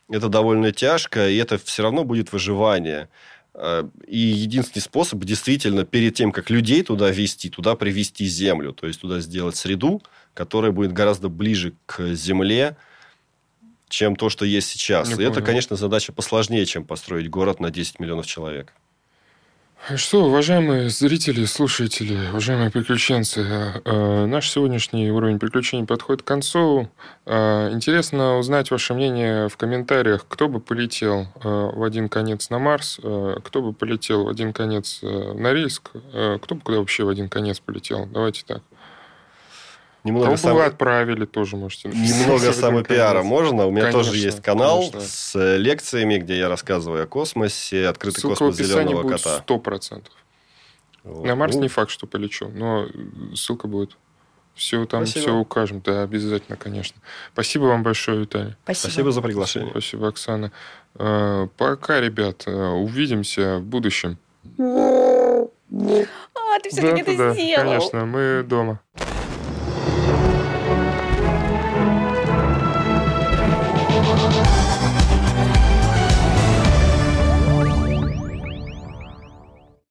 это 0.09 0.29
довольно 0.29 0.71
тяжко, 0.71 1.29
и 1.29 1.37
это 1.37 1.57
все 1.57 1.83
равно 1.83 2.03
будет 2.03 2.31
выживание. 2.31 3.09
Э, 3.53 3.83
и 4.07 4.17
единственный 4.17 4.81
способ 4.81 5.23
действительно 5.23 5.85
перед 5.85 6.15
тем, 6.15 6.31
как 6.31 6.49
людей 6.49 6.83
туда 6.83 7.09
вести, 7.09 7.49
туда 7.49 7.75
привести 7.75 8.25
землю, 8.25 8.73
то 8.73 8.87
есть 8.87 9.01
туда 9.01 9.19
сделать 9.19 9.55
среду, 9.55 10.01
которая 10.33 10.71
будет 10.71 10.93
гораздо 10.93 11.29
ближе 11.29 11.73
к 11.85 12.13
земле, 12.13 12.75
чем 13.93 14.15
то, 14.15 14.29
что 14.29 14.43
есть 14.43 14.69
сейчас. 14.69 15.07
Не 15.07 15.13
и 15.13 15.17
понял. 15.17 15.31
это, 15.31 15.41
конечно, 15.41 15.75
задача 15.75 16.11
посложнее, 16.11 16.65
чем 16.65 16.83
построить 16.83 17.29
город 17.29 17.59
на 17.59 17.69
10 17.69 17.99
миллионов 17.99 18.25
человек. 18.25 18.73
Что, 19.97 20.25
уважаемые 20.27 20.89
зрители, 20.89 21.43
слушатели, 21.43 22.29
уважаемые 22.29 22.71
приключенцы, 22.71 23.41
э, 23.41 23.81
э, 23.83 24.25
наш 24.25 24.49
сегодняшний 24.49 25.11
уровень 25.11 25.39
приключений 25.39 25.85
подходит 25.85 26.23
к 26.23 26.25
концу. 26.25 26.89
Э, 27.25 27.69
интересно 27.71 28.37
узнать 28.37 28.71
ваше 28.71 28.93
мнение 28.93 29.49
в 29.49 29.57
комментариях, 29.57 30.25
кто 30.27 30.47
бы 30.47 30.61
полетел 30.61 31.27
в 31.43 31.83
один 31.83 32.07
конец 32.07 32.49
на 32.49 32.59
Марс, 32.59 32.97
кто 32.97 33.61
бы 33.61 33.73
полетел 33.73 34.23
в 34.23 34.29
один 34.29 34.53
конец 34.53 35.01
на 35.01 35.51
Риск, 35.53 35.91
кто 36.41 36.55
бы 36.55 36.61
куда 36.61 36.79
вообще 36.79 37.03
в 37.03 37.09
один 37.09 37.27
конец 37.27 37.59
полетел. 37.59 38.07
Давайте 38.07 38.43
так. 38.47 38.63
Немного 40.03 40.25
Кого 40.25 40.37
сам... 40.37 40.55
вы 40.55 40.65
отправили, 40.65 41.25
тоже 41.25 41.55
можете 41.55 41.87
написать. 41.87 42.19
Немного 42.19 42.53
самопиара 42.53 43.23
можно. 43.23 43.67
У 43.67 43.71
меня 43.71 43.83
конечно, 43.83 44.03
тоже 44.03 44.17
есть 44.17 44.41
канал 44.41 44.79
конечно. 44.79 45.01
с 45.01 45.57
лекциями, 45.57 46.17
где 46.17 46.37
я 46.37 46.49
рассказываю 46.49 47.03
о 47.03 47.07
космосе, 47.07 47.87
открытый 47.87 48.21
Ссылка 48.21 48.37
космос 48.37 48.57
зеленого 48.57 49.03
будет 49.03 49.23
кота. 49.23 49.39
Сто 49.39 49.59
процентов. 49.59 50.13
Вот. 51.03 51.25
На 51.25 51.35
Марс 51.35 51.55
ну... 51.55 51.61
не 51.61 51.67
факт, 51.69 51.89
что 51.89 52.07
полечу, 52.07 52.49
но 52.49 52.87
ссылка 53.33 53.67
будет. 53.67 53.97
Все 54.55 54.85
там, 54.85 55.05
Спасибо. 55.05 55.21
все 55.21 55.35
укажем. 55.35 55.81
Да, 55.83 56.03
обязательно, 56.03 56.57
конечно. 56.57 57.01
Спасибо 57.33 57.63
вам 57.63 57.81
большое, 57.81 58.19
Виталий. 58.19 58.55
Спасибо, 58.63 58.91
Спасибо 58.91 59.11
за 59.11 59.21
приглашение. 59.21 59.71
Спасибо, 59.71 60.09
Оксана. 60.09 60.51
Э, 60.95 61.47
пока, 61.57 61.99
ребят. 61.99 62.43
Э, 62.45 62.69
увидимся 62.69 63.57
в 63.57 63.63
будущем. 63.63 64.17
А, 64.59 66.59
ты 66.61 66.69
все-таки 66.69 67.03
да, 67.03 67.11
это 67.11 67.17
да, 67.17 67.33
сделал. 67.33 67.63
Конечно, 67.63 68.05
мы 68.05 68.45
дома. 68.47 68.79